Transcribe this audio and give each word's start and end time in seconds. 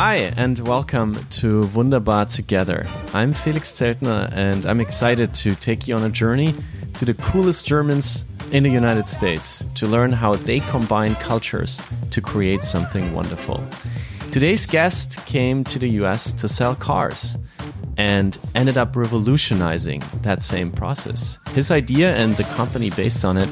Hi, 0.00 0.32
and 0.36 0.60
welcome 0.60 1.26
to 1.30 1.66
Wunderbar 1.74 2.26
Together. 2.26 2.88
I'm 3.12 3.32
Felix 3.32 3.68
Zeltner, 3.72 4.30
and 4.32 4.64
I'm 4.64 4.80
excited 4.80 5.34
to 5.34 5.56
take 5.56 5.88
you 5.88 5.96
on 5.96 6.04
a 6.04 6.08
journey 6.08 6.54
to 6.98 7.04
the 7.04 7.14
coolest 7.14 7.66
Germans 7.66 8.24
in 8.52 8.62
the 8.62 8.70
United 8.70 9.08
States 9.08 9.66
to 9.74 9.88
learn 9.88 10.12
how 10.12 10.36
they 10.36 10.60
combine 10.60 11.16
cultures 11.16 11.82
to 12.12 12.20
create 12.20 12.62
something 12.62 13.12
wonderful. 13.12 13.60
Today's 14.30 14.66
guest 14.66 15.18
came 15.26 15.64
to 15.64 15.80
the 15.80 15.88
US 16.02 16.32
to 16.34 16.46
sell 16.46 16.76
cars 16.76 17.36
and 17.96 18.38
ended 18.54 18.76
up 18.76 18.94
revolutionizing 18.94 20.04
that 20.22 20.42
same 20.42 20.70
process. 20.70 21.40
His 21.54 21.72
idea 21.72 22.14
and 22.14 22.36
the 22.36 22.44
company 22.44 22.90
based 22.90 23.24
on 23.24 23.36
it 23.36 23.48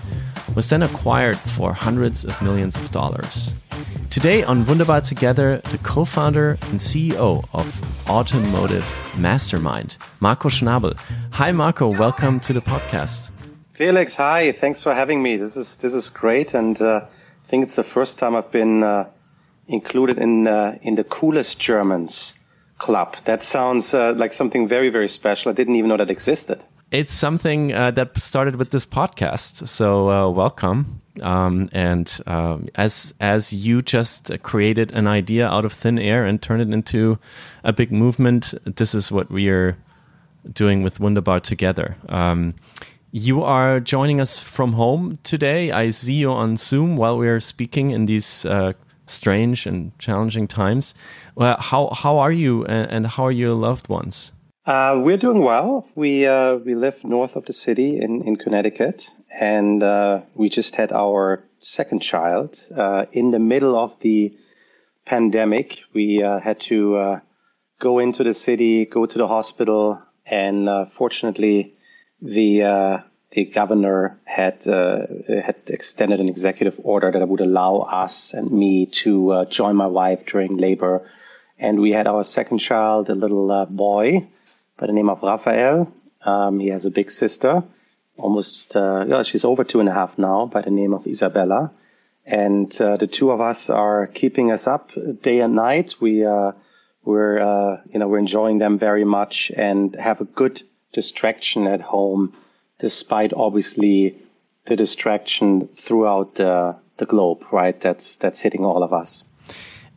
was 0.54 0.70
then 0.70 0.84
acquired 0.84 1.38
for 1.38 1.72
hundreds 1.72 2.24
of 2.24 2.40
millions 2.40 2.76
of 2.76 2.92
dollars. 2.92 3.56
Today 4.10 4.44
on 4.44 4.64
Wunderbar 4.64 5.00
Together, 5.00 5.60
the 5.70 5.78
co 5.78 6.04
founder 6.04 6.50
and 6.70 6.78
CEO 6.80 7.44
of 7.52 8.08
Automotive 8.08 8.86
Mastermind, 9.18 9.98
Marco 10.20 10.48
Schnabel. 10.48 10.98
Hi, 11.32 11.52
Marco. 11.52 11.88
Welcome 11.88 12.40
to 12.40 12.52
the 12.52 12.60
podcast. 12.60 13.30
Felix, 13.74 14.14
hi. 14.14 14.52
Thanks 14.52 14.82
for 14.82 14.94
having 14.94 15.22
me. 15.22 15.36
This 15.36 15.56
is 15.56 15.76
this 15.76 15.92
is 15.92 16.08
great, 16.08 16.54
and 16.54 16.80
uh, 16.80 17.02
I 17.04 17.50
think 17.50 17.64
it's 17.64 17.76
the 17.76 17.84
first 17.84 18.18
time 18.18 18.34
I've 18.34 18.50
been 18.50 18.82
uh, 18.82 19.06
included 19.68 20.18
in 20.18 20.46
uh, 20.46 20.78
in 20.82 20.94
the 20.94 21.04
coolest 21.04 21.58
Germans 21.58 22.34
club. 22.78 23.16
That 23.24 23.42
sounds 23.42 23.92
uh, 23.92 24.14
like 24.16 24.32
something 24.32 24.68
very 24.68 24.88
very 24.88 25.08
special. 25.08 25.50
I 25.50 25.54
didn't 25.54 25.74
even 25.74 25.88
know 25.88 25.96
that 25.98 26.10
existed. 26.10 26.62
It's 26.90 27.12
something 27.12 27.74
uh, 27.74 27.90
that 27.90 28.16
started 28.18 28.56
with 28.56 28.70
this 28.70 28.86
podcast. 28.86 29.66
So 29.68 30.10
uh, 30.10 30.30
welcome. 30.30 31.02
Um, 31.22 31.68
and 31.72 32.20
um, 32.26 32.68
as 32.74 33.14
as 33.20 33.52
you 33.52 33.80
just 33.80 34.30
created 34.42 34.92
an 34.92 35.06
idea 35.06 35.48
out 35.48 35.64
of 35.64 35.72
thin 35.72 35.98
air 35.98 36.24
and 36.24 36.40
turned 36.40 36.62
it 36.62 36.72
into 36.72 37.18
a 37.64 37.72
big 37.72 37.90
movement, 37.90 38.54
this 38.64 38.94
is 38.94 39.10
what 39.10 39.30
we 39.30 39.48
are 39.48 39.76
doing 40.52 40.82
with 40.82 41.00
Wunderbar 41.00 41.40
together. 41.40 41.96
Um, 42.08 42.54
you 43.12 43.42
are 43.42 43.80
joining 43.80 44.20
us 44.20 44.38
from 44.38 44.74
home 44.74 45.18
today. 45.22 45.72
I 45.72 45.90
see 45.90 46.14
you 46.14 46.30
on 46.30 46.56
Zoom 46.56 46.96
while 46.96 47.16
we 47.16 47.28
are 47.28 47.40
speaking 47.40 47.90
in 47.90 48.06
these 48.06 48.44
uh, 48.44 48.72
strange 49.06 49.66
and 49.66 49.96
challenging 49.98 50.46
times. 50.46 50.94
Well, 51.34 51.56
how 51.58 51.90
how 51.94 52.18
are 52.18 52.32
you, 52.32 52.64
and, 52.66 52.90
and 52.90 53.06
how 53.06 53.24
are 53.24 53.32
your 53.32 53.54
loved 53.54 53.88
ones? 53.88 54.32
Uh, 54.66 55.00
we're 55.00 55.16
doing 55.16 55.42
well. 55.42 55.86
We 55.94 56.26
uh, 56.26 56.56
we 56.56 56.74
live 56.74 57.04
north 57.04 57.36
of 57.36 57.44
the 57.44 57.52
city 57.52 58.00
in 58.00 58.22
in 58.26 58.34
Connecticut, 58.34 59.10
and 59.30 59.80
uh, 59.80 60.22
we 60.34 60.48
just 60.48 60.74
had 60.74 60.90
our 60.90 61.44
second 61.60 62.00
child 62.00 62.58
uh, 62.76 63.04
in 63.12 63.30
the 63.30 63.38
middle 63.38 63.76
of 63.78 63.96
the 64.00 64.36
pandemic. 65.04 65.84
We 65.94 66.20
uh, 66.20 66.40
had 66.40 66.58
to 66.62 66.96
uh, 66.96 67.20
go 67.78 68.00
into 68.00 68.24
the 68.24 68.34
city, 68.34 68.86
go 68.86 69.06
to 69.06 69.18
the 69.18 69.28
hospital, 69.28 70.02
and 70.26 70.68
fortunately, 70.90 71.74
the 72.20 73.04
the 73.30 73.44
governor 73.44 74.18
had 74.24 74.64
had 74.64 75.56
extended 75.68 76.18
an 76.18 76.28
executive 76.28 76.80
order 76.82 77.12
that 77.12 77.28
would 77.28 77.40
allow 77.40 77.86
us 78.04 78.34
and 78.34 78.50
me 78.50 78.86
to 79.04 79.46
join 79.48 79.76
my 79.76 79.86
wife 79.86 80.26
during 80.26 80.56
labor, 80.56 81.08
and 81.56 81.78
we 81.78 81.92
had 81.92 82.08
our 82.08 82.24
second 82.24 82.58
child, 82.58 83.08
a 83.10 83.14
little 83.14 83.64
boy 83.66 84.26
by 84.78 84.86
the 84.86 84.92
name 84.92 85.08
of 85.08 85.22
Raphael. 85.22 85.92
Um, 86.24 86.60
he 86.60 86.68
has 86.68 86.84
a 86.84 86.90
big 86.90 87.10
sister, 87.10 87.62
almost, 88.16 88.76
uh, 88.76 89.04
yeah, 89.06 89.22
she's 89.22 89.44
over 89.44 89.64
two 89.64 89.80
and 89.80 89.88
a 89.88 89.92
half 89.92 90.18
now, 90.18 90.46
by 90.46 90.62
the 90.62 90.70
name 90.70 90.92
of 90.92 91.06
Isabella. 91.06 91.70
And 92.24 92.80
uh, 92.80 92.96
the 92.96 93.06
two 93.06 93.30
of 93.30 93.40
us 93.40 93.70
are 93.70 94.08
keeping 94.08 94.50
us 94.50 94.66
up 94.66 94.90
day 95.22 95.40
and 95.40 95.54
night. 95.54 95.94
We, 96.00 96.24
uh, 96.24 96.52
we're, 97.04 97.38
uh, 97.38 97.80
you 97.92 98.00
know, 98.00 98.08
we're 98.08 98.18
enjoying 98.18 98.58
them 98.58 98.78
very 98.78 99.04
much 99.04 99.52
and 99.56 99.94
have 99.94 100.20
a 100.20 100.24
good 100.24 100.60
distraction 100.92 101.68
at 101.68 101.80
home, 101.80 102.34
despite 102.78 103.32
obviously 103.32 104.18
the 104.64 104.74
distraction 104.74 105.68
throughout 105.68 106.34
the, 106.34 106.74
the 106.96 107.06
globe, 107.06 107.44
right? 107.52 107.80
That's, 107.80 108.16
that's 108.16 108.40
hitting 108.40 108.64
all 108.64 108.82
of 108.82 108.92
us. 108.92 109.22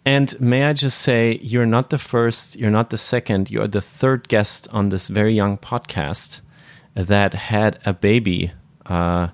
And 0.05 0.39
may 0.39 0.63
I 0.63 0.73
just 0.73 0.99
say, 0.99 1.39
you're 1.41 1.65
not 1.65 1.89
the 1.89 1.97
first, 1.97 2.55
you're 2.55 2.71
not 2.71 2.89
the 2.89 2.97
second, 2.97 3.51
you're 3.51 3.67
the 3.67 3.81
third 3.81 4.27
guest 4.27 4.67
on 4.71 4.89
this 4.89 5.07
very 5.09 5.33
young 5.33 5.57
podcast 5.57 6.41
that 6.95 7.33
had 7.33 7.79
a 7.85 7.93
baby 7.93 8.51
uh, 8.85 9.29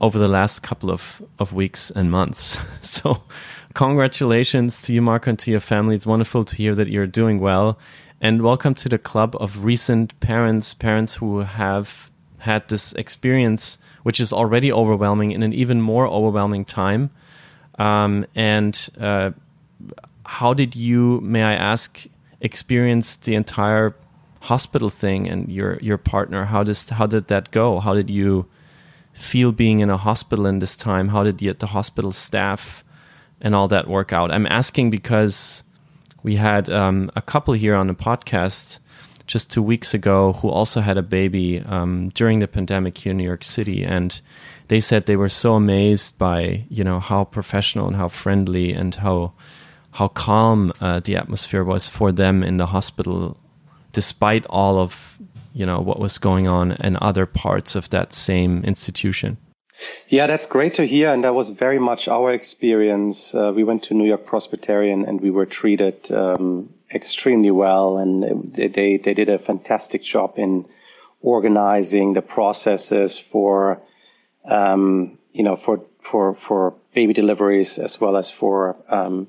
over 0.00 0.18
the 0.18 0.28
last 0.28 0.60
couple 0.60 0.90
of, 0.90 1.22
of 1.38 1.52
weeks 1.52 1.90
and 1.90 2.10
months. 2.10 2.58
so, 2.82 3.22
congratulations 3.74 4.80
to 4.82 4.92
you, 4.92 5.00
Marco, 5.00 5.30
and 5.30 5.38
to 5.38 5.50
your 5.50 5.60
family. 5.60 5.94
It's 5.94 6.06
wonderful 6.06 6.44
to 6.44 6.56
hear 6.56 6.74
that 6.74 6.88
you're 6.88 7.06
doing 7.06 7.38
well. 7.38 7.78
And 8.20 8.42
welcome 8.42 8.74
to 8.74 8.88
the 8.88 8.98
club 8.98 9.36
of 9.38 9.64
recent 9.64 10.18
parents, 10.20 10.74
parents 10.74 11.16
who 11.16 11.40
have 11.40 12.10
had 12.38 12.68
this 12.68 12.92
experience, 12.94 13.78
which 14.02 14.20
is 14.20 14.32
already 14.32 14.72
overwhelming, 14.72 15.32
in 15.32 15.42
an 15.42 15.52
even 15.52 15.80
more 15.80 16.06
overwhelming 16.06 16.64
time. 16.64 17.10
Um, 17.78 18.24
and 18.34 18.88
uh, 18.98 19.32
how 20.24 20.54
did 20.54 20.74
you, 20.74 21.20
may 21.20 21.42
I 21.42 21.54
ask, 21.54 22.06
experience 22.40 23.16
the 23.16 23.34
entire 23.34 23.94
hospital 24.42 24.88
thing 24.88 25.28
and 25.28 25.50
your 25.50 25.78
your 25.80 25.98
partner? 25.98 26.44
How 26.44 26.62
does 26.62 26.88
how 26.88 27.06
did 27.06 27.28
that 27.28 27.50
go? 27.50 27.80
How 27.80 27.94
did 27.94 28.10
you 28.10 28.46
feel 29.12 29.52
being 29.52 29.80
in 29.80 29.90
a 29.90 29.96
hospital 29.96 30.46
in 30.46 30.58
this 30.58 30.76
time? 30.76 31.08
How 31.08 31.24
did 31.24 31.38
the, 31.38 31.52
the 31.52 31.68
hospital 31.68 32.12
staff 32.12 32.84
and 33.40 33.54
all 33.54 33.68
that 33.68 33.88
work 33.88 34.12
out? 34.12 34.30
I'm 34.30 34.46
asking 34.46 34.90
because 34.90 35.64
we 36.22 36.36
had 36.36 36.68
um, 36.70 37.10
a 37.16 37.22
couple 37.22 37.54
here 37.54 37.74
on 37.74 37.86
the 37.86 37.94
podcast 37.94 38.78
just 39.26 39.50
two 39.50 39.62
weeks 39.62 39.92
ago 39.94 40.34
who 40.34 40.48
also 40.48 40.80
had 40.80 40.96
a 40.96 41.02
baby 41.02 41.60
um, 41.60 42.10
during 42.10 42.38
the 42.38 42.46
pandemic 42.46 42.96
here 42.98 43.10
in 43.10 43.16
New 43.16 43.24
York 43.24 43.42
City, 43.42 43.84
and 43.84 44.20
they 44.68 44.80
said 44.80 45.06
they 45.06 45.16
were 45.16 45.28
so 45.28 45.54
amazed 45.54 46.18
by 46.18 46.64
you 46.68 46.84
know 46.84 47.00
how 47.00 47.24
professional 47.24 47.86
and 47.86 47.96
how 47.96 48.08
friendly 48.08 48.72
and 48.72 48.94
how 48.96 49.32
how 49.96 50.08
calm 50.08 50.72
uh, 50.82 51.00
the 51.00 51.16
atmosphere 51.16 51.64
was 51.64 51.88
for 51.88 52.12
them 52.12 52.42
in 52.42 52.58
the 52.58 52.66
hospital, 52.66 53.38
despite 53.92 54.44
all 54.50 54.78
of 54.78 55.18
you 55.54 55.64
know 55.64 55.80
what 55.80 55.98
was 55.98 56.18
going 56.18 56.46
on 56.46 56.72
in 56.72 56.98
other 57.00 57.24
parts 57.24 57.74
of 57.74 57.88
that 57.88 58.12
same 58.12 58.62
institution. 58.64 59.38
Yeah, 60.08 60.26
that's 60.26 60.44
great 60.44 60.74
to 60.74 60.86
hear, 60.86 61.08
and 61.12 61.24
that 61.24 61.34
was 61.34 61.48
very 61.48 61.78
much 61.78 62.08
our 62.08 62.30
experience. 62.32 63.34
Uh, 63.34 63.52
we 63.56 63.64
went 63.64 63.84
to 63.84 63.94
New 63.94 64.06
York 64.06 64.26
Presbyterian, 64.26 65.06
and 65.06 65.22
we 65.22 65.30
were 65.30 65.46
treated 65.46 66.12
um, 66.12 66.68
extremely 66.94 67.50
well, 67.50 67.96
and 67.96 68.52
they 68.54 68.98
they 68.98 69.14
did 69.14 69.30
a 69.30 69.38
fantastic 69.38 70.02
job 70.02 70.34
in 70.36 70.66
organizing 71.22 72.12
the 72.12 72.22
processes 72.22 73.18
for 73.18 73.80
um, 74.44 75.18
you 75.32 75.42
know 75.42 75.56
for 75.56 75.80
for 76.02 76.34
for 76.34 76.74
baby 76.94 77.14
deliveries 77.14 77.78
as 77.78 77.98
well 77.98 78.16
as 78.18 78.30
for 78.30 78.76
um, 78.90 79.26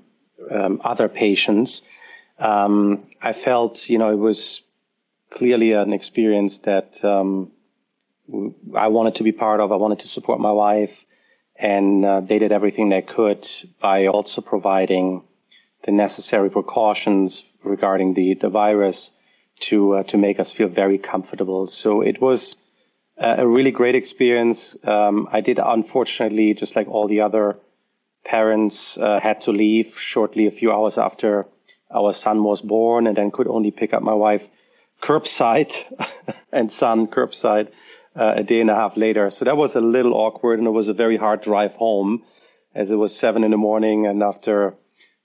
um, 0.52 0.82
other 0.84 1.08
patients, 1.10 1.82
um, 2.40 3.08
I 3.22 3.34
felt, 3.34 3.90
you 3.90 3.98
know, 3.98 4.12
it 4.12 4.18
was 4.20 4.62
clearly 5.30 5.74
an 5.74 5.94
experience 5.94 6.60
that 6.60 7.04
um, 7.04 7.52
I 8.76 8.88
wanted 8.88 9.16
to 9.16 9.24
be 9.24 9.32
part 9.32 9.60
of. 9.60 9.72
I 9.72 9.76
wanted 9.76 10.00
to 10.00 10.08
support 10.08 10.40
my 10.40 10.52
wife, 10.52 11.06
and 11.56 12.06
uh, 12.06 12.22
they 12.22 12.40
did 12.40 12.52
everything 12.52 12.90
they 12.90 13.02
could 13.02 13.48
by 13.82 14.08
also 14.08 14.42
providing 14.42 15.24
the 15.84 15.92
necessary 15.92 16.50
precautions 16.50 17.44
regarding 17.64 18.14
the 18.14 18.34
the 18.36 18.50
virus 18.50 19.12
to 19.60 19.96
uh, 19.96 20.04
to 20.04 20.18
make 20.18 20.40
us 20.40 20.52
feel 20.52 20.68
very 20.68 20.98
comfortable. 20.98 21.68
So 21.68 22.02
it 22.02 22.22
was 22.22 22.58
a 23.18 23.48
really 23.48 23.72
great 23.72 23.96
experience. 23.96 24.78
Um, 24.84 25.28
I 25.32 25.42
did 25.42 25.60
unfortunately, 25.60 26.54
just 26.54 26.76
like 26.76 26.88
all 26.88 27.08
the 27.08 27.22
other 27.22 27.58
parents 28.28 28.98
uh, 28.98 29.20
had 29.20 29.42
to 29.42 29.52
leave 29.52 29.98
shortly 29.98 30.48
a 30.48 30.52
few 30.52 30.72
hours 30.72 30.98
after 30.98 31.48
our 31.90 32.12
son 32.12 32.44
was 32.44 32.62
born 32.62 33.08
and 33.08 33.16
then 33.16 33.32
could 33.32 33.48
only 33.48 33.72
pick 33.72 33.94
up 33.94 34.04
my 34.04 34.14
wife 34.14 34.46
curbside 35.02 35.74
and 36.52 36.72
son 36.72 37.08
curbside 37.08 37.68
uh, 38.16 38.34
a 38.38 38.44
day 38.44 38.60
and 38.60 38.70
a 38.70 38.76
half 38.76 38.98
later. 38.98 39.30
So 39.30 39.46
that 39.46 39.58
was 39.58 39.76
a 39.76 39.82
little 39.82 40.14
awkward 40.14 40.60
and 40.60 40.68
it 40.68 40.72
was 40.72 40.90
a 40.90 40.94
very 40.94 41.18
hard 41.18 41.42
drive 41.42 41.76
home 41.76 42.24
as 42.76 42.92
it 42.92 42.96
was 42.96 43.16
seven 43.16 43.44
in 43.44 43.52
the 43.52 43.58
morning 43.58 44.06
and 44.08 44.22
after 44.22 44.76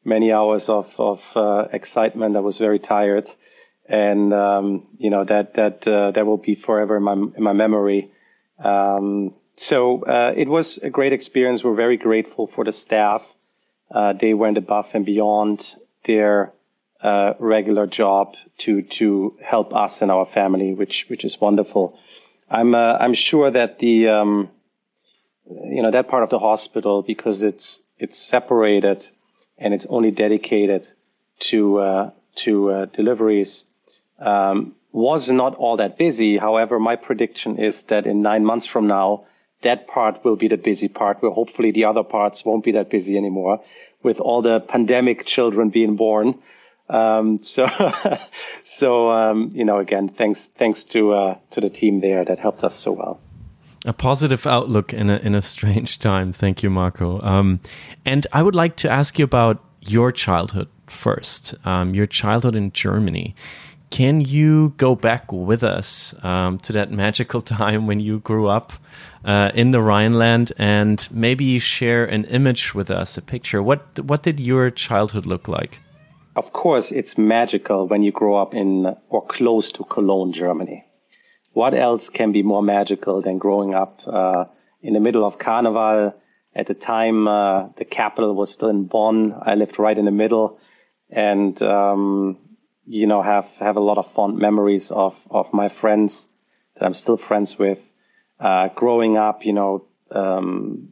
many 0.05 0.33
hours 0.33 0.69
of, 0.69 0.95
of 0.99 1.21
uh, 1.35 1.67
excitement, 1.73 2.37
I 2.37 2.41
was 2.41 2.59
very 2.59 2.79
tired. 2.79 3.31
And, 3.89 4.33
um, 4.33 4.87
you 4.99 5.11
know, 5.11 5.25
that, 5.25 5.55
that, 5.55 5.87
uh, 5.87 6.13
that 6.13 6.27
will 6.27 6.39
be 6.39 6.55
forever 6.55 6.97
in 6.97 7.03
my, 7.03 7.13
in 7.13 7.43
my 7.43 7.53
memory. 7.53 8.11
Um, 8.63 9.35
so 9.57 10.05
uh, 10.05 10.33
it 10.37 10.49
was 10.49 10.79
a 10.79 10.91
great 10.91 11.13
experience. 11.13 11.63
We're 11.63 11.75
very 11.75 11.97
grateful 11.97 12.47
for 12.47 12.65
the 12.65 12.73
staff. 12.73 13.23
Uh, 13.91 14.15
they 14.15 14.35
went 14.35 14.57
above 14.57 14.89
and 14.95 15.05
beyond 15.05 15.75
their 16.05 16.53
uh, 17.03 17.35
regular 17.39 17.87
job 17.87 18.35
to 18.59 18.83
to 18.83 19.37
help 19.43 19.75
us 19.75 20.03
and 20.03 20.11
our 20.11 20.25
family, 20.25 20.75
which 20.75 21.07
which 21.09 21.25
is 21.25 21.41
wonderful. 21.41 21.99
I'm 22.49 22.75
uh, 22.75 22.97
I'm 22.99 23.15
sure 23.15 23.51
that 23.51 23.79
the 23.79 24.09
um, 24.09 24.51
you 25.47 25.83
know 25.83 25.91
that 25.91 26.09
part 26.09 26.23
of 26.23 26.31
the 26.31 26.39
hospital 26.39 27.03
because 27.03 27.43
it's 27.43 27.83
it's 27.99 28.19
separated 28.19 29.07
and 29.59 29.75
it's 29.75 29.87
only 29.87 30.11
dedicated 30.11 30.89
to 31.41 31.79
uh, 31.79 32.11
to 32.37 32.71
uh, 32.71 32.85
deliveries 32.87 33.65
um, 34.19 34.75
was 34.93 35.31
not 35.31 35.55
all 35.57 35.77
that 35.79 35.99
busy. 35.99 36.39
However, 36.39 36.79
my 36.79 36.97
prediction 36.97 37.59
is 37.59 37.85
that 37.85 38.07
in 38.07 38.23
nine 38.23 38.45
months 38.45 38.67
from 38.67 38.87
now, 38.87 39.25
that 39.63 39.89
part 39.89 40.25
will 40.25 40.37
be 40.37 40.49
the 40.49 40.57
busy 40.57 40.89
part, 40.89 41.23
where 41.23 41.33
hopefully 41.33 41.71
the 41.71 41.85
other 41.85 42.03
parts 42.03 42.45
won't 42.45 42.65
be 42.65 42.73
that 42.73 42.91
busy 42.91 43.17
anymore, 43.17 43.61
with 44.03 44.21
all 44.21 44.43
the 44.43 44.61
pandemic 44.61 45.25
children 45.25 45.71
being 45.71 45.97
born. 45.97 46.39
Um, 46.89 47.39
so, 47.43 47.67
so 48.65 49.11
um, 49.11 49.51
you 49.55 49.65
know, 49.65 49.79
again, 49.79 50.09
thanks 50.09 50.47
thanks 50.47 50.85
to 50.85 51.13
uh, 51.13 51.39
to 51.51 51.61
the 51.61 51.71
team 51.71 52.01
there 52.01 52.25
that 52.25 52.39
helped 52.39 52.65
us 52.65 52.75
so 52.75 52.93
well. 52.93 53.21
A 53.85 53.93
positive 53.93 54.47
outlook 54.47 54.93
in 54.93 55.11
a 55.11 55.17
in 55.19 55.35
a 55.35 55.43
strange 55.43 55.99
time. 55.99 56.33
Thank 56.33 56.63
you, 56.63 56.71
Marco. 56.71 57.21
Um, 57.23 57.61
and 58.05 58.27
I 58.33 58.43
would 58.43 58.55
like 58.55 58.77
to 58.77 58.91
ask 58.91 59.19
you 59.19 59.25
about 59.25 59.63
your 59.81 60.13
childhood 60.13 60.69
first. 60.87 61.55
Um, 61.67 61.95
your 61.95 62.07
childhood 62.07 62.55
in 62.55 62.73
Germany. 62.73 63.35
Can 63.93 64.23
you 64.23 64.73
go 64.79 64.95
back 64.95 65.31
with 65.31 65.63
us 65.63 66.15
um, 66.25 66.57
to 66.61 66.73
that 66.73 66.91
magical 66.91 67.43
time 67.59 67.87
when 67.87 68.01
you 68.01 68.21
grew 68.21 68.49
up 68.49 68.73
uh, 69.23 69.51
in 69.55 69.71
the 69.71 69.83
Rhineland 69.83 70.51
and 70.57 71.07
maybe 71.11 71.59
share 71.59 72.07
an 72.07 72.25
image 72.25 72.75
with 72.75 72.91
us, 72.91 73.19
a 73.19 73.23
picture? 73.23 73.63
What 73.63 74.01
what 74.01 74.23
did 74.23 74.41
your 74.41 74.71
childhood 74.71 75.27
look 75.27 75.47
like? 75.47 75.79
Of 76.37 76.55
course, 76.55 76.91
it's 76.91 77.19
magical 77.19 77.87
when 77.87 78.03
you 78.03 78.13
grow 78.13 78.37
up 78.37 78.55
in 78.55 78.97
or 79.11 79.27
close 79.27 79.71
to 79.73 79.85
Cologne, 79.85 80.33
Germany. 80.33 80.87
What 81.53 81.75
else 81.75 82.09
can 82.09 82.33
be 82.33 82.43
more 82.43 82.63
magical 82.63 83.21
than 83.21 83.37
growing 83.37 83.75
up 83.75 84.01
uh, 84.07 84.47
in 84.81 84.95
the 84.95 85.01
middle 85.01 85.27
of 85.27 85.39
Carnival? 85.39 86.15
At 86.57 86.67
the 86.67 86.75
time, 86.75 87.29
uh, 87.29 87.69
the 87.77 87.85
capital 87.85 88.35
was 88.35 88.51
still 88.51 88.71
in 88.71 88.85
Bonn. 88.87 89.35
I 89.39 89.55
lived 89.55 89.79
right 89.79 89.99
in 89.99 90.07
the 90.07 90.19
middle, 90.25 90.59
and 91.11 91.61
um, 91.61 92.39
you 92.87 93.07
know 93.07 93.23
have 93.23 93.47
have 93.59 93.77
a 93.77 93.81
lot 93.81 93.99
of 93.99 94.11
fond 94.13 94.39
memories 94.39 94.91
of 94.91 95.15
of 95.31 95.53
my 95.53 95.69
friends 95.69 96.27
that 96.75 96.85
I'm 96.85 96.95
still 96.95 97.17
friends 97.17 97.59
with. 97.59 97.79
Uh, 98.41 98.69
growing 98.75 99.17
up, 99.17 99.45
you 99.45 99.53
know, 99.53 99.85
um, 100.11 100.89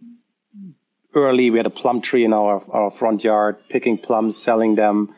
early 1.15 1.51
we 1.51 1.59
had 1.59 1.67
a 1.67 1.71
plum 1.71 2.01
tree 2.01 2.25
in 2.25 2.33
our 2.33 2.63
our 2.71 2.91
front 2.91 3.25
yard, 3.25 3.57
picking 3.69 3.99
plums, 3.99 4.37
selling 4.37 4.75
them. 4.75 5.15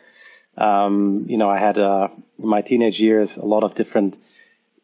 Um, 0.56 1.26
you 1.28 1.38
know, 1.38 1.48
I 1.48 1.58
had 1.58 1.78
uh, 1.78 2.08
in 2.38 2.48
my 2.48 2.62
teenage 2.62 3.00
years 3.00 3.36
a 3.36 3.44
lot 3.44 3.64
of 3.64 3.74
different. 3.74 4.18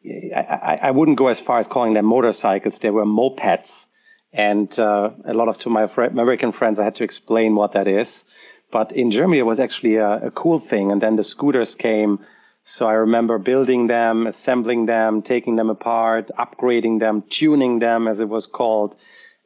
I, 0.04 0.40
I, 0.40 0.78
I, 0.84 0.90
wouldn't 0.92 1.18
go 1.18 1.28
as 1.28 1.40
far 1.40 1.58
as 1.58 1.66
calling 1.66 1.94
them 1.94 2.06
motorcycles; 2.06 2.78
they 2.78 2.90
were 2.90 3.04
mopeds, 3.04 3.86
and 4.32 4.78
uh, 4.78 5.10
a 5.24 5.34
lot 5.34 5.48
of 5.48 5.58
to 5.58 5.70
my 5.70 5.86
fr- 5.86 6.04
American 6.04 6.52
friends, 6.52 6.78
I 6.78 6.84
had 6.84 6.94
to 6.96 7.04
explain 7.04 7.54
what 7.54 7.72
that 7.72 7.88
is. 7.88 8.24
But 8.70 8.92
in 8.92 9.10
Germany, 9.10 9.38
it 9.38 9.46
was 9.46 9.60
actually 9.60 9.96
a, 9.96 10.26
a 10.26 10.30
cool 10.30 10.58
thing. 10.58 10.92
And 10.92 11.00
then 11.00 11.16
the 11.16 11.24
scooters 11.24 11.74
came. 11.74 12.20
So 12.64 12.86
I 12.86 12.94
remember 12.94 13.38
building 13.38 13.86
them, 13.86 14.26
assembling 14.26 14.86
them, 14.86 15.22
taking 15.22 15.56
them 15.56 15.70
apart, 15.70 16.30
upgrading 16.38 17.00
them, 17.00 17.22
tuning 17.22 17.78
them, 17.78 18.06
as 18.06 18.20
it 18.20 18.28
was 18.28 18.46
called. 18.46 18.94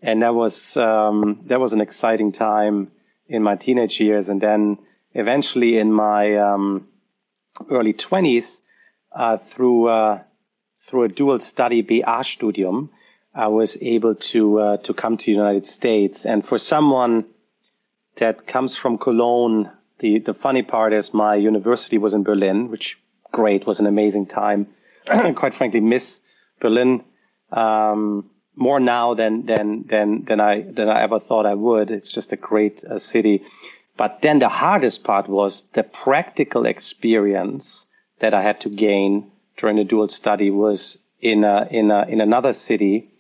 And 0.03 0.23
that 0.23 0.35
was, 0.35 0.77
um, 0.77 1.43
that 1.47 1.61
was 1.61 1.73
an 1.73 1.81
exciting 1.81 2.33
time 2.33 2.91
in 3.29 3.45
my 3.45 3.55
teenage 3.55 4.01
years. 4.01 4.29
And 4.29 4.41
then 4.41 4.79
eventually 5.15 5.79
in 5.79 5.93
my, 5.93 6.37
um, 6.37 6.89
early 7.71 7.93
twenties, 7.93 8.61
uh, 9.13 9.37
through, 9.37 9.89
uh, 9.89 10.23
through 10.87 11.05
a 11.05 11.09
dual 11.09 11.39
study 11.39 11.83
BA 11.83 12.25
studium, 12.25 12.91
I 13.33 13.47
was 13.47 13.81
able 13.81 14.17
to, 14.17 14.59
uh, 14.59 14.77
to 14.79 14.95
come 14.95 15.17
to 15.17 15.27
the 15.27 15.33
United 15.33 15.67
States. 15.69 16.27
And 16.27 16.45
for 16.45 16.59
someone 16.59 17.27
that 18.17 18.47
comes 18.47 18.77
from 18.77 18.99
Cologne. 18.99 19.71
The, 19.99 20.19
the 20.19 20.35
funny 20.35 20.63
part 20.63 20.93
is 20.93 21.15
my 21.15 21.35
university 21.35 21.99
was 21.99 22.15
in 22.15 22.25
Berlin, 22.25 22.71
which 22.71 22.99
great 23.31 23.67
was 23.67 23.81
an 23.81 23.87
amazing 23.87 24.27
time. 24.27 24.69
Quite 25.07 25.55
frankly, 25.55 25.81
miss 25.81 26.21
Berlin 26.61 27.05
um, 27.51 28.31
more 28.55 28.81
now 28.81 29.15
than 29.15 29.47
than 29.47 29.85
than 29.87 30.25
than 30.25 30.41
I 30.41 30.63
than 30.63 30.89
I 30.89 31.03
ever 31.03 31.19
thought 31.19 31.47
I 31.47 31.55
would. 31.55 31.91
It's 31.91 32.11
just 32.11 32.33
a 32.33 32.37
great 32.37 32.85
uh, 32.85 32.99
city. 32.99 33.43
But 33.97 34.23
then 34.23 34.39
the 34.39 34.49
hardest 34.49 35.05
part 35.05 35.29
was 35.29 35.65
the 35.75 35.83
practical 35.83 36.67
experience 36.67 37.85
that 38.21 38.35
I 38.35 38.43
had 38.43 38.61
to 38.61 38.69
gain 38.69 39.31
during 39.57 39.77
the 39.77 39.85
dual 39.85 40.09
study 40.09 40.51
was 40.51 40.99
in 41.21 41.45
a, 41.45 41.69
in 41.71 41.91
a, 41.91 42.07
in 42.09 42.21
another 42.21 42.53
city 42.53 43.11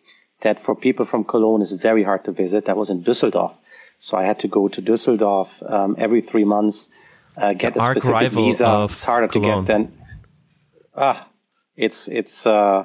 that 0.41 0.61
for 0.61 0.75
people 0.75 1.05
from 1.06 1.25
Cologne 1.25 1.62
is 1.62 1.73
very 1.73 2.03
hard 2.03 2.25
to 2.25 2.33
visit. 2.33 2.65
That 2.65 2.77
was 2.77 2.91
in 2.91 3.05
Düsseldorf. 3.05 3.56
So 4.03 4.19
I 4.19 4.25
had 4.25 4.41
to 4.41 4.49
go 4.49 4.67
to 4.67 4.83
Düsseldorf 4.83 5.63
um, 5.71 5.95
every 5.97 6.23
three 6.23 6.45
months, 6.45 6.89
uh, 7.37 7.53
get 7.53 7.75
the 7.75 7.81
a 7.81 7.91
specific 7.95 8.33
visa. 8.33 8.89
It's 8.91 9.05
harder 9.05 9.29
Cologne. 9.29 9.65
to 9.65 9.73
get 9.73 9.73
than. 9.73 9.99
Ah, 10.97 11.29
it's 11.77 12.09
it's 12.09 12.45
uh, 12.45 12.85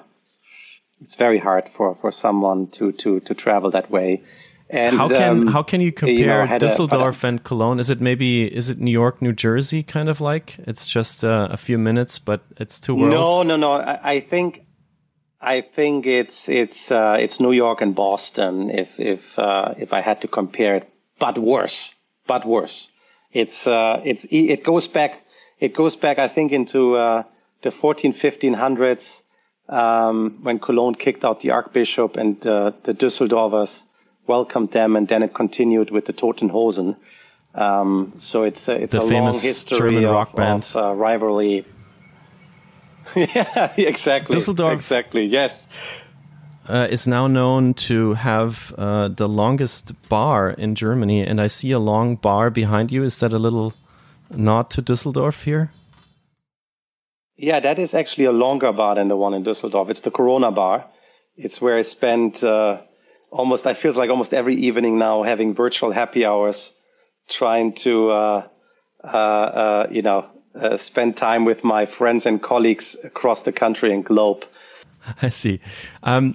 it's 1.02 1.16
very 1.16 1.40
hard 1.40 1.70
for, 1.76 1.96
for 1.96 2.12
someone 2.12 2.68
to, 2.68 2.92
to, 2.92 3.20
to 3.22 3.34
travel 3.34 3.72
that 3.72 3.90
way. 3.90 4.22
And 4.70 4.96
how 4.96 5.08
can 5.08 5.22
um, 5.22 5.48
how 5.48 5.64
can 5.64 5.82
you 5.82 5.92
compare 5.92 6.44
you 6.44 6.50
know, 6.50 6.58
Düsseldorf 6.60 7.24
a, 7.24 7.28
and 7.28 7.44
Cologne? 7.44 7.80
Is 7.80 7.90
it 7.90 8.00
maybe 8.00 8.46
is 8.46 8.70
it 8.70 8.78
New 8.78 8.92
York, 8.92 9.20
New 9.20 9.34
Jersey, 9.34 9.82
kind 9.82 10.10
of 10.10 10.22
like? 10.22 10.58
It's 10.68 10.86
just 10.86 11.24
uh, 11.24 11.48
a 11.50 11.58
few 11.58 11.80
minutes, 11.80 12.20
but 12.20 12.42
it's 12.58 12.80
two 12.80 12.94
worlds. 12.94 13.14
No, 13.14 13.42
no, 13.42 13.56
no. 13.56 13.72
I, 13.72 14.18
I 14.18 14.20
think 14.20 14.68
I 15.42 15.62
think 15.62 16.06
it's 16.06 16.48
it's 16.48 16.92
uh, 16.92 17.18
it's 17.20 17.40
New 17.40 17.54
York 17.54 17.82
and 17.82 17.96
Boston. 17.96 18.70
If 18.70 19.00
if 19.00 19.40
uh, 19.40 19.74
if 19.78 19.94
I 19.94 20.02
had 20.02 20.22
to 20.22 20.28
compare 20.28 20.76
it 20.76 20.94
but 21.20 21.38
worse, 21.38 21.96
but 22.28 22.46
worse. 22.46 22.92
It's 23.32 23.68
uh, 23.68 24.02
it's 24.04 24.26
it 24.32 24.64
goes 24.64 24.88
back 24.88 25.24
it 25.60 25.74
goes 25.74 25.96
back 25.96 26.20
I 26.20 26.28
think 26.28 26.52
into 26.52 26.96
uh, 26.96 27.24
the 27.62 27.72
14 27.72 28.14
1500s 28.14 29.22
um, 29.70 30.40
when 30.44 30.60
Cologne 30.60 30.96
kicked 30.96 31.26
out 31.26 31.42
the 31.42 31.52
archbishop 31.52 32.18
and 32.18 32.46
uh, 32.48 32.72
the 32.84 32.94
Düsseldorfers 32.94 33.84
welcomed 34.28 34.72
them, 34.72 34.96
and 34.96 35.08
then 35.08 35.24
it 35.24 35.34
continued 35.34 35.92
with 35.92 36.06
the 36.06 36.14
Toten 36.14 36.50
Hosen. 36.50 36.96
Um, 37.56 38.14
so 38.18 38.44
it's 38.44 38.68
it's 38.70 38.94
the 38.94 39.02
a 39.02 39.04
long 39.04 39.34
history 39.34 39.78
German 39.78 40.06
of, 40.06 40.12
rock 40.12 40.36
band. 40.36 40.64
of 40.64 40.76
uh, 40.76 40.94
rivalry. 40.94 41.66
yeah, 43.16 43.74
exactly. 43.78 44.36
Düsseldorf, 44.36 44.74
exactly. 44.74 45.26
Yes 45.26 45.68
uh, 46.70 46.88
is 46.90 47.08
now 47.08 47.28
known 47.28 47.74
to 47.74 48.14
have 48.14 48.74
uh, 48.78 49.08
the 49.08 49.28
longest 49.28 49.94
bar 50.10 50.50
in 50.50 50.76
Germany, 50.76 51.22
and 51.22 51.40
I 51.40 51.48
see 51.48 51.72
a 51.72 51.80
long 51.80 52.16
bar 52.16 52.50
behind 52.50 52.92
you. 52.92 53.04
Is 53.04 53.20
that 53.20 53.34
a 53.34 53.40
little 53.40 53.74
nod 54.36 54.70
to 54.72 54.82
Düsseldorf 54.82 55.44
here? 55.44 55.72
Yeah, 57.38 57.60
that 57.60 57.80
is 57.80 57.94
actually 57.94 58.26
a 58.26 58.32
longer 58.32 58.74
bar 58.74 58.96
than 58.96 59.08
the 59.08 59.16
one 59.16 59.34
in 59.34 59.44
Düsseldorf. 59.44 59.90
It's 59.90 60.02
the 60.02 60.12
Corona 60.12 60.52
bar. 60.52 60.86
It's 61.36 61.62
where 61.62 61.78
I 61.78 61.84
spend 61.84 62.44
uh, 62.44 62.82
almost. 63.30 63.68
I 63.68 63.74
feels 63.74 63.98
like 63.98 64.10
almost 64.10 64.34
every 64.34 64.56
evening 64.56 64.98
now 64.98 65.24
having 65.24 65.54
virtual 65.54 65.92
happy 65.92 66.26
hours, 66.26 66.74
trying 67.30 67.74
to 67.74 68.10
uh, 68.10 68.48
uh, 69.04 69.08
uh, 69.08 69.88
you 69.92 70.02
know 70.02 70.26
spend 70.78 71.16
time 71.16 71.46
with 71.46 71.64
my 71.64 71.86
friends 71.86 72.26
and 72.26 72.42
colleagues 72.42 72.96
across 73.04 73.44
the 73.44 73.52
country 73.52 73.94
and 73.94 74.04
globe. 74.04 74.44
I 75.22 75.30
see. 75.30 75.60
Um, 76.02 76.34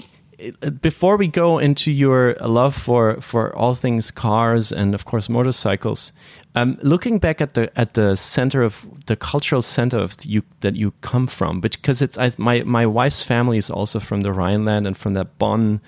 before 0.81 1.17
we 1.17 1.29
go 1.29 1.59
into 1.59 1.91
your 1.91 2.35
love 2.41 2.75
for 2.75 3.21
for 3.21 3.55
all 3.57 3.75
things 3.75 4.11
cars 4.11 4.73
and 4.73 4.95
of 4.95 5.05
course 5.05 5.29
motorcycles, 5.29 6.13
um, 6.55 6.79
looking 6.83 7.19
back 7.19 7.41
at 7.41 7.55
the 7.55 7.71
at 7.79 7.95
the 7.95 8.17
center 8.17 8.63
of 8.63 8.87
the 9.07 9.17
cultural 9.17 9.63
center 9.63 9.99
of 9.99 10.17
you 10.25 10.43
that 10.61 10.77
you 10.77 10.93
come 11.01 11.27
from, 11.27 11.61
because 11.61 12.03
it's 12.03 12.19
I, 12.19 12.33
my 12.39 12.63
my 12.63 12.87
wife's 12.87 13.23
family 13.23 13.59
is 13.59 13.71
also 13.71 14.01
from 14.01 14.23
the 14.23 14.33
Rhineland 14.33 14.87
and 14.87 14.97
from 14.97 15.15
that 15.15 15.39
Bonn 15.39 15.81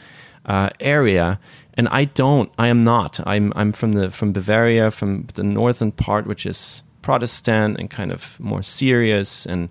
uh, 0.47 0.71
area, 0.81 1.39
and 1.75 1.89
I 1.89 2.05
don't, 2.05 2.51
I 2.59 2.69
am 2.69 2.85
not. 2.85 3.21
I'm 3.27 3.53
I'm 3.57 3.73
from 3.73 3.93
the 3.93 4.11
from 4.11 4.33
Bavaria, 4.33 4.91
from 4.91 5.27
the 5.35 5.43
northern 5.43 5.93
part, 5.93 6.27
which 6.27 6.47
is 6.47 6.83
Protestant 7.03 7.79
and 7.79 7.91
kind 7.91 8.13
of 8.13 8.39
more 8.41 8.63
serious. 8.63 9.47
And 9.47 9.69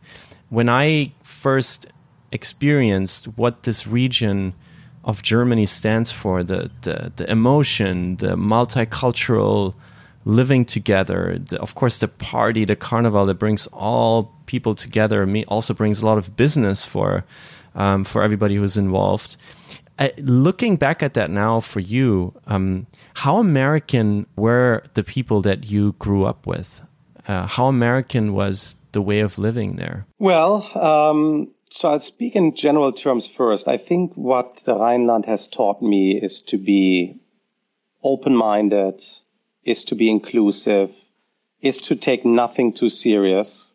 when 0.50 0.70
I 0.70 1.13
first 1.22 1.88
experienced 2.32 3.25
what 3.38 3.63
this 3.63 3.88
region 3.88 4.54
of 5.03 5.22
Germany 5.22 5.65
stands 5.65 6.12
for 6.12 6.43
the, 6.43 6.72
the, 6.81 7.12
the 7.15 7.29
emotion, 7.29 8.17
the 8.17 8.36
multicultural 8.36 9.75
living 10.25 10.65
together. 10.65 11.38
The, 11.39 11.60
of 11.60 11.75
course, 11.75 12.00
the 12.00 12.07
party, 12.07 12.65
the 12.65 12.75
carnival 12.75 13.25
that 13.25 13.36
brings 13.36 13.67
all 13.67 14.33
people 14.45 14.75
together 14.75 15.25
me 15.25 15.45
also 15.45 15.74
brings 15.74 16.01
a 16.01 16.05
lot 16.05 16.17
of 16.17 16.36
business 16.36 16.86
for 16.86 17.25
um, 17.75 18.03
for 18.03 18.22
everybody 18.24 18.55
who's 18.55 18.77
involved. 18.77 19.36
Uh, 20.00 20.10
looking 20.19 20.75
back 20.75 21.03
at 21.03 21.13
that 21.13 21.29
now 21.29 21.60
for 21.60 21.79
you, 21.79 22.33
um, 22.48 22.88
how 23.15 23.38
American 23.38 24.25
were 24.36 24.83
the 24.93 25.03
people 25.03 25.41
that 25.41 25.69
you 25.69 25.93
grew 25.93 26.25
up 26.25 26.48
with? 26.48 26.81
Uh, 27.27 27.48
how 27.48 27.67
American 27.67 28.33
was 28.33 28.75
the 28.91 29.01
way 29.01 29.22
of 29.22 29.38
living 29.38 29.75
there? 29.75 30.05
Well, 30.19 30.69
um, 30.77 31.51
so 31.74 31.89
I'll 31.89 32.00
speak 32.00 32.36
in 32.36 32.56
general 32.56 32.92
terms 32.92 33.25
first. 33.25 33.68
I 33.68 33.77
think 33.77 34.13
what 34.13 34.62
the 34.63 34.75
Rhineland 34.75 35.25
has 35.25 35.48
taught 35.48 35.82
me 35.82 36.12
is 36.12 36.39
to 36.42 36.60
be 36.60 37.20
open 38.03 38.36
minded, 38.36 39.03
is 39.63 39.84
to 39.86 39.96
be 39.96 40.08
inclusive, 40.08 40.92
is 41.62 41.80
to 41.80 41.96
take 41.96 42.25
nothing 42.25 42.74
too 42.74 42.89
serious, 42.89 43.72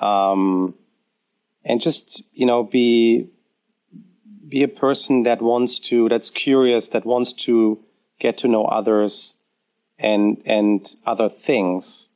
um, 0.00 0.74
and 1.64 1.80
just 1.80 2.20
you 2.32 2.46
know 2.46 2.64
be 2.64 3.30
be 4.48 4.64
a 4.64 4.68
person 4.68 5.22
that 5.22 5.40
wants 5.40 5.78
to 5.78 6.08
that's 6.08 6.30
curious 6.30 6.88
that 6.88 7.06
wants 7.06 7.32
to 7.32 7.78
get 8.18 8.38
to 8.38 8.48
know 8.48 8.64
others 8.64 9.34
and 10.00 10.42
and 10.46 10.96
other 11.06 11.28
things. 11.28 12.08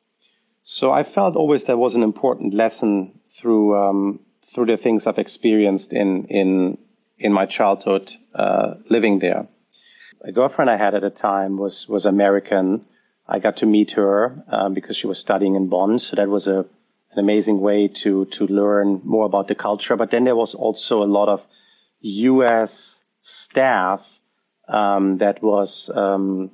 So 0.65 0.91
I 0.91 1.05
felt 1.05 1.37
always 1.37 1.65
there 1.65 1.77
was 1.77 1.95
an 1.95 2.03
important 2.03 2.53
lesson 2.53 3.21
through 3.39 3.79
um, 3.79 4.21
through 4.54 4.66
the 4.66 4.76
things 4.76 5.07
I've 5.07 5.19
experienced 5.19 5.92
in 5.92 6.26
in 6.26 6.78
in 7.19 7.33
my 7.33 7.47
childhood 7.47 8.12
uh, 8.35 8.75
living 8.88 9.19
there. 9.19 9.47
A 10.23 10.33
girlfriend 10.33 10.71
I 10.71 10.76
had 10.76 10.95
at 10.95 11.02
the 11.02 11.11
time 11.11 11.57
was 11.57 11.88
was 11.88 12.07
American. 12.07 12.87
I 13.28 13.38
got 13.38 13.59
to 13.59 13.66
meet 13.66 13.92
her 13.92 14.45
um, 14.49 14.75
because 14.75 14.97
she 14.97 15.07
was 15.07 15.19
studying 15.19 15.54
in 15.54 15.69
Bonn, 15.69 15.99
so 15.99 16.16
that 16.16 16.28
was 16.28 16.49
a 16.49 16.66
an 17.12 17.19
amazing 17.19 17.61
way 17.61 17.88
to 17.88 18.25
to 18.26 18.47
learn 18.47 19.00
more 19.04 19.26
about 19.26 19.49
the 19.49 19.54
culture. 19.54 19.97
But 19.97 20.11
then 20.11 20.25
there 20.25 20.37
was 20.37 20.54
also 20.54 21.02
a 21.02 21.12
lot 21.19 21.28
of 21.28 21.40
U.S. 22.00 23.02
staff 23.21 24.07
um, 24.69 25.19
that 25.19 25.42
was 25.42 25.90
um, 25.95 26.50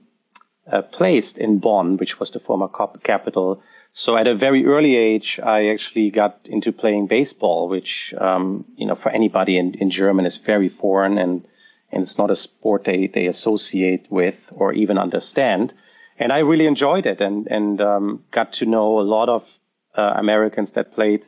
uh, 0.70 0.82
placed 0.82 1.38
in 1.38 1.58
Bonn, 1.58 1.96
which 1.96 2.18
was 2.18 2.30
the 2.30 2.40
former 2.40 2.68
capital. 3.02 3.62
So 3.96 4.18
at 4.18 4.28
a 4.28 4.34
very 4.34 4.66
early 4.66 4.94
age, 4.94 5.40
I 5.42 5.68
actually 5.68 6.10
got 6.10 6.40
into 6.44 6.70
playing 6.70 7.06
baseball, 7.06 7.66
which 7.66 8.12
um, 8.18 8.66
you 8.76 8.86
know 8.86 8.94
for 8.94 9.08
anybody 9.08 9.56
in, 9.56 9.72
in 9.72 9.88
German 9.88 10.26
is 10.26 10.36
very 10.36 10.68
foreign 10.68 11.16
and 11.16 11.48
and 11.90 12.02
it's 12.02 12.18
not 12.18 12.30
a 12.30 12.36
sport 12.36 12.84
they, 12.84 13.06
they 13.06 13.24
associate 13.24 14.06
with 14.10 14.52
or 14.54 14.74
even 14.74 14.98
understand. 14.98 15.72
And 16.18 16.30
I 16.30 16.40
really 16.40 16.66
enjoyed 16.66 17.06
it 17.06 17.22
and 17.22 17.46
and 17.46 17.80
um, 17.80 18.22
got 18.32 18.52
to 18.54 18.66
know 18.66 19.00
a 19.00 19.08
lot 19.16 19.30
of 19.30 19.58
uh, 19.96 20.12
Americans 20.16 20.72
that 20.72 20.92
played 20.92 21.26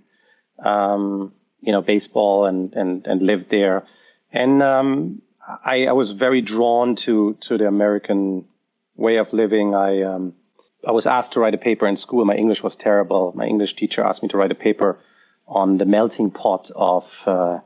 um, 0.63 1.33
you 1.63 1.73
know 1.73 1.81
baseball 1.81 2.45
and 2.45 2.75
and 2.75 3.07
and 3.07 3.23
lived 3.23 3.49
there. 3.49 3.87
And 4.31 4.63
um, 4.63 5.23
I, 5.65 5.87
I 5.87 5.93
was 5.93 6.13
very 6.13 6.43
drawn 6.43 6.97
to 6.97 7.33
to 7.49 7.57
the 7.57 7.67
American 7.67 8.45
way 8.95 9.17
of 9.17 9.33
living. 9.33 9.75
I 9.75 10.03
um, 10.03 10.35
I 10.87 10.93
was 10.93 11.07
asked 11.07 11.33
to 11.33 11.41
write 11.41 11.55
a 11.55 11.59
paper 11.59 11.87
in 11.87 11.97
school. 11.97 12.25
My 12.25 12.37
English 12.37 12.63
was 12.63 12.77
terrible. 12.77 13.33
My 13.35 13.47
English 13.47 13.75
teacher 13.75 14.03
asked 14.03 14.23
me 14.23 14.29
to 14.29 14.37
write 14.37 14.53
a 14.53 14.57
paper 14.57 14.99
on 15.47 15.79
the 15.79 15.85
melting 15.85 16.31
pot 16.31 16.71
of 16.77 17.05
uh, 17.27 17.59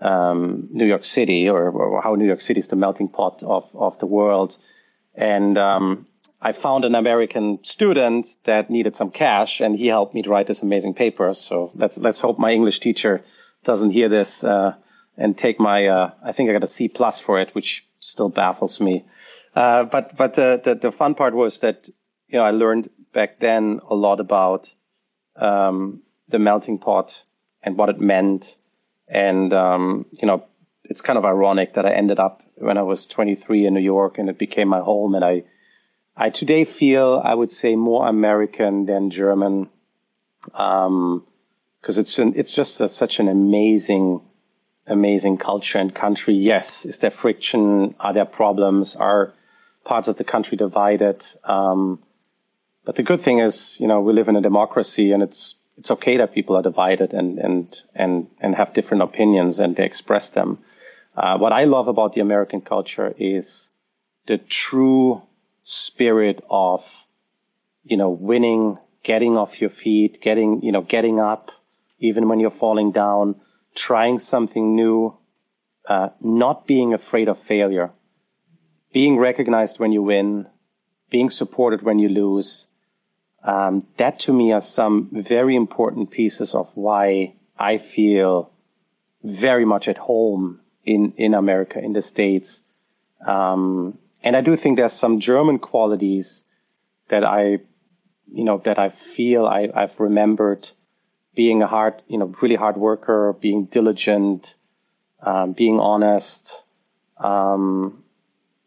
um, 0.00 0.68
New 0.70 0.86
York 0.86 1.04
City, 1.04 1.48
or, 1.48 1.70
or, 1.70 2.02
how 2.02 2.14
New 2.14 2.26
York 2.26 2.40
City 2.40 2.60
is 2.60 2.68
the 2.68 2.76
melting 2.76 3.08
pot 3.08 3.42
of 3.42 3.64
of 3.74 3.98
the 3.98 4.06
world. 4.06 4.56
And 5.14 5.58
um, 5.58 6.06
I 6.40 6.52
found 6.52 6.84
an 6.84 6.94
American 6.94 7.62
student 7.64 8.28
that 8.44 8.70
needed 8.70 8.96
some 8.96 9.10
cash, 9.10 9.60
and 9.60 9.76
he 9.76 9.86
helped 9.86 10.14
me 10.14 10.22
to 10.22 10.30
write 10.30 10.46
this 10.46 10.62
amazing 10.62 10.94
paper. 10.94 11.34
So 11.34 11.70
let's 11.74 11.98
let's 11.98 12.20
hope 12.20 12.38
my 12.38 12.52
English 12.52 12.80
teacher 12.80 13.22
doesn't 13.64 13.90
hear 13.90 14.08
this 14.08 14.44
uh, 14.44 14.74
and 15.16 15.36
take 15.36 15.60
my. 15.60 15.86
Uh, 15.86 16.10
I 16.24 16.32
think 16.32 16.48
I 16.48 16.52
got 16.52 16.64
a 16.64 16.68
C 16.68 16.88
plus 16.88 17.20
for 17.20 17.40
it, 17.40 17.54
which 17.54 17.86
still 18.00 18.28
baffles 18.28 18.80
me. 18.80 19.04
Uh, 19.54 19.84
but 19.84 20.16
but 20.16 20.34
the, 20.34 20.60
the, 20.64 20.74
the 20.76 20.92
fun 20.92 21.14
part 21.14 21.34
was 21.34 21.58
that 21.60 21.88
you 22.28 22.38
know 22.38 22.44
I 22.44 22.50
learned 22.50 22.90
back 23.12 23.40
then 23.40 23.80
a 23.88 23.94
lot 23.94 24.20
about 24.20 24.72
um, 25.36 26.02
the 26.28 26.38
melting 26.38 26.78
pot 26.78 27.24
and 27.62 27.76
what 27.76 27.88
it 27.88 28.00
meant, 28.00 28.56
and 29.08 29.52
um, 29.52 30.06
you 30.12 30.26
know 30.26 30.44
it's 30.84 31.00
kind 31.00 31.18
of 31.18 31.24
ironic 31.24 31.74
that 31.74 31.86
I 31.86 31.92
ended 31.92 32.18
up 32.18 32.42
when 32.56 32.78
I 32.78 32.82
was 32.82 33.06
23 33.06 33.66
in 33.66 33.74
New 33.74 33.80
York 33.80 34.18
and 34.18 34.28
it 34.28 34.38
became 34.38 34.68
my 34.68 34.80
home, 34.80 35.14
and 35.14 35.24
I 35.24 35.44
I 36.16 36.30
today 36.30 36.64
feel 36.64 37.20
I 37.24 37.34
would 37.34 37.50
say 37.50 37.76
more 37.76 38.08
American 38.08 38.86
than 38.86 39.10
German, 39.10 39.68
because 40.44 40.86
um, 40.86 41.24
it's 41.82 42.18
an, 42.18 42.34
it's 42.36 42.52
just 42.52 42.80
a, 42.80 42.88
such 42.88 43.20
an 43.20 43.28
amazing 43.28 44.22
amazing 44.86 45.36
culture 45.36 45.78
and 45.78 45.94
country. 45.94 46.34
Yes, 46.34 46.84
is 46.84 46.98
there 46.98 47.10
friction? 47.10 47.94
Are 48.00 48.12
there 48.12 48.24
problems? 48.24 48.96
Are 48.96 49.32
parts 49.84 50.08
of 50.08 50.16
the 50.16 50.24
country 50.24 50.56
divided? 50.56 51.24
Um, 51.44 52.00
but 52.88 52.96
the 52.96 53.02
good 53.02 53.20
thing 53.20 53.40
is, 53.40 53.78
you 53.78 53.86
know, 53.86 54.00
we 54.00 54.14
live 54.14 54.28
in 54.28 54.36
a 54.36 54.40
democracy, 54.40 55.12
and 55.12 55.22
it's 55.22 55.56
it's 55.76 55.90
okay 55.90 56.16
that 56.16 56.32
people 56.32 56.56
are 56.56 56.62
divided 56.62 57.12
and 57.12 57.38
and 57.38 57.82
and 57.94 58.28
and 58.40 58.54
have 58.54 58.72
different 58.72 59.02
opinions 59.02 59.58
and 59.58 59.76
they 59.76 59.84
express 59.84 60.30
them. 60.30 60.56
Uh, 61.14 61.36
what 61.36 61.52
I 61.52 61.64
love 61.64 61.88
about 61.88 62.14
the 62.14 62.22
American 62.22 62.62
culture 62.62 63.14
is 63.18 63.68
the 64.26 64.38
true 64.38 65.20
spirit 65.64 66.42
of, 66.48 66.82
you 67.84 67.98
know, 67.98 68.08
winning, 68.08 68.78
getting 69.02 69.36
off 69.36 69.60
your 69.60 69.68
feet, 69.68 70.22
getting 70.22 70.62
you 70.62 70.72
know, 70.72 70.80
getting 70.80 71.20
up, 71.20 71.50
even 71.98 72.26
when 72.26 72.40
you're 72.40 72.58
falling 72.58 72.90
down 72.92 73.34
trying 73.74 74.18
something 74.18 74.74
new, 74.74 75.14
uh, 75.86 76.08
not 76.22 76.66
being 76.66 76.94
afraid 76.94 77.28
of 77.28 77.38
failure, 77.42 77.90
being 78.94 79.18
recognized 79.18 79.78
when 79.78 79.92
you 79.92 80.02
win, 80.02 80.46
being 81.10 81.28
supported 81.28 81.82
when 81.82 81.98
you 81.98 82.08
lose. 82.08 82.66
Um, 83.42 83.86
that 83.96 84.20
to 84.20 84.32
me 84.32 84.52
are 84.52 84.60
some 84.60 85.08
very 85.12 85.56
important 85.56 86.10
pieces 86.10 86.54
of 86.54 86.70
why 86.74 87.34
I 87.58 87.78
feel 87.78 88.50
very 89.22 89.64
much 89.64 89.88
at 89.88 89.98
home 89.98 90.60
in, 90.84 91.12
in 91.16 91.34
America, 91.34 91.78
in 91.78 91.92
the 91.92 92.02
States. 92.02 92.62
Um, 93.26 93.98
and 94.22 94.36
I 94.36 94.40
do 94.40 94.56
think 94.56 94.76
there's 94.76 94.92
some 94.92 95.20
German 95.20 95.58
qualities 95.58 96.44
that 97.08 97.24
I, 97.24 97.58
you 98.32 98.44
know, 98.44 98.60
that 98.64 98.78
I 98.78 98.90
feel 98.90 99.46
I, 99.46 99.68
I've 99.74 99.98
remembered 99.98 100.68
being 101.34 101.62
a 101.62 101.66
hard, 101.66 102.02
you 102.08 102.18
know, 102.18 102.32
really 102.42 102.56
hard 102.56 102.76
worker, 102.76 103.34
being 103.40 103.66
diligent, 103.66 104.54
um, 105.22 105.52
being 105.52 105.78
honest, 105.78 106.62
um, 107.18 108.02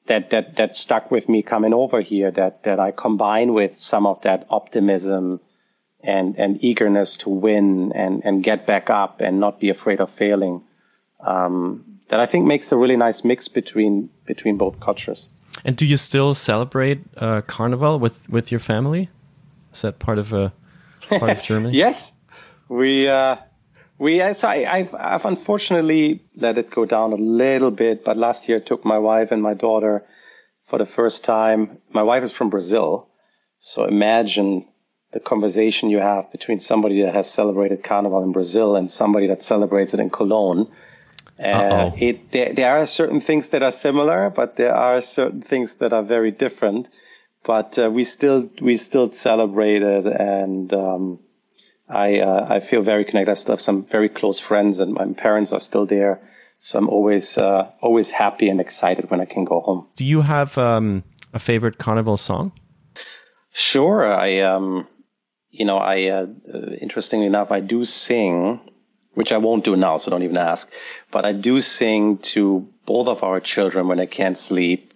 that 0.07 0.29
that 0.31 0.55
that 0.57 0.75
stuck 0.75 1.11
with 1.11 1.29
me 1.29 1.41
coming 1.43 1.73
over 1.73 2.01
here. 2.01 2.31
That 2.31 2.63
that 2.63 2.79
I 2.79 2.91
combine 2.91 3.53
with 3.53 3.75
some 3.75 4.05
of 4.05 4.21
that 4.21 4.45
optimism 4.49 5.39
and 6.03 6.35
and 6.37 6.63
eagerness 6.63 7.17
to 7.17 7.29
win 7.29 7.91
and 7.93 8.23
and 8.25 8.43
get 8.43 8.65
back 8.65 8.89
up 8.89 9.21
and 9.21 9.39
not 9.39 9.59
be 9.59 9.69
afraid 9.69 9.99
of 9.99 10.09
failing. 10.11 10.63
Um, 11.19 11.85
that 12.09 12.19
I 12.19 12.25
think 12.25 12.45
makes 12.45 12.71
a 12.71 12.77
really 12.77 12.97
nice 12.97 13.23
mix 13.23 13.47
between 13.47 14.09
between 14.25 14.57
both 14.57 14.79
cultures. 14.79 15.29
And 15.63 15.75
do 15.77 15.85
you 15.85 15.97
still 15.97 16.33
celebrate 16.33 16.99
uh, 17.17 17.41
Carnival 17.41 17.99
with 17.99 18.29
with 18.29 18.51
your 18.51 18.59
family? 18.59 19.09
Is 19.73 19.81
that 19.81 19.99
part 19.99 20.17
of 20.17 20.33
a 20.33 20.51
part 21.09 21.31
of 21.31 21.43
Germany? 21.49 21.77
yes, 21.77 22.11
we 22.69 23.07
uh, 23.07 23.37
we 24.01 24.19
uh, 24.19 24.33
so 24.33 24.47
I, 24.47 24.81
have 24.81 24.95
I've 24.95 25.25
unfortunately 25.25 26.23
let 26.35 26.57
it 26.57 26.71
go 26.71 26.85
down 26.85 27.13
a 27.13 27.17
little 27.17 27.69
bit, 27.69 28.03
but 28.03 28.17
last 28.17 28.49
year 28.49 28.57
I 28.57 28.61
took 28.61 28.83
my 28.83 28.97
wife 28.97 29.29
and 29.31 29.43
my 29.43 29.53
daughter 29.53 30.03
for 30.69 30.79
the 30.79 30.87
first 30.87 31.23
time. 31.23 31.77
My 31.93 32.01
wife 32.01 32.23
is 32.23 32.31
from 32.31 32.49
Brazil, 32.49 33.07
so 33.59 33.85
imagine 33.85 34.65
the 35.11 35.19
conversation 35.19 35.91
you 35.91 35.99
have 35.99 36.31
between 36.31 36.59
somebody 36.59 37.03
that 37.03 37.13
has 37.13 37.29
celebrated 37.29 37.83
Carnival 37.83 38.23
in 38.23 38.31
Brazil 38.31 38.75
and 38.75 38.89
somebody 38.89 39.27
that 39.27 39.43
celebrates 39.43 39.93
it 39.93 39.99
in 39.99 40.09
Cologne. 40.09 40.67
Uh, 41.37 41.91
it 41.95 42.31
there, 42.31 42.53
there, 42.55 42.75
are 42.75 42.87
certain 42.87 43.21
things 43.21 43.49
that 43.49 43.61
are 43.61 43.71
similar, 43.71 44.31
but 44.31 44.55
there 44.55 44.75
are 44.75 44.99
certain 45.01 45.43
things 45.43 45.75
that 45.75 45.93
are 45.93 46.03
very 46.03 46.31
different. 46.31 46.87
But 47.43 47.77
uh, 47.77 47.91
we 47.91 48.03
still 48.03 48.49
we 48.59 48.77
still 48.77 49.11
celebrate 49.11 49.83
it, 49.83 50.07
and 50.07 50.73
um, 50.73 51.19
I 51.91 52.19
uh, 52.19 52.47
I 52.49 52.59
feel 52.59 52.81
very 52.81 53.05
connected. 53.05 53.31
I 53.31 53.35
still 53.35 53.53
have 53.53 53.61
some 53.61 53.83
very 53.83 54.09
close 54.09 54.39
friends, 54.39 54.79
and 54.79 54.93
my 54.93 55.05
parents 55.13 55.51
are 55.51 55.59
still 55.59 55.85
there. 55.85 56.21
So 56.59 56.77
I'm 56.79 56.89
always 56.89 57.37
uh, 57.37 57.71
always 57.81 58.09
happy 58.09 58.49
and 58.49 58.61
excited 58.61 59.09
when 59.11 59.19
I 59.19 59.25
can 59.25 59.45
go 59.45 59.59
home. 59.59 59.87
Do 59.95 60.05
you 60.05 60.21
have 60.21 60.57
um, 60.57 61.03
a 61.33 61.39
favorite 61.39 61.77
carnival 61.77 62.17
song? 62.17 62.53
Sure, 63.51 64.13
I 64.13 64.39
um, 64.39 64.87
you 65.49 65.65
know, 65.65 65.77
I 65.77 66.07
uh, 66.07 66.27
interestingly 66.79 67.25
enough, 67.25 67.51
I 67.51 67.59
do 67.59 67.83
sing, 67.83 68.61
which 69.15 69.31
I 69.31 69.37
won't 69.37 69.65
do 69.65 69.75
now, 69.75 69.97
so 69.97 70.11
don't 70.11 70.23
even 70.23 70.37
ask. 70.37 70.71
But 71.11 71.25
I 71.25 71.33
do 71.33 71.59
sing 71.61 72.19
to 72.33 72.67
both 72.85 73.07
of 73.07 73.23
our 73.23 73.39
children 73.39 73.87
when 73.87 73.97
they 73.97 74.07
can't 74.07 74.37
sleep 74.37 74.93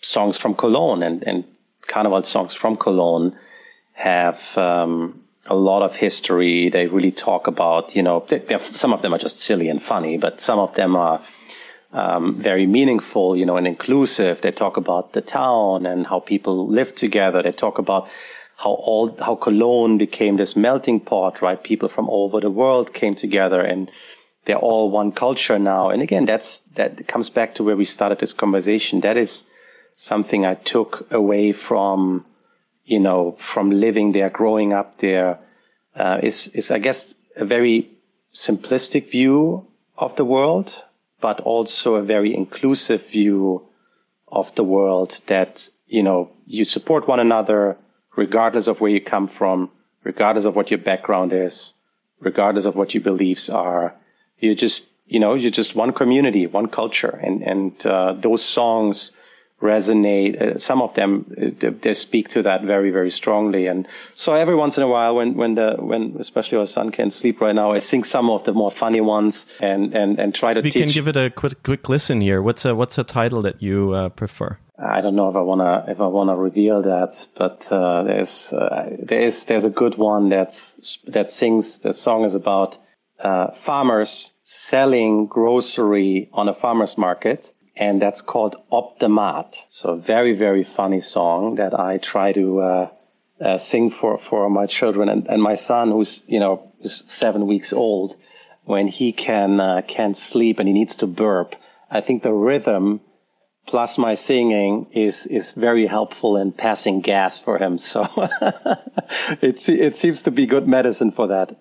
songs 0.00 0.38
from 0.38 0.54
Cologne 0.54 1.02
and 1.02 1.22
and 1.24 1.44
carnival 1.86 2.22
songs 2.22 2.54
from 2.54 2.76
Cologne 2.76 3.36
have 3.92 4.56
um, 4.56 5.22
a 5.50 5.54
lot 5.54 5.82
of 5.82 5.96
history. 5.96 6.70
They 6.70 6.86
really 6.86 7.10
talk 7.10 7.48
about, 7.48 7.96
you 7.96 8.02
know, 8.02 8.24
some 8.60 8.92
of 8.92 9.02
them 9.02 9.12
are 9.12 9.18
just 9.18 9.40
silly 9.40 9.68
and 9.68 9.82
funny, 9.82 10.16
but 10.16 10.40
some 10.40 10.60
of 10.60 10.74
them 10.74 10.94
are 10.96 11.20
um, 11.92 12.34
very 12.34 12.66
meaningful, 12.66 13.36
you 13.36 13.44
know, 13.44 13.56
and 13.56 13.66
inclusive. 13.66 14.40
They 14.40 14.52
talk 14.52 14.76
about 14.76 15.12
the 15.12 15.20
town 15.20 15.86
and 15.86 16.06
how 16.06 16.20
people 16.20 16.68
live 16.68 16.94
together. 16.94 17.42
They 17.42 17.52
talk 17.52 17.78
about 17.78 18.08
how 18.56 18.70
all 18.70 19.16
how 19.18 19.34
Cologne 19.34 19.98
became 19.98 20.36
this 20.36 20.54
melting 20.54 21.00
pot, 21.00 21.42
right? 21.42 21.62
People 21.62 21.88
from 21.88 22.08
all 22.08 22.26
over 22.26 22.40
the 22.40 22.50
world 22.50 22.94
came 22.94 23.14
together 23.14 23.60
and 23.60 23.90
they're 24.44 24.56
all 24.56 24.90
one 24.90 25.12
culture 25.12 25.58
now. 25.58 25.90
And 25.90 26.02
again, 26.02 26.26
that's 26.26 26.60
that 26.76 27.08
comes 27.08 27.28
back 27.28 27.56
to 27.56 27.64
where 27.64 27.76
we 27.76 27.84
started 27.84 28.20
this 28.20 28.32
conversation. 28.32 29.00
That 29.00 29.16
is 29.16 29.44
something 29.94 30.46
I 30.46 30.54
took 30.54 31.10
away 31.10 31.52
from 31.52 32.24
you 32.90 32.98
know, 32.98 33.36
from 33.38 33.70
living 33.70 34.10
there, 34.10 34.30
growing 34.30 34.72
up 34.72 34.98
there, 34.98 35.38
uh, 35.94 36.18
is 36.24 36.48
is 36.48 36.72
I 36.72 36.78
guess 36.78 37.14
a 37.36 37.44
very 37.44 37.88
simplistic 38.34 39.12
view 39.12 39.64
of 39.96 40.16
the 40.16 40.24
world, 40.24 40.74
but 41.20 41.40
also 41.40 41.94
a 41.94 42.02
very 42.02 42.34
inclusive 42.34 43.06
view 43.06 43.62
of 44.26 44.52
the 44.56 44.64
world 44.64 45.20
that 45.26 45.68
you 45.86 46.02
know 46.02 46.30
you 46.46 46.64
support 46.64 47.06
one 47.06 47.20
another 47.20 47.76
regardless 48.16 48.66
of 48.66 48.80
where 48.80 48.90
you 48.90 49.00
come 49.00 49.28
from, 49.28 49.70
regardless 50.02 50.44
of 50.44 50.56
what 50.56 50.70
your 50.72 50.78
background 50.78 51.32
is, 51.32 51.74
regardless 52.18 52.64
of 52.64 52.74
what 52.74 52.92
your 52.92 53.04
beliefs 53.04 53.48
are. 53.48 53.94
You 54.40 54.56
just 54.56 54.88
you 55.06 55.20
know 55.20 55.34
you're 55.34 55.58
just 55.62 55.76
one 55.76 55.92
community, 55.92 56.48
one 56.48 56.66
culture, 56.66 57.20
and 57.22 57.40
and 57.42 57.86
uh, 57.86 58.14
those 58.14 58.44
songs 58.44 59.12
resonate. 59.60 60.40
Uh, 60.40 60.58
some 60.58 60.82
of 60.82 60.94
them 60.94 61.24
uh, 61.40 61.70
they 61.82 61.94
speak 61.94 62.28
to 62.30 62.42
that 62.42 62.62
very 62.62 62.90
very 62.90 63.10
strongly. 63.10 63.66
And 63.66 63.86
so 64.14 64.34
every 64.34 64.54
once 64.54 64.76
in 64.76 64.82
a 64.82 64.88
while, 64.88 65.14
when 65.16 65.34
when 65.34 65.54
the 65.54 65.76
when 65.78 66.16
especially 66.18 66.58
our 66.58 66.66
son 66.66 66.90
can't 66.90 67.12
sleep 67.12 67.40
right 67.40 67.54
now, 67.54 67.72
I 67.72 67.78
sing 67.78 68.04
some 68.04 68.30
of 68.30 68.44
the 68.44 68.52
more 68.52 68.70
funny 68.70 69.00
ones 69.00 69.46
and 69.60 69.94
and 69.94 70.18
and 70.18 70.34
try 70.34 70.54
to. 70.54 70.60
We 70.60 70.70
teach. 70.70 70.82
can 70.82 70.92
give 70.92 71.08
it 71.08 71.16
a 71.16 71.30
quick 71.30 71.62
quick 71.62 71.88
listen 71.88 72.20
here. 72.20 72.42
What's 72.42 72.64
a 72.64 72.74
what's 72.74 72.98
a 72.98 73.04
title 73.04 73.42
that 73.42 73.62
you 73.62 73.92
uh, 73.92 74.08
prefer? 74.10 74.58
I 74.78 75.02
don't 75.02 75.14
know 75.14 75.28
if 75.28 75.36
I 75.36 75.42
wanna 75.42 75.84
if 75.88 76.00
I 76.00 76.06
wanna 76.06 76.36
reveal 76.36 76.82
that, 76.82 77.26
but 77.36 77.70
uh, 77.70 78.02
there's 78.04 78.52
uh, 78.52 78.96
there 78.98 79.20
is 79.20 79.44
there's 79.44 79.66
a 79.66 79.70
good 79.70 79.98
one 79.98 80.30
that's 80.30 80.98
that 81.08 81.30
sings. 81.30 81.80
The 81.80 81.92
song 81.92 82.24
is 82.24 82.34
about 82.34 82.78
uh, 83.18 83.50
farmers 83.50 84.32
selling 84.42 85.26
grocery 85.26 86.30
on 86.32 86.48
a 86.48 86.54
farmers 86.54 86.96
market 86.96 87.52
and 87.76 88.00
that's 88.00 88.20
called 88.20 88.56
Optimat. 88.70 89.56
So 89.68 89.90
a 89.90 89.96
very, 89.96 90.34
very 90.34 90.64
funny 90.64 91.00
song 91.00 91.56
that 91.56 91.78
I 91.78 91.98
try 91.98 92.32
to 92.32 92.60
uh, 92.60 92.88
uh, 93.40 93.58
sing 93.58 93.90
for, 93.90 94.18
for 94.18 94.50
my 94.50 94.66
children 94.66 95.08
and, 95.08 95.26
and 95.26 95.42
my 95.42 95.54
son, 95.54 95.90
who's 95.90 96.22
you 96.26 96.40
know 96.40 96.72
seven 96.84 97.46
weeks 97.46 97.72
old, 97.72 98.16
when 98.64 98.88
he 98.88 99.12
can 99.12 99.60
uh, 99.60 99.82
can 99.86 100.14
sleep 100.14 100.58
and 100.58 100.68
he 100.68 100.74
needs 100.74 100.96
to 100.96 101.06
burp. 101.06 101.56
I 101.90 102.00
think 102.00 102.22
the 102.22 102.32
rhythm 102.32 103.00
plus 103.66 103.98
my 103.98 104.14
singing 104.14 104.86
is 104.92 105.26
is 105.26 105.52
very 105.52 105.86
helpful 105.86 106.36
in 106.36 106.52
passing 106.52 107.00
gas 107.00 107.38
for 107.38 107.58
him. 107.58 107.78
So 107.78 108.08
it 109.40 109.68
it 109.68 109.96
seems 109.96 110.22
to 110.22 110.30
be 110.30 110.46
good 110.46 110.66
medicine 110.66 111.12
for 111.12 111.28
that. 111.28 111.56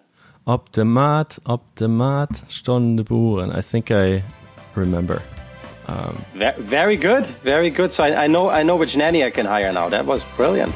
Optimat, 0.48 1.40
Optimat, 1.46 2.32
Stunde 2.48 3.06
Buren. 3.06 3.52
I 3.52 3.62
think 3.62 3.92
I 3.92 4.24
remember. 4.76 5.22
Um, 5.90 6.24
very 6.36 6.98
good, 6.98 7.26
very 7.26 7.72
good. 7.72 7.92
So 7.94 8.04
I, 8.04 8.26
I, 8.26 8.28
know 8.28 8.50
I 8.50 8.62
know 8.62 8.76
which 8.76 8.96
nanny 8.96 9.24
I 9.24 9.32
can 9.32 9.48
hire 9.48 9.74
now. 9.74 9.90
That 9.90 10.06
was 10.06 10.24
brilliant. 10.36 10.74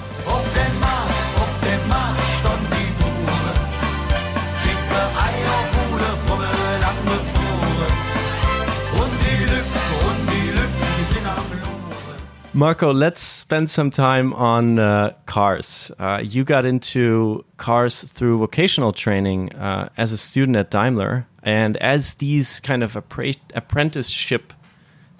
Marco, 12.55 12.93
let's 12.93 13.21
spend 13.21 13.69
some 13.69 13.89
time 13.89 14.31
on 14.33 14.77
uh, 14.77 15.13
cars. 15.25 15.91
Uh, 15.97 16.21
you 16.23 16.43
got 16.43 16.65
into 16.65 17.43
cars 17.57 18.03
through 18.03 18.37
vocational 18.37 18.93
training 18.93 19.53
uh, 19.55 19.89
as 19.97 20.11
a 20.13 20.17
student 20.17 20.55
at 20.57 20.69
Daimler, 20.69 21.27
and 21.41 21.77
as 21.77 22.15
these 22.15 22.59
kind 22.59 22.83
of 22.83 22.95
apprenticeship 22.95 24.53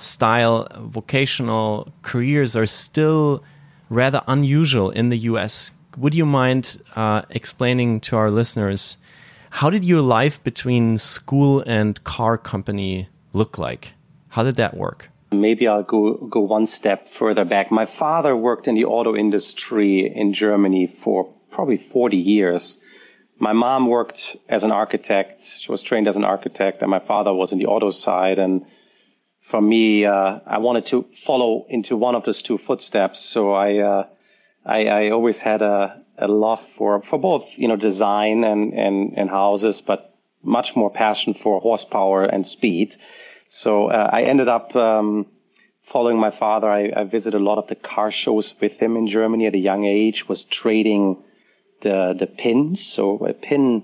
style 0.04 0.68
vocational 0.80 1.92
careers 2.02 2.56
are 2.56 2.66
still 2.66 3.44
rather 3.90 4.22
unusual 4.28 4.90
in 4.92 5.10
the 5.10 5.18
US. 5.30 5.72
Would 5.98 6.14
you 6.14 6.26
mind 6.26 6.82
uh, 6.96 7.22
explaining 7.30 8.02
to 8.02 8.18
our 8.18 8.32
listeners 8.32 8.98
how 9.58 9.70
did 9.70 9.84
your 9.84 10.02
life 10.02 10.44
between 10.44 10.98
school 10.98 11.64
and 11.68 12.04
car 12.04 12.40
company 12.40 13.08
look 13.34 13.60
like? 13.60 13.94
How 14.30 14.42
did 14.42 14.56
that 14.56 14.76
work? 14.76 15.10
Maybe 15.32 15.68
I'll 15.68 15.84
go 15.84 16.16
go 16.16 16.40
one 16.40 16.66
step 16.66 17.08
further 17.08 17.46
back. 17.46 17.72
My 17.72 17.86
father 17.86 18.36
worked 18.36 18.68
in 18.68 18.74
the 18.74 18.86
auto 18.86 19.16
industry 19.16 20.12
in 20.12 20.34
Germany 20.34 20.88
for 20.88 21.32
probably 21.52 21.78
40 21.78 22.18
years. 22.18 22.82
My 23.38 23.54
mom 23.54 23.86
worked 23.88 24.36
as 24.50 24.64
an 24.64 24.72
architect. 24.72 25.42
She 25.42 25.72
was 25.72 25.84
trained 25.84 26.08
as 26.08 26.16
an 26.16 26.24
architect, 26.24 26.82
and 26.82 26.90
my 26.90 27.00
father 27.00 27.32
was 27.32 27.52
in 27.52 27.60
the 27.60 27.68
auto 27.68 27.92
side. 27.92 28.40
And 28.40 28.66
for 29.54 29.62
me, 29.62 30.04
uh, 30.04 30.40
I 30.48 30.58
wanted 30.58 30.88
to 30.88 31.06
follow 31.28 31.68
into 31.70 31.96
one 31.96 32.16
of 32.16 32.24
those 32.24 32.42
two 32.42 32.58
footsteps. 32.58 33.20
So 33.20 33.54
I, 33.54 33.78
uh, 33.78 34.08
I, 34.66 34.86
I, 34.88 35.10
always 35.12 35.40
had 35.40 35.62
a, 35.62 36.02
a 36.18 36.28
love 36.28 36.60
for, 36.76 37.04
for 37.04 37.20
both, 37.20 37.46
you 37.56 37.68
know, 37.68 37.76
design 37.76 38.44
and, 38.46 38.74
and, 38.74 39.14
and 39.16 39.30
houses, 39.30 39.80
but 39.80 40.18
much 40.42 40.76
more 40.76 40.90
passion 40.90 41.36
for 41.36 41.62
horsepower 41.62 42.24
and 42.24 42.48
speed. 42.48 42.96
So 43.48 43.92
uh, 43.92 44.10
I 44.12 44.24
ended 44.24 44.48
up 44.48 44.76
um, 44.76 45.28
following 45.84 46.18
my 46.18 46.32
father. 46.32 46.68
I, 46.68 46.92
I, 47.02 47.04
visited 47.04 47.40
a 47.40 47.44
lot 47.44 47.60
of 47.60 47.68
the 47.68 47.76
car 47.76 48.10
shows 48.10 48.56
with 48.60 48.80
him 48.80 48.98
in 48.98 49.06
Germany 49.06 49.46
at 49.46 49.54
a 49.54 49.60
young 49.60 49.86
age. 49.86 50.28
Was 50.28 50.46
trading 50.46 51.24
the 51.82 52.16
the 52.18 52.26
pins. 52.26 52.84
So 52.84 53.24
a 53.24 53.34
pin 53.34 53.84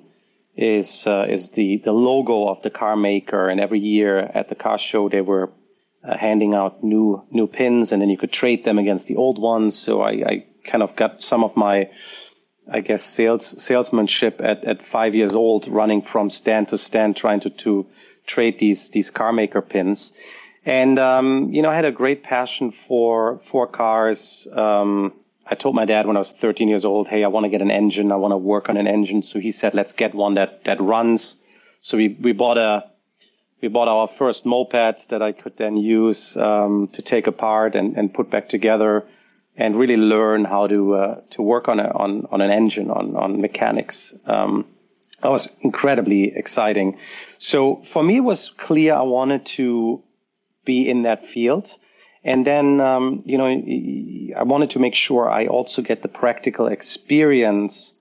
is 0.57 1.05
uh, 1.05 1.27
is 1.29 1.51
the 1.51 1.77
the 1.77 1.91
logo 1.91 2.47
of 2.47 2.63
the 2.63 2.71
car 2.71 2.95
maker, 2.95 3.49
and 3.49 3.61
every 3.61 3.79
year 3.79 4.17
at 4.17 4.49
the 4.49 4.55
car 4.55 4.79
show 4.79 5.09
they 5.09 5.21
were 5.21 5.51
uh, 6.03 6.17
handing 6.17 6.53
out 6.53 6.83
new 6.83 7.23
new 7.31 7.47
pins, 7.47 7.91
and 7.91 8.01
then 8.01 8.09
you 8.09 8.17
could 8.17 8.31
trade 8.31 8.65
them 8.65 8.79
against 8.79 9.07
the 9.07 9.15
old 9.15 9.39
ones. 9.39 9.77
So 9.77 10.01
I, 10.01 10.11
I 10.11 10.45
kind 10.63 10.83
of 10.83 10.95
got 10.95 11.21
some 11.21 11.43
of 11.43 11.55
my 11.55 11.89
I 12.71 12.81
guess 12.81 13.03
sales 13.03 13.45
salesmanship 13.63 14.41
at, 14.43 14.63
at 14.63 14.85
five 14.85 15.15
years 15.15 15.35
old, 15.35 15.67
running 15.67 16.01
from 16.01 16.29
stand 16.29 16.67
to 16.69 16.77
stand, 16.77 17.15
trying 17.15 17.39
to, 17.41 17.49
to 17.49 17.87
trade 18.27 18.59
these 18.59 18.89
these 18.89 19.09
car 19.11 19.33
maker 19.33 19.61
pins. 19.61 20.13
And 20.65 20.99
um, 20.99 21.51
you 21.51 21.61
know, 21.61 21.69
I 21.69 21.75
had 21.75 21.85
a 21.85 21.91
great 21.91 22.23
passion 22.23 22.71
for 22.71 23.39
for 23.45 23.67
cars. 23.67 24.47
Um, 24.53 25.13
I 25.51 25.55
told 25.55 25.73
my 25.73 25.85
dad 25.85 26.05
when 26.05 26.15
I 26.15 26.19
was 26.19 26.31
13 26.31 26.67
years 26.67 26.85
old, 26.85 27.07
hey, 27.07 27.23
I 27.23 27.27
want 27.27 27.45
to 27.45 27.49
get 27.49 27.61
an 27.61 27.71
engine. 27.71 28.11
I 28.11 28.17
want 28.17 28.33
to 28.33 28.37
work 28.37 28.69
on 28.69 28.77
an 28.77 28.85
engine. 28.85 29.23
So 29.23 29.39
he 29.39 29.51
said, 29.51 29.73
let's 29.73 29.93
get 29.93 30.13
one 30.13 30.35
that, 30.35 30.63
that 30.65 30.79
runs. 30.79 31.37
So 31.81 31.97
we, 31.97 32.09
we 32.09 32.33
bought 32.33 32.59
a, 32.59 32.88
we 33.61 33.67
bought 33.67 33.87
our 33.87 34.07
first 34.07 34.45
moped 34.45 35.09
that 35.09 35.21
I 35.21 35.31
could 35.31 35.57
then 35.57 35.77
use, 35.77 36.37
um, 36.37 36.89
to 36.93 37.01
take 37.01 37.27
apart 37.27 37.75
and, 37.75 37.97
and 37.97 38.13
put 38.13 38.29
back 38.29 38.49
together 38.49 39.05
and 39.57 39.75
really 39.75 39.97
learn 39.97 40.45
how 40.45 40.67
to, 40.67 40.95
uh, 40.95 41.21
to 41.31 41.41
work 41.41 41.67
on 41.67 41.79
a, 41.79 41.89
on, 41.89 42.25
on 42.31 42.41
an 42.41 42.51
engine, 42.51 42.89
on, 42.89 43.15
on 43.15 43.41
mechanics. 43.41 44.15
Um, 44.25 44.65
that 45.21 45.29
was 45.29 45.53
incredibly 45.61 46.33
exciting. 46.35 46.97
So 47.37 47.77
for 47.83 48.01
me, 48.01 48.17
it 48.17 48.21
was 48.21 48.49
clear 48.57 48.93
I 48.95 49.01
wanted 49.01 49.45
to 49.57 50.01
be 50.63 50.89
in 50.89 51.01
that 51.01 51.25
field. 51.25 51.75
And 52.23 52.45
then, 52.45 52.79
um, 52.79 53.23
you 53.25 53.37
know, 53.37 53.47
I 53.47 54.43
wanted 54.43 54.71
to 54.71 54.79
make 54.79 54.95
sure 54.95 55.29
I 55.29 55.47
also 55.47 55.81
get 55.81 56.01
the 56.01 56.07
practical 56.07 56.67
experience 56.67 57.93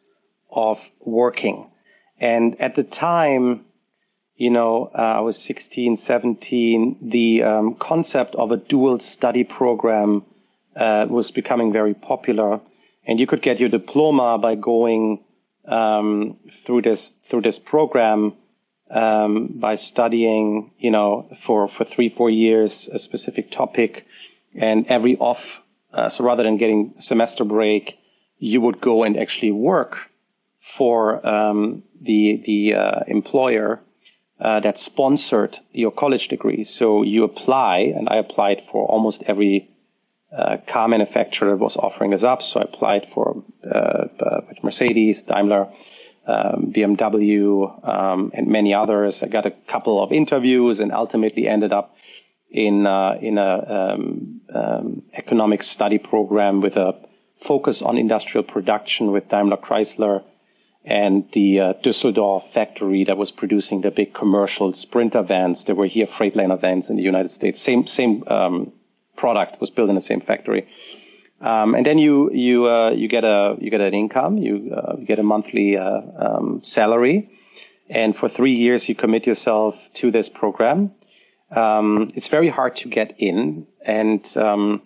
of 0.51 0.81
working. 1.01 1.71
And 2.21 2.61
at 2.61 2.75
the 2.75 2.85
time, 2.85 3.65
you 4.39 4.51
know, 4.51 4.91
uh, 4.95 5.19
I 5.19 5.21
was 5.21 5.37
16, 5.37 5.97
17, 5.97 6.99
the 7.03 7.43
um, 7.43 7.75
concept 7.75 8.37
of 8.37 8.53
a 8.53 8.57
dual 8.57 9.01
study 9.01 9.43
program 9.43 10.25
uh, 10.77 11.07
was 11.11 11.33
becoming 11.33 11.73
very 11.73 11.93
popular. 11.93 12.61
And 13.05 13.19
you 13.19 13.27
could 13.27 13.43
get 13.43 13.59
your 13.59 13.69
diploma 13.69 14.39
by 14.39 14.55
going 14.55 15.25
um, 15.67 16.39
through 16.65 16.83
this 16.83 17.15
through 17.29 17.43
this 17.43 17.59
program 17.59 18.35
um, 18.91 19.49
by 19.57 19.75
studying, 19.75 20.71
you 20.79 20.93
know, 20.93 21.29
for, 21.41 21.67
for 21.67 21.85
three, 21.85 22.09
four 22.09 22.31
years, 22.31 22.89
a 22.93 22.99
specific 22.99 23.51
topic 23.51 24.07
and 24.55 24.87
every 24.87 25.17
off, 25.19 25.61
uh, 25.93 26.09
so 26.09 26.25
rather 26.25 26.45
than 26.45 26.59
getting 26.59 26.95
semester 26.99 27.45
break, 27.45 27.99
you 28.39 28.61
would 28.61 28.81
go 28.81 29.03
and 29.03 29.19
actually 29.19 29.51
work 29.51 30.11
for 30.61 31.27
um, 31.27 31.83
the, 32.01 32.43
the 32.47 32.75
uh, 32.75 33.01
employer 33.09 33.81
uh, 34.41 34.61
that 34.61 34.79
sponsored 34.79 35.59
your 35.73 35.91
college 35.91 36.29
degree. 36.29 36.65
So 36.65 37.03
you 37.03 37.25
apply, 37.25 37.93
and 37.97 38.09
I 38.09 38.17
applied 38.17 38.63
for 38.71 38.87
almost 38.87 39.25
every 39.27 39.69
uh, 40.37 40.59
car 40.67 40.89
manufacturer 40.89 41.51
that 41.51 41.57
was 41.57 41.77
offering 41.77 42.13
us 42.15 42.23
up. 42.23 42.43
So 42.43 42.61
I 42.61 42.65
applied 42.65 43.07
for 43.07 43.43
uh, 43.65 44.07
uh, 44.21 44.41
Mercedes, 44.63 45.23
Daimler, 45.23 45.69
um, 46.27 46.73
BMW, 46.75 47.89
um, 47.89 48.31
and 48.35 48.47
many 48.47 48.75
others. 48.75 49.23
I 49.23 49.29
got 49.29 49.47
a 49.47 49.51
couple 49.51 50.03
of 50.03 50.13
interviews 50.13 50.81
and 50.81 50.93
ultimately 50.93 51.49
ended 51.49 51.73
up 51.73 51.97
in 52.51 52.87
uh, 52.87 53.19
in 53.21 53.39
a 53.39 53.95
um, 53.95 54.41
um, 54.55 55.03
economic 55.15 55.63
study 55.63 55.99
program 55.99 56.61
with 56.61 56.77
a 56.77 56.95
focus 57.37 57.83
on 57.83 57.97
industrial 57.97 58.45
production 58.45 59.13
with 59.13 59.29
Daimler 59.29 59.57
Chrysler 59.57 60.23
and 60.89 61.31
the 61.33 61.61
uh, 61.61 61.73
Düsseldorf 61.83 62.45
factory 62.45 63.05
that 63.05 63.19
was 63.19 63.31
producing 63.31 63.83
the 63.83 63.91
big 63.91 64.15
commercial 64.15 64.73
Sprinter 64.73 65.23
vans. 65.23 65.65
There 65.65 65.75
were 65.75 65.87
here 65.87 66.07
Freightliner 66.07 66.59
vans 66.59 66.89
in 66.89 66.97
the 66.97 67.03
United 67.03 67.31
States. 67.31 67.61
Same 67.61 67.87
same 67.87 68.25
um, 68.27 68.73
product 69.15 69.61
was 69.61 69.69
built 69.69 69.91
in 69.91 69.95
the 69.95 70.01
same 70.01 70.23
factory. 70.23 70.67
Um, 71.43 71.75
and 71.75 71.85
then 71.85 71.99
you 71.99 72.33
you 72.33 72.67
uh, 72.67 72.91
you 72.91 73.07
get 73.07 73.25
a 73.25 73.57
you 73.61 73.71
get 73.71 73.83
an 73.83 73.93
income, 73.93 74.39
you, 74.39 74.75
uh, 74.75 74.97
you 74.99 75.05
get 75.05 75.19
a 75.19 75.23
monthly 75.23 75.77
uh, 75.77 76.01
um, 76.17 76.61
salary, 76.63 77.31
and 77.91 78.17
for 78.17 78.29
three 78.29 78.55
years 78.55 78.89
you 78.89 78.95
commit 78.95 79.27
yourself 79.27 79.75
to 79.95 80.11
this 80.11 80.31
program. 80.31 80.93
Um, 81.51 82.09
it's 82.15 82.29
very 82.29 82.49
hard 82.49 82.77
to 82.77 82.89
get 82.89 83.15
in, 83.19 83.67
and 83.85 84.27
um, 84.39 84.81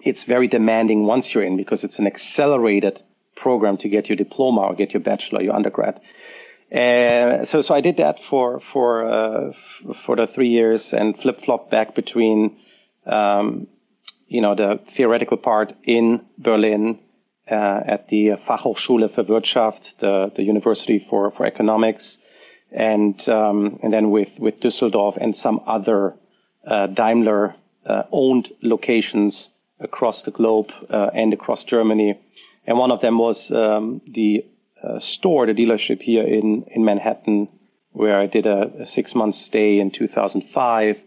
it's 0.00 0.24
very 0.24 0.48
demanding 0.48 1.04
once 1.04 1.34
you're 1.34 1.44
in 1.44 1.58
because 1.58 1.84
it's 1.84 1.98
an 1.98 2.06
accelerated 2.06 3.02
program 3.36 3.76
to 3.76 3.88
get 3.88 4.08
your 4.08 4.16
diploma 4.16 4.62
or 4.62 4.74
get 4.74 4.92
your 4.92 5.02
bachelor, 5.02 5.42
your 5.42 5.54
undergrad. 5.54 6.00
Uh, 6.72 7.44
so, 7.44 7.60
so 7.60 7.74
I 7.74 7.80
did 7.80 7.98
that 7.98 8.22
for 8.22 8.58
for 8.58 9.06
uh, 9.06 9.52
for 10.04 10.16
the 10.16 10.26
three 10.26 10.48
years 10.48 10.92
and 10.92 11.16
flip 11.16 11.40
flop 11.40 11.70
back 11.70 11.94
between, 11.94 12.56
um, 13.06 13.68
you 14.26 14.40
know, 14.40 14.56
the 14.56 14.80
theoretical 14.84 15.36
part 15.36 15.74
in 15.84 16.26
Berlin 16.38 16.98
uh, 17.48 17.80
at 17.86 18.08
the 18.08 18.30
Fachhochschule 18.30 19.08
für 19.08 19.28
Wirtschaft, 19.28 20.00
the 20.00 20.32
the 20.34 20.42
University 20.42 20.98
for 20.98 21.30
for 21.30 21.46
Economics, 21.46 22.18
and 22.72 23.28
um, 23.28 23.78
and 23.82 23.92
then 23.92 24.10
with 24.10 24.36
with 24.40 24.60
Düsseldorf 24.60 25.16
and 25.16 25.36
some 25.36 25.60
other 25.66 26.14
uh, 26.66 26.88
Daimler 26.88 27.54
uh, 27.86 28.02
owned 28.10 28.50
locations 28.60 29.50
across 29.78 30.22
the 30.22 30.32
globe 30.32 30.72
uh, 30.90 31.10
and 31.14 31.32
across 31.32 31.64
Germany. 31.64 32.18
And 32.66 32.78
one 32.78 32.90
of 32.90 33.00
them 33.00 33.18
was 33.18 33.50
um, 33.50 34.00
the 34.06 34.44
uh, 34.82 34.98
store, 34.98 35.46
the 35.46 35.54
dealership 35.54 36.02
here 36.02 36.24
in 36.24 36.64
in 36.64 36.84
Manhattan, 36.84 37.48
where 37.92 38.18
I 38.18 38.26
did 38.26 38.46
a, 38.46 38.80
a 38.80 38.86
six 38.86 39.14
month 39.14 39.34
stay 39.34 39.78
in 39.78 39.90
2005. 39.90 40.98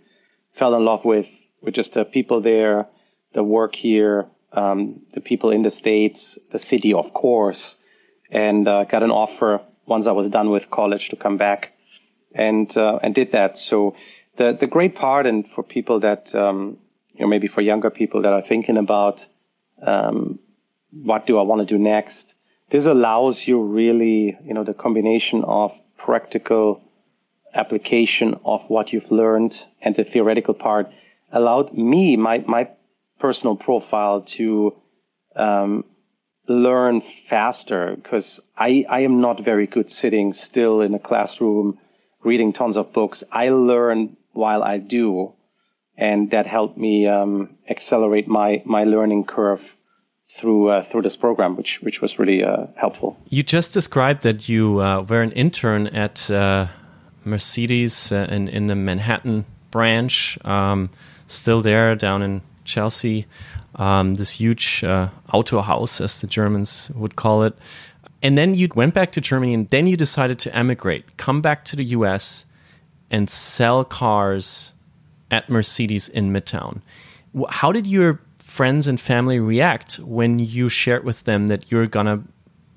Fell 0.53 0.75
in 0.75 0.85
love 0.85 1.05
with 1.05 1.29
with 1.61 1.73
just 1.73 1.93
the 1.93 2.05
people 2.05 2.41
there, 2.41 2.87
the 3.33 3.43
work 3.43 3.75
here, 3.75 4.27
um, 4.53 5.01
the 5.13 5.21
people 5.21 5.51
in 5.51 5.61
the 5.61 5.71
states, 5.71 6.39
the 6.51 6.59
city, 6.59 6.93
of 6.93 7.13
course, 7.13 7.75
and 8.31 8.67
uh, 8.67 8.85
got 8.85 9.03
an 9.03 9.11
offer 9.11 9.61
once 9.85 10.07
I 10.07 10.13
was 10.13 10.29
done 10.29 10.49
with 10.49 10.69
college 10.69 11.09
to 11.09 11.15
come 11.15 11.37
back 11.37 11.73
and 12.33 12.75
uh, 12.77 12.99
and 13.03 13.13
did 13.13 13.33
that. 13.33 13.57
So 13.57 13.95
the 14.37 14.53
the 14.53 14.67
great 14.67 14.95
part, 14.95 15.25
and 15.25 15.47
for 15.47 15.63
people 15.63 15.99
that 15.99 16.33
um, 16.33 16.77
you 17.13 17.21
know 17.21 17.27
maybe 17.27 17.47
for 17.47 17.61
younger 17.61 17.89
people 17.89 18.21
that 18.21 18.33
are 18.33 18.41
thinking 18.41 18.77
about 18.77 19.27
um, 19.81 20.39
what 20.91 21.25
do 21.28 21.38
I 21.38 21.43
want 21.43 21.60
to 21.60 21.65
do 21.65 21.82
next, 21.82 22.34
this 22.69 22.86
allows 22.86 23.47
you 23.47 23.62
really 23.62 24.38
you 24.43 24.54
know 24.54 24.63
the 24.63 24.73
combination 24.73 25.43
of 25.43 25.78
practical 25.97 26.82
application 27.54 28.39
of 28.45 28.62
what 28.69 28.93
you've 28.93 29.12
learned 29.12 29.65
and 29.82 29.95
the 29.95 30.04
theoretical 30.04 30.54
part 30.54 30.91
allowed 31.32 31.73
me 31.73 32.15
my 32.15 32.43
my 32.47 32.69
personal 33.19 33.56
profile 33.56 34.21
to 34.21 34.75
um, 35.36 35.84
learn 36.47 37.02
faster 37.02 37.95
because 37.95 38.39
I, 38.58 38.86
I 38.89 39.02
am 39.02 39.21
not 39.21 39.43
very 39.43 39.67
good 39.67 39.89
sitting 39.91 40.34
still 40.34 40.82
in 40.82 40.93
a 40.93 40.99
classroom 40.99 41.78
reading 42.23 42.54
tons 42.54 42.75
of 42.75 42.91
books. 42.91 43.23
I 43.32 43.49
learn 43.49 44.17
while 44.34 44.63
I 44.63 44.78
do, 44.78 45.34
and 45.97 46.32
that 46.32 46.47
helped 46.47 46.78
me 46.78 47.08
um, 47.08 47.58
accelerate 47.69 48.28
my 48.28 48.62
my 48.65 48.84
learning 48.84 49.25
curve 49.25 49.75
through 50.29 50.69
uh, 50.69 50.83
through 50.83 51.01
this 51.01 51.17
program, 51.17 51.55
which 51.55 51.81
which 51.81 52.01
was 52.01 52.19
really 52.19 52.43
uh, 52.43 52.67
helpful. 52.75 53.17
You 53.29 53.43
just 53.43 53.73
described 53.73 54.23
that 54.23 54.47
you 54.47 54.81
uh, 54.81 55.01
were 55.01 55.21
an 55.21 55.31
intern 55.31 55.87
at 55.87 56.29
uh, 56.31 56.67
Mercedes 57.25 58.11
uh, 58.11 58.27
in 58.29 58.47
in 58.47 58.67
the 58.67 58.75
Manhattan 58.75 59.45
branch, 59.71 60.37
um, 60.45 60.89
still 61.27 61.61
there 61.61 61.95
down 61.95 62.21
in 62.21 62.41
Chelsea 62.65 63.25
um, 63.75 64.15
this 64.15 64.31
huge 64.31 64.83
uh, 64.83 65.09
house 65.31 66.01
as 66.01 66.21
the 66.21 66.27
Germans 66.27 66.91
would 66.95 67.15
call 67.15 67.43
it. 67.43 67.55
And 68.21 68.37
then 68.37 68.53
you 68.53 68.67
went 68.75 68.93
back 68.93 69.13
to 69.13 69.21
Germany, 69.21 69.53
and 69.53 69.69
then 69.69 69.87
you 69.87 69.95
decided 69.95 70.39
to 70.39 70.55
emigrate, 70.55 71.17
come 71.17 71.41
back 71.41 71.63
to 71.65 71.75
the 71.75 71.85
US, 71.85 72.45
and 73.09 73.29
sell 73.29 73.85
cars 73.85 74.73
at 75.31 75.49
Mercedes 75.49 76.09
in 76.09 76.31
Midtown. 76.33 76.81
How 77.49 77.71
did 77.71 77.87
your 77.87 78.19
friends 78.49 78.88
and 78.88 78.99
family 78.99 79.39
react 79.39 79.99
when 79.99 80.39
you 80.39 80.69
shared 80.69 81.03
with 81.03 81.23
them 81.23 81.47
that 81.47 81.71
you're 81.71 81.88
gonna 81.88 82.23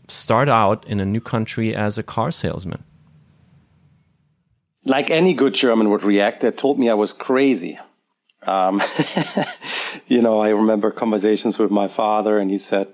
start 0.09 0.49
out 0.49 0.87
in 0.87 1.01
a 1.01 1.05
new 1.05 1.21
country 1.21 1.75
as 1.75 1.99
a 1.99 2.03
car 2.03 2.31
salesman? 2.31 2.85
Like 4.85 5.11
any 5.11 5.35
good 5.35 5.55
German 5.55 5.91
would 5.91 6.03
react, 6.03 6.41
they 6.41 6.51
told 6.51 6.79
me 6.79 6.91
I 6.91 6.95
was 6.95 7.13
crazy. 7.13 7.79
Um, 8.47 8.83
you 10.09 10.21
know, 10.21 10.41
I 10.41 10.49
remember 10.49 10.91
conversations 10.91 11.59
with 11.59 11.71
my 11.71 11.89
father, 11.89 12.39
and 12.39 12.51
he 12.51 12.59
said, 12.59 12.89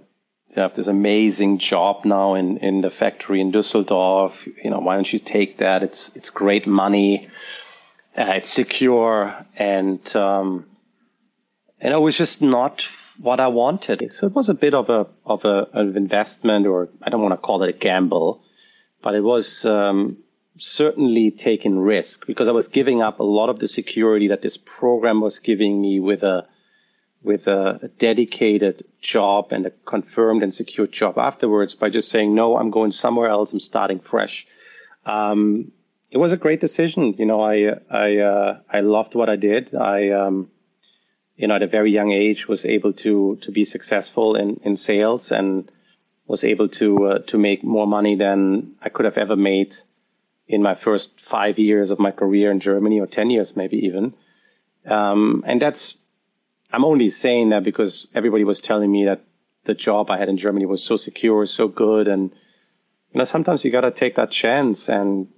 "You 0.54 0.62
have 0.62 0.74
this 0.74 0.88
amazing 0.88 1.58
job 1.58 2.04
now 2.04 2.34
in 2.34 2.58
in 2.58 2.82
the 2.82 2.90
factory 2.90 3.40
in 3.40 3.50
Düsseldorf. 3.50 4.46
You 4.62 4.70
know, 4.70 4.80
why 4.80 4.94
don't 4.94 5.10
you 5.10 5.18
take 5.18 5.56
that? 5.58 5.82
It's 5.82 6.14
it's 6.14 6.28
great 6.28 6.66
money, 6.66 7.28
uh, 8.16 8.34
it's 8.36 8.50
secure, 8.50 9.34
and 9.56 10.00
um, 10.14 10.66
and 11.80 11.92
it 11.92 11.98
was 11.98 12.16
just 12.16 12.42
not 12.42 12.86
what 13.20 13.40
I 13.40 13.48
wanted. 13.48 14.12
So 14.12 14.26
it 14.26 14.34
was 14.34 14.48
a 14.48 14.54
bit 14.54 14.74
of 14.74 14.88
a 14.90 15.06
of 15.24 15.44
a 15.44 15.68
of 15.72 15.96
investment, 15.96 16.66
or 16.66 16.88
I 17.02 17.10
don't 17.10 17.22
want 17.22 17.32
to 17.32 17.46
call 17.46 17.62
it 17.62 17.68
a 17.68 17.78
gamble, 17.78 18.42
but 19.02 19.14
it 19.14 19.22
was." 19.22 19.64
Um, 19.64 20.18
certainly 20.60 21.30
taking 21.30 21.78
risk 21.78 22.26
because 22.26 22.48
I 22.48 22.52
was 22.52 22.68
giving 22.68 23.00
up 23.00 23.20
a 23.20 23.24
lot 23.24 23.48
of 23.48 23.60
the 23.60 23.68
security 23.68 24.28
that 24.28 24.42
this 24.42 24.56
program 24.56 25.20
was 25.20 25.38
giving 25.38 25.80
me 25.80 26.00
with 26.00 26.22
a 26.22 26.46
with 27.22 27.46
a, 27.46 27.90
dedicated 27.98 28.82
job 29.00 29.48
and 29.50 29.66
a 29.66 29.70
confirmed 29.86 30.42
and 30.42 30.54
secure 30.54 30.86
job 30.86 31.18
afterwards 31.18 31.74
by 31.74 31.90
just 31.90 32.10
saying 32.10 32.34
no, 32.34 32.56
I'm 32.56 32.70
going 32.70 32.92
somewhere 32.92 33.28
else. 33.28 33.52
I'm 33.52 33.60
starting 33.60 34.00
fresh. 34.00 34.46
Um, 35.04 35.72
it 36.10 36.18
was 36.18 36.32
a 36.32 36.36
great 36.36 36.60
decision. 36.60 37.14
You 37.18 37.26
know, 37.26 37.42
I 37.42 37.74
I 37.90 38.18
uh, 38.18 38.60
I 38.70 38.80
loved 38.80 39.14
what 39.14 39.28
I 39.28 39.36
did. 39.36 39.74
I 39.74 40.10
um, 40.10 40.50
you 41.38 41.48
know 41.48 41.54
at 41.54 41.62
a 41.62 41.74
very 41.78 41.90
young 41.90 42.12
age 42.12 42.46
was 42.46 42.66
able 42.66 42.92
to 42.92 43.38
to 43.40 43.50
be 43.50 43.64
successful 43.64 44.36
in 44.36 44.60
in 44.64 44.76
sales 44.76 45.32
and 45.32 45.70
was 46.26 46.44
able 46.44 46.68
to 46.68 46.88
uh, 47.06 47.18
to 47.30 47.38
make 47.38 47.64
more 47.64 47.86
money 47.86 48.14
than 48.16 48.74
I 48.82 48.90
could 48.90 49.06
have 49.06 49.16
ever 49.16 49.36
made 49.36 49.74
in 50.48 50.62
my 50.62 50.74
first 50.74 51.20
five 51.20 51.58
years 51.58 51.90
of 51.90 51.98
my 51.98 52.10
career 52.10 52.50
in 52.50 52.58
Germany, 52.60 53.00
or 53.00 53.06
10 53.06 53.30
years 53.30 53.54
maybe 53.54 53.86
even. 53.86 54.14
Um, 54.86 55.44
and 55.46 55.60
that's, 55.60 55.96
I'm 56.72 56.84
only 56.84 57.10
saying 57.10 57.50
that 57.50 57.64
because 57.64 58.08
everybody 58.14 58.44
was 58.44 58.60
telling 58.60 58.90
me 58.90 59.04
that 59.04 59.24
the 59.64 59.74
job 59.74 60.10
I 60.10 60.18
had 60.18 60.30
in 60.30 60.38
Germany 60.38 60.64
was 60.64 60.82
so 60.82 60.96
secure, 60.96 61.44
so 61.44 61.68
good. 61.68 62.08
And, 62.08 62.30
you 63.12 63.18
know, 63.18 63.24
sometimes 63.24 63.64
you 63.64 63.70
got 63.70 63.82
to 63.82 63.90
take 63.90 64.16
that 64.16 64.30
chance. 64.30 64.88
And 64.88 65.28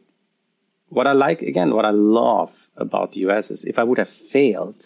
what 0.89 1.09
I 1.09 1.13
like, 1.13 1.43
again, 1.43 1.75
what 1.75 1.85
I 1.85 1.91
love 1.91 2.53
about 2.77 3.13
the 3.13 3.21
US 3.21 3.51
is 3.51 3.65
if 3.65 3.79
I 3.79 3.83
would 3.83 3.99
have 3.99 4.09
failed, 4.09 4.85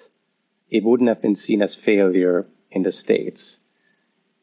it 0.71 0.85
wouldn't 0.85 1.09
have 1.09 1.23
been 1.23 1.37
seen 1.37 1.63
as 1.63 1.75
failure 1.75 2.47
in 2.71 2.83
the 2.83 2.93
States. 2.93 3.59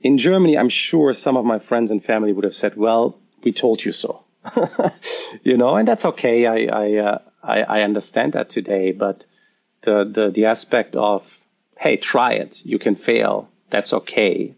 In 0.01 0.17
Germany, 0.17 0.57
I'm 0.57 0.69
sure 0.69 1.13
some 1.13 1.38
of 1.38 1.45
my 1.45 1.60
friends 1.60 1.91
and 1.91 2.03
family 2.03 2.34
would 2.34 2.43
have 2.43 2.55
said, 2.55 2.75
well, 2.75 3.19
we 3.43 3.51
told 3.51 3.84
you 3.84 3.91
so. 3.91 4.23
you 5.43 5.57
know, 5.57 5.75
and 5.75 5.88
that's 5.88 6.05
okay. 6.05 6.47
I 6.47 6.65
I, 6.65 6.97
uh, 6.97 7.17
I, 7.43 7.62
I 7.62 7.81
understand 7.81 8.34
that 8.34 8.49
today, 8.49 8.91
but 8.91 9.25
the 9.81 10.03
the 10.03 10.31
the 10.31 10.45
aspect 10.45 10.95
of 10.95 11.25
hey, 11.77 11.97
try 11.97 12.34
it. 12.34 12.62
You 12.63 12.79
can 12.79 12.95
fail. 12.95 13.49
That's 13.69 13.93
okay. 13.93 14.55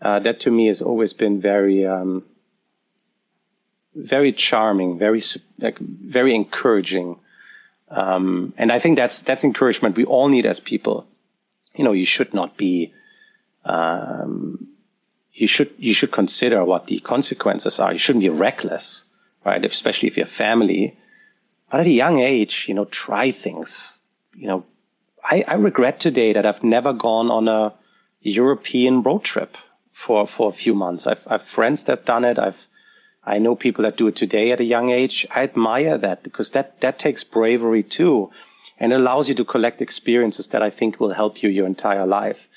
Uh, 0.00 0.18
that 0.20 0.40
to 0.40 0.50
me 0.50 0.66
has 0.66 0.82
always 0.82 1.12
been 1.12 1.40
very 1.40 1.86
um, 1.86 2.24
very 3.94 4.32
charming, 4.32 4.98
very 4.98 5.22
like 5.58 5.78
very 5.78 6.34
encouraging. 6.34 7.18
Um, 7.88 8.54
and 8.56 8.72
I 8.72 8.78
think 8.78 8.96
that's 8.96 9.22
that's 9.22 9.44
encouragement 9.44 9.96
we 9.96 10.04
all 10.04 10.28
need 10.28 10.46
as 10.46 10.60
people. 10.60 11.06
You 11.74 11.84
know, 11.84 11.92
you 11.92 12.06
should 12.06 12.32
not 12.34 12.56
be 12.56 12.92
um, 13.64 14.68
you 15.32 15.46
should 15.46 15.72
you 15.78 15.94
should 15.94 16.12
consider 16.12 16.64
what 16.64 16.86
the 16.86 17.00
consequences 17.00 17.80
are. 17.80 17.92
You 17.92 17.98
shouldn't 17.98 18.22
be 18.22 18.28
reckless, 18.28 19.04
right? 19.44 19.64
Especially 19.64 20.08
if 20.08 20.16
you 20.16 20.22
have 20.22 20.32
family. 20.32 20.96
But 21.70 21.80
at 21.80 21.86
a 21.86 21.90
young 21.90 22.20
age, 22.20 22.66
you 22.68 22.74
know, 22.74 22.84
try 22.84 23.32
things. 23.32 24.00
You 24.36 24.48
know, 24.48 24.64
I, 25.22 25.44
I 25.46 25.54
regret 25.54 26.00
today 26.00 26.32
that 26.32 26.46
I've 26.46 26.62
never 26.62 26.92
gone 26.92 27.30
on 27.30 27.48
a 27.48 27.74
European 28.20 29.02
road 29.02 29.24
trip 29.24 29.56
for 29.92 30.26
for 30.26 30.48
a 30.48 30.52
few 30.52 30.74
months. 30.74 31.06
I've 31.06 31.26
I've 31.26 31.42
friends 31.42 31.84
that 31.84 31.98
have 31.98 32.04
done 32.06 32.24
it. 32.24 32.38
I've 32.38 32.66
I 33.26 33.38
know 33.38 33.56
people 33.56 33.82
that 33.84 33.96
do 33.96 34.08
it 34.08 34.16
today 34.16 34.52
at 34.52 34.60
a 34.60 34.64
young 34.64 34.90
age. 34.90 35.26
I 35.34 35.42
admire 35.42 35.98
that 35.98 36.22
because 36.22 36.50
that 36.50 36.80
that 36.80 36.98
takes 36.98 37.24
bravery 37.24 37.82
too, 37.82 38.30
and 38.78 38.92
allows 38.92 39.28
you 39.28 39.34
to 39.36 39.44
collect 39.44 39.80
experiences 39.80 40.48
that 40.48 40.62
I 40.62 40.70
think 40.70 41.00
will 41.00 41.12
help 41.12 41.42
you 41.42 41.48
your 41.48 41.66
entire 41.66 42.06
life 42.06 42.48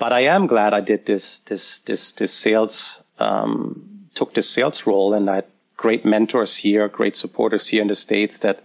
but 0.00 0.14
I 0.14 0.22
am 0.22 0.48
glad 0.48 0.72
I 0.74 0.80
did 0.80 1.06
this 1.06 1.40
this 1.40 1.80
this 1.80 2.12
this 2.12 2.32
sales 2.32 3.02
um, 3.18 4.08
took 4.14 4.34
this 4.34 4.48
sales 4.48 4.86
role, 4.86 5.14
and 5.14 5.30
I 5.30 5.34
had 5.36 5.44
great 5.76 6.04
mentors 6.04 6.56
here, 6.56 6.88
great 6.88 7.16
supporters 7.16 7.68
here 7.68 7.82
in 7.82 7.88
the 7.88 7.94
states 7.94 8.38
that 8.38 8.64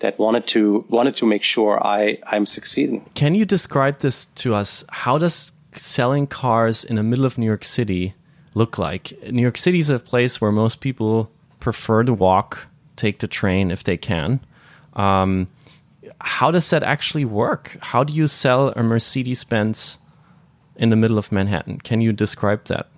that 0.00 0.18
wanted 0.18 0.48
to 0.48 0.84
wanted 0.90 1.16
to 1.16 1.26
make 1.26 1.44
sure 1.44 1.80
I 1.82 2.18
I'm 2.26 2.44
succeeding. 2.44 3.08
Can 3.14 3.34
you 3.34 3.46
describe 3.46 4.00
this 4.00 4.26
to 4.42 4.54
us? 4.54 4.84
How 4.90 5.16
does 5.16 5.52
selling 5.74 6.26
cars 6.26 6.84
in 6.84 6.96
the 6.96 7.02
middle 7.04 7.24
of 7.24 7.38
New 7.38 7.46
York 7.46 7.64
City 7.64 8.14
look 8.54 8.78
like? 8.78 9.12
New 9.30 9.42
York 9.42 9.58
City 9.58 9.78
is 9.78 9.90
a 9.90 9.98
place 9.98 10.40
where 10.40 10.52
most 10.52 10.80
people 10.80 11.30
prefer 11.60 12.04
to 12.04 12.12
walk, 12.12 12.66
take 12.96 13.18
the 13.18 13.28
train 13.28 13.70
if 13.70 13.84
they 13.84 13.96
can. 13.96 14.40
Um, 14.94 15.48
how 16.20 16.50
does 16.50 16.70
that 16.70 16.82
actually 16.82 17.24
work? 17.24 17.76
How 17.80 18.04
do 18.04 18.12
you 18.12 18.26
sell 18.26 18.70
a 18.70 18.82
Mercedes 18.82 19.44
Benz 19.44 19.98
in 20.76 20.90
the 20.90 20.96
middle 20.96 21.18
of 21.18 21.32
Manhattan? 21.32 21.78
Can 21.78 22.00
you 22.00 22.12
describe 22.12 22.64
that? 22.66 22.88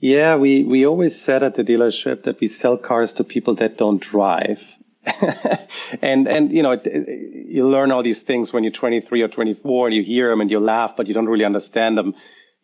Yeah, 0.00 0.36
we, 0.36 0.62
we 0.62 0.86
always 0.86 1.20
said 1.20 1.42
at 1.42 1.54
the 1.54 1.64
dealership 1.64 2.24
that 2.24 2.40
we 2.40 2.48
sell 2.48 2.76
cars 2.76 3.12
to 3.14 3.24
people 3.24 3.54
that 3.56 3.76
don't 3.78 4.00
drive. 4.00 4.62
and 6.02 6.26
and 6.26 6.50
you 6.50 6.62
know 6.62 6.80
you 6.84 7.68
learn 7.68 7.92
all 7.92 8.02
these 8.02 8.22
things 8.22 8.52
when 8.52 8.64
you're 8.64 8.72
23 8.72 9.22
or 9.22 9.28
24 9.28 9.86
and 9.86 9.94
you 9.96 10.02
hear 10.02 10.30
them 10.30 10.40
and 10.40 10.50
you 10.50 10.58
laugh 10.58 10.94
but 10.96 11.06
you 11.06 11.14
don't 11.14 11.26
really 11.26 11.44
understand 11.44 11.96
them 11.96 12.12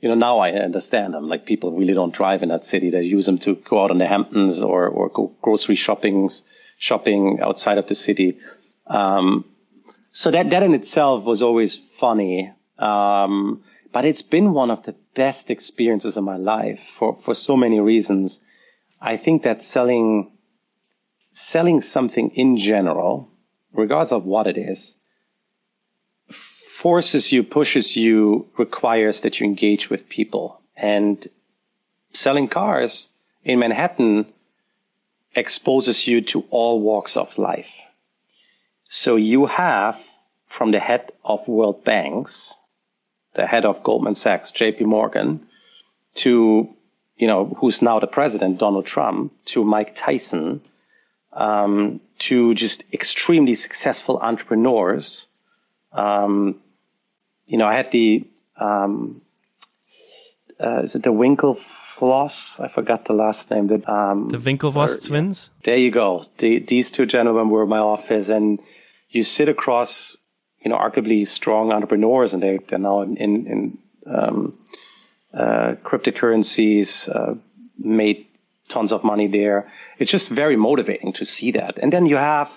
you 0.02 0.08
know 0.08 0.16
now 0.16 0.40
i 0.40 0.50
understand. 0.50 1.14
Them 1.14 1.28
like 1.28 1.46
people 1.46 1.72
really 1.72 1.94
don't 1.94 2.12
drive 2.12 2.42
in 2.42 2.50
that 2.50 2.66
city. 2.66 2.90
They 2.90 3.02
use 3.02 3.24
them 3.24 3.38
to 3.38 3.54
go 3.54 3.82
out 3.82 3.90
on 3.90 3.98
the 3.98 4.06
hamptons 4.06 4.60
or 4.60 4.88
or 4.88 5.08
go 5.08 5.32
grocery 5.40 5.76
shopping 5.76 6.28
shopping 6.76 7.38
outside 7.40 7.78
of 7.78 7.86
the 7.86 7.94
city. 7.94 8.38
Um, 8.88 9.44
so 10.10 10.30
that 10.32 10.50
that 10.50 10.62
in 10.64 10.74
itself 10.74 11.24
was 11.24 11.40
always 11.40 11.80
funny. 11.98 12.52
Um, 12.78 13.62
but 13.92 14.04
it's 14.04 14.22
been 14.22 14.52
one 14.52 14.70
of 14.70 14.82
the 14.82 14.96
best 15.14 15.50
experiences 15.50 16.16
of 16.16 16.24
my 16.24 16.36
life 16.36 16.80
for 16.98 17.16
for 17.24 17.34
so 17.34 17.56
many 17.56 17.78
reasons. 17.80 18.40
I 19.00 19.16
think 19.16 19.44
that 19.44 19.62
selling 19.62 20.32
selling 21.30 21.80
something 21.80 22.30
in 22.30 22.56
general, 22.56 23.30
regardless 23.72 24.12
of 24.12 24.24
what 24.24 24.48
it 24.48 24.58
is, 24.58 24.96
forces 26.82 27.30
you, 27.30 27.44
pushes 27.44 27.96
you, 27.96 28.48
requires 28.58 29.20
that 29.20 29.38
you 29.38 29.46
engage 29.46 29.88
with 29.88 30.08
people. 30.08 30.60
And 30.76 31.24
selling 32.12 32.48
cars 32.48 33.08
in 33.44 33.60
Manhattan 33.60 34.26
exposes 35.36 36.08
you 36.08 36.22
to 36.22 36.44
all 36.50 36.80
walks 36.80 37.16
of 37.16 37.38
life. 37.38 37.70
So 38.88 39.14
you 39.14 39.46
have 39.46 39.96
from 40.48 40.72
the 40.72 40.80
head 40.80 41.12
of 41.24 41.46
world 41.46 41.84
banks, 41.84 42.52
the 43.34 43.46
head 43.46 43.64
of 43.64 43.84
Goldman 43.84 44.16
Sachs, 44.16 44.50
JP 44.50 44.80
Morgan, 44.80 45.46
to, 46.16 46.68
you 47.16 47.28
know, 47.28 47.56
who's 47.58 47.80
now 47.80 48.00
the 48.00 48.08
president, 48.08 48.58
Donald 48.58 48.86
Trump, 48.86 49.32
to 49.44 49.64
Mike 49.64 49.94
Tyson, 49.94 50.60
um, 51.32 52.00
to 52.18 52.54
just 52.54 52.82
extremely 52.92 53.54
successful 53.54 54.18
entrepreneurs. 54.18 55.28
Um, 55.92 56.58
you 57.46 57.58
know, 57.58 57.66
I 57.66 57.76
had 57.76 57.90
the 57.90 58.24
um, 58.56 59.22
uh, 60.62 60.82
is 60.82 60.94
it 60.94 61.02
the 61.02 61.10
Winklevoss? 61.10 62.60
I 62.60 62.68
forgot 62.68 63.04
the 63.06 63.14
last 63.14 63.50
name. 63.50 63.66
The, 63.66 63.90
um, 63.90 64.28
the 64.28 64.38
Winklevoss 64.38 65.06
twins. 65.08 65.50
There 65.64 65.76
you 65.76 65.90
go. 65.90 66.24
The, 66.38 66.60
these 66.60 66.90
two 66.90 67.06
gentlemen 67.06 67.50
were 67.50 67.64
in 67.64 67.68
my 67.68 67.78
office, 67.78 68.28
and 68.28 68.60
you 69.08 69.22
sit 69.24 69.48
across, 69.48 70.16
you 70.64 70.70
know, 70.70 70.76
arguably 70.76 71.26
strong 71.26 71.72
entrepreneurs, 71.72 72.32
and 72.32 72.42
they, 72.42 72.58
they're 72.68 72.78
now 72.78 73.02
in, 73.02 73.16
in, 73.16 73.46
in 73.46 73.78
um, 74.06 74.58
uh, 75.34 75.74
cryptocurrencies, 75.82 77.08
uh, 77.08 77.34
made 77.78 78.26
tons 78.68 78.92
of 78.92 79.02
money 79.02 79.26
there. 79.26 79.70
It's 79.98 80.10
just 80.10 80.28
very 80.28 80.56
motivating 80.56 81.12
to 81.14 81.24
see 81.24 81.52
that. 81.52 81.78
And 81.78 81.92
then 81.92 82.06
you 82.06 82.16
have, 82.16 82.50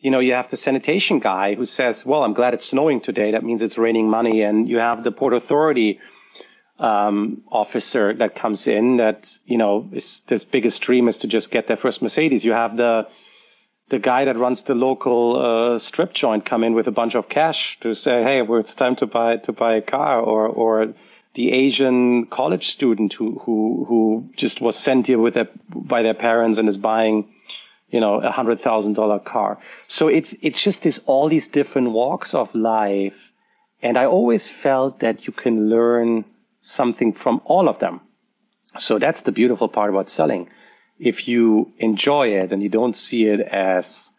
you 0.00 0.10
know, 0.10 0.20
you 0.20 0.34
have 0.34 0.48
the 0.48 0.56
sanitation 0.56 1.18
guy 1.18 1.54
who 1.54 1.64
says, 1.64 2.06
well, 2.06 2.22
I'm 2.22 2.34
glad 2.34 2.54
it's 2.54 2.66
snowing 2.66 3.00
today. 3.00 3.32
That 3.32 3.42
means 3.42 3.62
it's 3.62 3.78
raining 3.78 4.08
money. 4.08 4.42
And 4.42 4.68
you 4.68 4.78
have 4.78 5.02
the 5.02 5.10
Port 5.10 5.34
Authority 5.34 5.98
um, 6.78 7.42
officer 7.50 8.14
that 8.14 8.36
comes 8.36 8.68
in 8.68 8.98
that, 8.98 9.36
you 9.44 9.58
know, 9.58 9.88
is 9.92 10.22
this 10.28 10.44
biggest 10.44 10.80
dream 10.82 11.08
is 11.08 11.18
to 11.18 11.26
just 11.26 11.50
get 11.50 11.66
their 11.66 11.76
first 11.76 12.00
Mercedes. 12.00 12.44
You 12.44 12.52
have 12.52 12.76
the, 12.76 13.08
the 13.88 13.98
guy 13.98 14.24
that 14.26 14.36
runs 14.36 14.62
the 14.64 14.74
local 14.74 15.74
uh, 15.74 15.78
strip 15.78 16.12
joint 16.12 16.44
come 16.44 16.62
in 16.62 16.74
with 16.74 16.86
a 16.86 16.92
bunch 16.92 17.14
of 17.14 17.28
cash 17.28 17.78
to 17.80 17.94
say, 17.94 18.22
"Hey, 18.22 18.42
well, 18.42 18.60
it's 18.60 18.74
time 18.74 18.96
to 18.96 19.06
buy 19.06 19.38
to 19.38 19.52
buy 19.52 19.76
a 19.76 19.82
car," 19.82 20.20
or 20.20 20.46
or 20.46 20.94
the 21.34 21.52
Asian 21.52 22.26
college 22.26 22.68
student 22.68 23.14
who 23.14 23.38
who 23.38 23.86
who 23.88 24.30
just 24.36 24.60
was 24.60 24.76
sent 24.76 25.06
here 25.06 25.18
with 25.18 25.34
their 25.34 25.48
by 25.68 26.02
their 26.02 26.14
parents 26.14 26.58
and 26.58 26.68
is 26.68 26.76
buying, 26.76 27.28
you 27.90 28.00
know, 28.00 28.20
a 28.20 28.30
hundred 28.30 28.60
thousand 28.60 28.94
dollar 28.94 29.18
car. 29.18 29.58
So 29.86 30.08
it's 30.08 30.34
it's 30.42 30.62
just 30.62 30.82
this 30.82 31.00
all 31.06 31.28
these 31.28 31.48
different 31.48 31.90
walks 31.90 32.34
of 32.34 32.54
life, 32.54 33.32
and 33.82 33.96
I 33.96 34.06
always 34.06 34.48
felt 34.48 35.00
that 35.00 35.26
you 35.26 35.32
can 35.32 35.68
learn 35.68 36.24
something 36.60 37.12
from 37.12 37.40
all 37.44 37.68
of 37.68 37.78
them. 37.78 38.00
So 38.78 38.98
that's 38.98 39.22
the 39.22 39.32
beautiful 39.32 39.68
part 39.68 39.90
about 39.90 40.10
selling. 40.10 40.50
If 40.98 41.28
you 41.28 41.72
enjoy 41.78 42.28
it 42.28 42.52
and 42.52 42.62
you 42.62 42.68
don't 42.68 42.94
see 42.96 43.26
it 43.26 43.40
as 43.40 44.10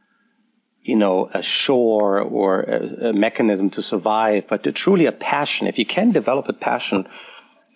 you 0.81 0.95
know, 0.95 1.29
a 1.33 1.41
shore 1.43 2.19
or 2.19 2.61
a, 2.61 3.09
a 3.09 3.13
mechanism 3.13 3.69
to 3.69 3.81
survive, 3.81 4.45
but 4.47 4.63
truly 4.73 5.05
a 5.05 5.11
passion. 5.11 5.67
If 5.67 5.77
you 5.77 5.85
can 5.85 6.11
develop 6.11 6.47
a 6.49 6.53
passion 6.53 7.07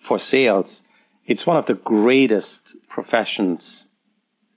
for 0.02 0.18
sales, 0.18 0.82
it's 1.26 1.46
one 1.46 1.56
of 1.56 1.66
the 1.66 1.74
greatest 1.74 2.76
professions 2.88 3.86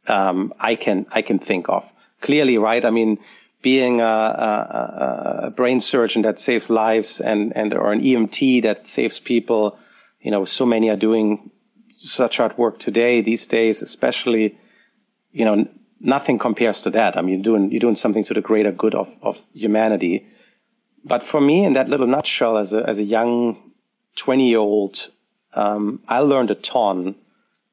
um, 0.08 0.54
I 0.60 0.76
can 0.76 1.06
I 1.12 1.22
can 1.22 1.40
think 1.40 1.70
of. 1.70 1.86
Clearly, 2.22 2.58
right? 2.58 2.84
I 2.84 2.90
mean, 2.90 3.20
being 3.62 4.02
a, 4.02 4.06
a, 4.06 5.40
a, 5.44 5.50
brain 5.52 5.80
surgeon 5.82 6.22
that 6.24 6.40
saves 6.40 6.70
lives 6.70 7.20
and 7.20 7.56
and 7.56 7.74
or 7.74 7.92
an 7.92 8.02
EMT 8.02 8.64
that 8.64 8.88
saves 8.88 9.20
people, 9.20 9.78
you 10.22 10.32
know, 10.32 10.46
so 10.46 10.66
many 10.66 10.90
are 10.90 10.96
doing 10.98 11.52
such 11.92 12.38
hard 12.38 12.58
work 12.58 12.80
today 12.80 13.22
these 13.22 13.48
days, 13.48 13.82
especially, 13.82 14.58
you 15.32 15.46
know, 15.46 15.68
nothing 16.00 16.38
compares 16.38 16.84
to 16.84 16.92
that. 16.92 17.18
I 17.18 17.22
mean, 17.22 17.36
you're 17.36 17.44
doing 17.44 17.72
you're 17.72 17.80
doing 17.80 17.96
something 17.96 18.24
to 18.26 18.34
the 18.34 18.42
greater 18.42 18.72
good 18.72 18.96
of 18.96 19.10
of 19.22 19.38
humanity. 19.54 20.28
But 21.04 21.24
for 21.24 21.40
me, 21.40 21.64
in 21.64 21.74
that 21.74 21.90
little 21.90 22.08
nutshell, 22.08 22.58
as 22.58 22.74
a 22.74 22.84
as 22.88 23.00
a 23.00 23.04
young 23.04 23.72
twenty 24.16 24.50
year 24.50 24.60
old, 24.60 25.08
um, 25.54 26.02
I 26.08 26.20
learned 26.20 26.52
a 26.52 26.56
ton, 26.56 27.16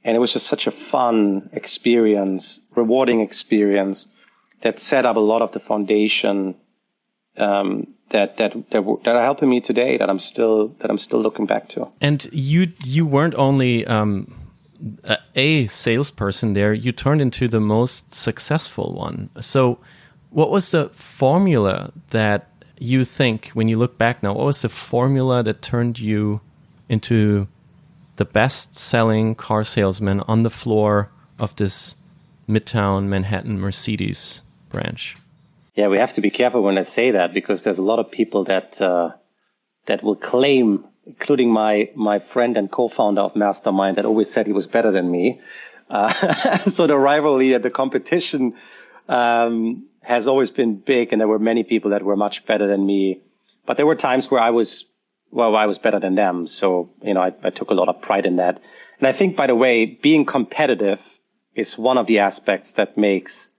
and 0.04 0.16
it 0.16 0.20
was 0.20 0.32
just 0.32 0.46
such 0.46 0.66
a 0.66 0.70
fun 0.70 1.48
experience, 1.52 2.60
rewarding 2.76 3.20
experience 3.20 4.08
that 4.62 4.78
set 4.78 5.06
up 5.06 5.16
a 5.16 5.20
lot 5.20 5.42
of 5.42 5.52
the 5.52 5.60
foundation 5.60 6.54
um, 7.36 7.86
that 8.10 8.36
that 8.36 8.52
that, 8.70 8.98
that 9.04 9.16
are 9.16 9.24
helping 9.24 9.48
me 9.48 9.60
today. 9.60 9.96
That 9.98 10.08
I'm 10.10 10.18
still 10.18 10.68
that 10.80 10.90
I'm 10.90 10.98
still 10.98 11.20
looking 11.20 11.46
back 11.46 11.68
to. 11.70 11.90
And 12.00 12.26
you 12.32 12.72
you 12.84 13.06
weren't 13.06 13.34
only 13.34 13.86
um, 13.86 14.32
a 15.34 15.66
salesperson 15.66 16.52
there, 16.52 16.72
you 16.72 16.92
turned 16.92 17.20
into 17.20 17.48
the 17.48 17.60
most 17.60 18.14
successful 18.14 18.92
one. 18.94 19.30
So, 19.40 19.78
what 20.30 20.50
was 20.50 20.70
the 20.70 20.88
formula 20.90 21.92
that 22.10 22.50
you 22.78 23.04
think, 23.04 23.48
when 23.54 23.68
you 23.68 23.78
look 23.78 23.96
back 23.98 24.22
now, 24.22 24.34
what 24.34 24.46
was 24.46 24.62
the 24.62 24.68
formula 24.68 25.42
that 25.42 25.62
turned 25.62 25.98
you 25.98 26.40
into 26.88 27.48
the 28.16 28.24
best 28.24 28.78
selling 28.78 29.34
car 29.34 29.64
salesman 29.64 30.20
on 30.20 30.42
the 30.42 30.50
floor 30.50 31.10
of 31.38 31.56
this 31.56 31.96
Midtown 32.48 33.06
Manhattan 33.06 33.60
Mercedes 33.60 34.42
branch? 34.68 35.16
Yeah, 35.74 35.88
we 35.88 35.98
have 35.98 36.14
to 36.14 36.20
be 36.20 36.30
careful 36.30 36.62
when 36.62 36.78
I 36.78 36.82
say 36.82 37.12
that 37.12 37.34
because 37.34 37.64
there's 37.64 37.78
a 37.78 37.82
lot 37.82 37.98
of 37.98 38.10
people 38.10 38.44
that 38.44 38.80
uh, 38.80 39.10
that 39.86 40.02
will 40.02 40.16
claim 40.16 40.84
including 41.06 41.50
my 41.50 41.90
my 41.94 42.18
friend 42.18 42.56
and 42.56 42.70
co-founder 42.70 43.20
of 43.20 43.36
Mastermind 43.36 43.96
that 43.96 44.04
always 44.04 44.30
said 44.30 44.46
he 44.46 44.52
was 44.52 44.66
better 44.66 44.90
than 44.92 45.10
me. 45.10 45.40
Uh, 45.90 46.58
so 46.70 46.86
the 46.86 46.96
rivalry 46.96 47.56
the 47.58 47.70
competition 47.70 48.54
um, 49.08 49.86
has 50.00 50.28
always 50.28 50.50
been 50.50 50.76
big, 50.76 51.12
and 51.12 51.20
there 51.20 51.28
were 51.28 51.38
many 51.38 51.64
people 51.64 51.90
that 51.90 52.02
were 52.02 52.16
much 52.16 52.46
better 52.46 52.66
than 52.66 52.84
me. 52.84 53.20
But 53.66 53.76
there 53.76 53.86
were 53.86 53.96
times 53.96 54.30
where 54.30 54.40
I 54.40 54.50
was 54.50 54.84
well, 55.34 55.56
I 55.56 55.66
was 55.66 55.78
better 55.78 56.00
than 56.00 56.14
them. 56.14 56.46
So 56.46 56.90
you 57.02 57.14
know, 57.14 57.20
I, 57.20 57.32
I 57.42 57.50
took 57.50 57.70
a 57.70 57.74
lot 57.74 57.88
of 57.88 58.00
pride 58.00 58.26
in 58.26 58.36
that. 58.36 58.60
And 58.98 59.08
I 59.08 59.12
think, 59.12 59.36
by 59.36 59.48
the 59.48 59.54
way, 59.54 59.86
being 59.86 60.24
competitive 60.24 61.00
is 61.54 61.76
one 61.76 61.98
of 61.98 62.06
the 62.06 62.20
aspects 62.20 62.72
that 62.74 62.96
makes 62.96 63.50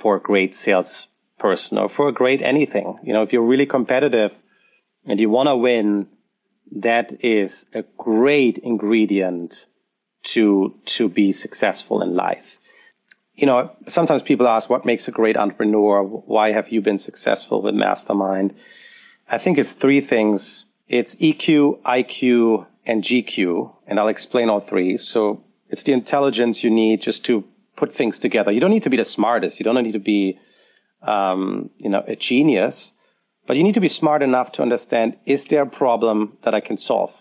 for 0.00 0.16
a 0.16 0.20
great 0.20 0.54
salesperson 0.54 1.78
or 1.78 1.88
for 1.88 2.08
a 2.08 2.12
great 2.12 2.40
anything. 2.42 2.98
You 3.02 3.12
know, 3.12 3.22
if 3.22 3.32
you're 3.32 3.42
really 3.42 3.66
competitive 3.66 4.32
and 5.04 5.18
you 5.18 5.28
want 5.28 5.48
to 5.48 5.56
win 5.56 6.08
that 6.76 7.24
is 7.24 7.66
a 7.74 7.82
great 7.96 8.58
ingredient 8.58 9.66
to 10.22 10.74
to 10.84 11.08
be 11.08 11.32
successful 11.32 12.02
in 12.02 12.14
life. 12.14 12.58
You 13.34 13.46
know, 13.46 13.70
sometimes 13.86 14.22
people 14.22 14.48
ask 14.48 14.68
what 14.68 14.84
makes 14.84 15.08
a 15.08 15.12
great 15.12 15.36
entrepreneur? 15.36 16.02
Why 16.02 16.52
have 16.52 16.70
you 16.70 16.80
been 16.80 16.98
successful 16.98 17.62
with 17.62 17.74
Mastermind? 17.74 18.54
I 19.28 19.38
think 19.38 19.58
it's 19.58 19.72
three 19.72 20.00
things. 20.00 20.64
It's 20.88 21.16
EQ, 21.16 21.82
IQ, 21.82 22.66
and 22.86 23.02
GQ, 23.02 23.74
and 23.86 24.00
I'll 24.00 24.08
explain 24.08 24.48
all 24.48 24.60
three. 24.60 24.96
So 24.96 25.42
it's 25.68 25.84
the 25.84 25.92
intelligence 25.92 26.64
you 26.64 26.70
need 26.70 27.02
just 27.02 27.24
to 27.26 27.44
put 27.76 27.94
things 27.94 28.18
together. 28.18 28.52
You 28.52 28.60
don't 28.60 28.70
need 28.70 28.84
to 28.84 28.90
be 28.90 28.96
the 28.96 29.04
smartest. 29.04 29.60
You 29.60 29.64
don't 29.64 29.82
need 29.82 29.92
to 29.92 29.98
be, 30.00 30.38
um, 31.02 31.70
you 31.78 31.90
know, 31.90 32.04
a 32.06 32.16
genius 32.16 32.92
But 33.46 33.56
you 33.56 33.64
need 33.64 33.74
to 33.74 33.80
be 33.80 33.88
smart 33.88 34.22
enough 34.22 34.52
to 34.52 34.62
understand, 34.62 35.16
is 35.26 35.46
there 35.46 35.62
a 35.62 35.66
problem 35.66 36.36
that 36.42 36.54
I 36.54 36.60
can 36.60 36.76
solve? 36.76 37.12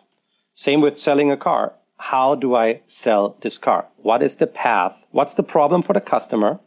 Same 0.53 0.81
with 0.81 0.99
selling 0.99 1.31
a 1.31 1.37
car. 1.37 1.73
How 1.97 2.35
do 2.35 2.55
I 2.55 2.81
sell 2.87 3.37
this 3.41 3.57
car? 3.57 3.87
What 3.97 4.21
is 4.21 4.35
the 4.35 4.47
path? 4.47 4.95
What's 5.11 5.35
the 5.35 5.43
problem 5.43 5.83
for 5.83 5.93
the 5.93 6.01
customer 6.01 6.59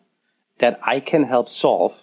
that 0.61 0.81
I 0.83 1.01
can 1.01 1.25
help 1.25 1.49
solve? 1.49 1.95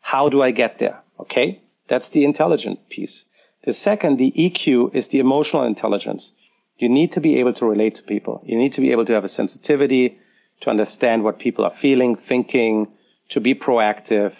How 0.00 0.28
do 0.28 0.42
I 0.42 0.50
get 0.50 0.78
there? 0.78 1.02
Okay. 1.20 1.62
That's 1.88 2.10
the 2.10 2.24
intelligent 2.24 2.88
piece. 2.88 3.24
The 3.64 3.72
second, 3.72 4.18
the 4.18 4.32
EQ 4.32 4.94
is 4.94 5.08
the 5.08 5.20
emotional 5.20 5.64
intelligence. 5.64 6.32
You 6.78 6.88
need 6.88 7.12
to 7.12 7.20
be 7.20 7.38
able 7.40 7.52
to 7.54 7.66
relate 7.66 7.94
to 7.96 8.02
people. 8.02 8.42
You 8.44 8.58
need 8.58 8.74
to 8.74 8.80
be 8.80 8.92
able 8.92 9.06
to 9.06 9.14
have 9.14 9.24
a 9.24 9.28
sensitivity 9.28 10.18
to 10.60 10.70
understand 10.70 11.24
what 11.24 11.38
people 11.38 11.64
are 11.64 11.70
feeling, 11.70 12.14
thinking, 12.14 12.88
to 13.30 13.40
be 13.40 13.54
proactive, 13.54 14.34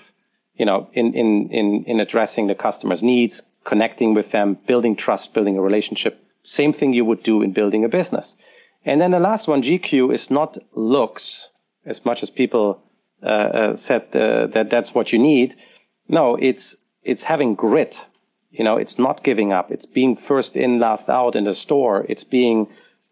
you 0.57 0.67
know, 0.67 0.89
in, 0.93 1.15
in, 1.15 1.49
in, 1.51 1.85
in 1.85 2.01
addressing 2.01 2.47
the 2.47 2.55
customer's 2.55 3.03
needs, 3.03 3.43
connecting 3.65 4.15
with 4.15 4.31
them, 4.31 4.59
building 4.67 4.95
trust, 4.95 5.33
building 5.33 5.57
a 5.57 5.63
relationship. 5.63 6.23
Same 6.43 6.73
thing 6.73 6.93
you 6.93 7.05
would 7.05 7.23
do 7.23 7.43
in 7.43 7.53
building 7.53 7.85
a 7.85 7.89
business. 7.89 8.37
And 8.85 9.01
then 9.01 9.13
the 9.13 9.21
last 9.21 9.49
one, 9.49 9.63
GQ, 9.63 10.13
is 10.13 10.31
not 10.31 10.59
looks 10.73 11.49
as 11.87 12.05
much 12.05 12.23
as 12.23 12.31
people 12.31 12.83
uh, 13.23 13.27
uh, 13.27 13.77
said 13.77 14.03
uh, 14.15 14.49
that 14.49 14.69
that's 14.69 14.95
what 14.95 15.13
you 15.13 15.19
need. 15.19 15.57
No, 16.09 16.37
it's 16.37 16.77
it's 17.03 17.23
having 17.23 17.55
grit. 17.55 18.07
You 18.55 18.65
know, 18.65 18.77
it's 18.77 18.99
not 18.99 19.25
giving 19.25 19.53
up. 19.53 19.73
It's 19.73 19.87
being 19.87 20.17
first 20.17 20.57
in, 20.57 20.79
last 20.79 21.09
out 21.11 21.35
in 21.35 21.45
the 21.45 21.55
store. 21.55 22.07
It's 22.09 22.23
being 22.23 22.69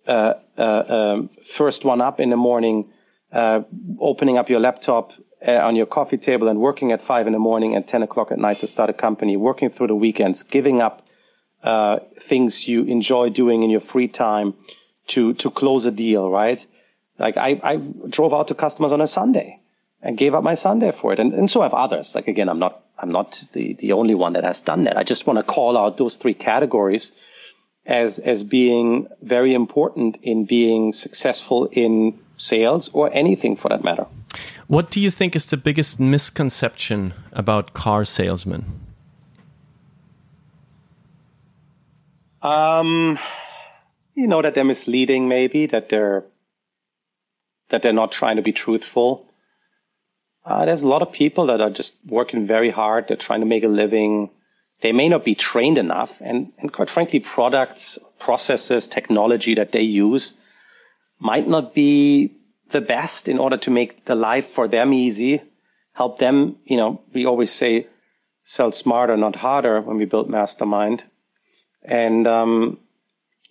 uh, 0.07 0.35
uh, 0.57 0.62
um, 0.62 1.31
first 1.57 1.85
one 1.85 2.00
up 2.00 2.20
in 2.20 2.31
the 2.31 2.37
morning, 2.37 2.90
uh, 3.33 3.62
opening 3.98 4.38
up 4.38 4.48
your 4.48 4.61
laptop 4.61 5.12
uh, 5.46 5.50
on 5.50 5.74
your 5.74 5.87
coffee 5.87 6.16
table 6.16 6.48
and 6.48 6.61
working 6.61 6.92
at 6.92 7.02
five 7.02 7.26
in 7.26 7.33
the 7.33 7.40
morning 7.40 7.74
and 7.74 7.87
10 7.87 8.02
o'clock 8.05 8.31
at 8.31 8.38
night 8.38 8.61
to 8.61 8.68
start 8.68 8.88
a 8.88 8.92
company, 8.92 9.37
working 9.37 9.68
through 9.68 9.88
the 9.88 9.96
weekends, 9.96 10.44
giving 10.44 10.81
up 10.81 11.02
uh, 11.64 11.98
things 12.20 12.68
you 12.68 12.85
enjoy 12.85 13.31
doing 13.31 13.64
in 13.64 13.70
your 13.70 13.81
free 13.81 14.09
time 14.09 14.55
to, 15.09 15.35
to 15.35 15.50
close 15.50 15.85
a 15.87 15.90
deal, 15.90 16.31
right? 16.31 16.64
Like 17.18 17.37
I, 17.37 17.61
I 17.62 17.76
drove 18.09 18.33
out 18.33 18.48
to 18.48 18.55
customers 18.55 18.92
on 18.92 19.00
a 19.00 19.09
Sunday 19.09 19.59
and 20.02 20.16
gave 20.16 20.35
up 20.35 20.44
my 20.44 20.55
Sunday 20.55 20.92
for 20.92 21.12
it. 21.12 21.18
And, 21.18 21.33
and 21.33 21.50
so 21.50 21.62
have 21.62 21.74
others. 21.74 22.14
Like 22.14 22.28
again, 22.28 22.48
I'm 22.48 22.59
not, 22.59 22.83
I'm 23.03 23.11
not 23.11 23.45
the, 23.53 23.75
the 23.75 23.93
only 23.93 24.15
one 24.15 24.35
that 24.35 24.45
has 24.45 24.61
done 24.61 24.85
that. 24.85 24.97
I 24.97 25.03
just 25.03 25.27
want 25.27 25.38
to 25.38 25.43
call 25.43 25.77
out 25.77 25.99
those 25.99 26.15
three 26.15 26.35
categories 26.35 27.11
as, 27.85 28.21
as 28.21 28.45
being 28.45 29.09
very 29.23 29.55
important 29.55 30.19
in 30.23 30.45
being 30.45 30.93
successful 30.93 31.69
in 31.73 32.19
sales 32.37 32.91
or 32.93 33.12
anything 33.12 33.57
for 33.57 33.69
that 33.71 33.83
matter. 33.83 34.07
What 34.69 34.91
do 34.91 35.01
you 35.01 35.11
think 35.11 35.35
is 35.35 35.51
the 35.51 35.57
biggest 35.57 35.99
misconception 35.99 37.12
about 37.33 37.75
car 37.75 38.05
salesmen? 38.05 38.65
Um, 42.41 43.19
you 44.15 44.27
know 44.29 44.43
that 44.43 44.55
they're 44.55 44.65
misleading, 44.65 45.29
maybe 45.29 45.67
that 45.67 45.88
they're 45.88 46.25
that 47.69 47.83
they're 47.83 47.93
not 47.93 48.12
trying 48.12 48.37
to 48.37 48.43
be 48.43 48.53
truthful. 48.53 49.32
Uh, 50.44 50.64
there's 50.64 50.83
a 50.83 50.88
lot 50.88 51.02
of 51.02 51.12
people 51.12 51.46
that 51.46 51.61
are 51.61 51.70
just 51.70 51.98
working 52.07 52.46
very 52.46 52.70
hard. 52.70 53.07
They're 53.07 53.16
trying 53.16 53.40
to 53.40 53.46
make 53.46 53.64
a 53.64 53.68
living. 53.68 54.31
They 54.83 54.92
may 54.92 55.09
not 55.09 55.24
be 55.24 55.35
trained 55.35 55.78
enough, 55.78 56.12
and 56.20 56.52
and 56.59 56.72
quite 56.72 56.90
frankly, 56.90 57.20
products, 57.20 57.98
processes, 58.18 58.88
technology 58.88 59.55
that 59.55 59.72
they 59.72 59.83
use 59.83 60.35
might 61.20 61.46
not 61.46 61.72
be 61.74 62.33
the 62.70 62.81
best 62.81 63.28
in 63.28 63.38
order 63.38 63.57
to 63.59 63.70
make 63.70 64.05
the 64.07 64.16
life 64.16 64.48
for 64.48 64.66
them 64.66 64.92
easy, 64.92 65.40
help 65.92 66.18
them. 66.18 66.57
You 66.64 66.76
know, 66.76 67.00
we 67.14 67.26
always 67.26 67.52
say 67.52 67.87
sell 68.42 68.72
smarter, 68.72 69.16
not 69.16 69.37
harder 69.37 69.81
when 69.81 69.98
we 69.98 70.05
build 70.05 70.28
mastermind. 70.28 71.05
And, 71.85 72.26
um, 72.26 72.78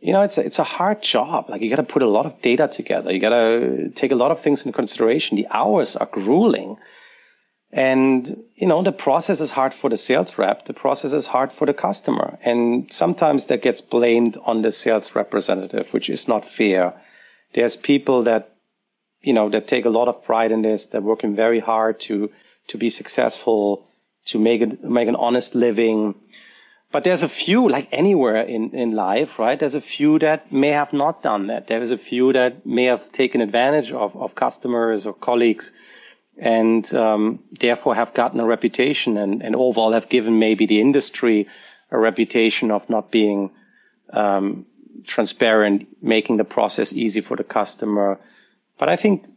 you 0.01 0.13
know, 0.13 0.21
it's 0.21 0.37
a, 0.37 0.45
it's 0.45 0.59
a 0.59 0.63
hard 0.63 1.01
job. 1.01 1.49
Like 1.49 1.61
you 1.61 1.69
got 1.69 1.77
to 1.77 1.83
put 1.83 2.01
a 2.01 2.07
lot 2.07 2.25
of 2.25 2.41
data 2.41 2.67
together. 2.67 3.11
You 3.11 3.19
got 3.19 3.29
to 3.29 3.89
take 3.89 4.11
a 4.11 4.15
lot 4.15 4.31
of 4.31 4.41
things 4.41 4.65
into 4.65 4.75
consideration. 4.75 5.37
The 5.37 5.47
hours 5.49 5.95
are 5.95 6.07
grueling. 6.07 6.77
And, 7.71 8.43
you 8.55 8.67
know, 8.67 8.83
the 8.83 8.91
process 8.91 9.39
is 9.39 9.49
hard 9.49 9.73
for 9.73 9.89
the 9.89 9.95
sales 9.95 10.37
rep. 10.37 10.65
The 10.65 10.73
process 10.73 11.13
is 11.13 11.25
hard 11.27 11.53
for 11.53 11.65
the 11.65 11.73
customer. 11.73 12.37
And 12.43 12.91
sometimes 12.91 13.45
that 13.45 13.61
gets 13.61 13.79
blamed 13.79 14.37
on 14.43 14.61
the 14.61 14.71
sales 14.73 15.15
representative, 15.15 15.87
which 15.93 16.09
is 16.09 16.27
not 16.27 16.43
fair. 16.43 16.93
There's 17.53 17.77
people 17.77 18.23
that 18.23 18.51
you 19.21 19.33
know, 19.33 19.49
that 19.49 19.67
take 19.67 19.85
a 19.85 19.89
lot 19.89 20.07
of 20.07 20.23
pride 20.23 20.51
in 20.51 20.61
this. 20.61 20.87
They're 20.87 21.01
working 21.01 21.35
very 21.35 21.59
hard 21.59 21.99
to, 22.01 22.31
to 22.67 22.77
be 22.77 22.89
successful, 22.89 23.87
to 24.25 24.39
make 24.39 24.61
it, 24.61 24.83
make 24.83 25.07
an 25.07 25.15
honest 25.15 25.55
living. 25.55 26.15
But 26.91 27.03
there's 27.05 27.23
a 27.23 27.29
few, 27.29 27.69
like 27.69 27.87
anywhere 27.91 28.41
in, 28.41 28.75
in 28.75 28.91
life, 28.91 29.39
right? 29.39 29.57
There's 29.57 29.75
a 29.75 29.81
few 29.81 30.19
that 30.19 30.51
may 30.51 30.71
have 30.71 30.91
not 30.91 31.23
done 31.23 31.47
that. 31.47 31.67
There's 31.67 31.91
a 31.91 31.97
few 31.97 32.33
that 32.33 32.65
may 32.65 32.85
have 32.85 33.11
taken 33.11 33.39
advantage 33.39 33.91
of, 33.93 34.15
of 34.17 34.35
customers 34.35 35.05
or 35.05 35.13
colleagues 35.13 35.71
and 36.37 36.93
um, 36.93 37.39
therefore 37.51 37.95
have 37.95 38.13
gotten 38.13 38.39
a 38.39 38.45
reputation 38.45 39.17
and, 39.17 39.41
and 39.41 39.55
overall 39.55 39.93
have 39.93 40.09
given 40.09 40.39
maybe 40.39 40.65
the 40.65 40.81
industry 40.81 41.47
a 41.91 41.97
reputation 41.97 42.71
of 42.71 42.89
not 42.89 43.11
being 43.11 43.51
um, 44.11 44.65
transparent, 45.05 45.87
making 46.01 46.37
the 46.37 46.43
process 46.43 46.93
easy 46.93 47.21
for 47.21 47.37
the 47.37 47.43
customer, 47.43 48.19
but 48.77 48.89
I 48.89 48.95
think, 48.95 49.27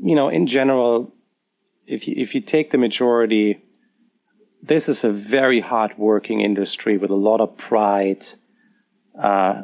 you 0.00 0.14
know, 0.14 0.28
in 0.28 0.46
general, 0.46 1.12
if 1.86 2.06
you, 2.06 2.14
if 2.16 2.36
you 2.36 2.40
take 2.40 2.70
the 2.70 2.78
majority, 2.78 3.60
this 4.66 4.88
is 4.88 5.04
a 5.04 5.12
very 5.12 5.60
hard 5.60 5.96
working 5.96 6.40
industry 6.40 6.98
with 6.98 7.10
a 7.10 7.14
lot 7.14 7.40
of 7.40 7.56
pride, 7.56 8.26
uh, 9.20 9.62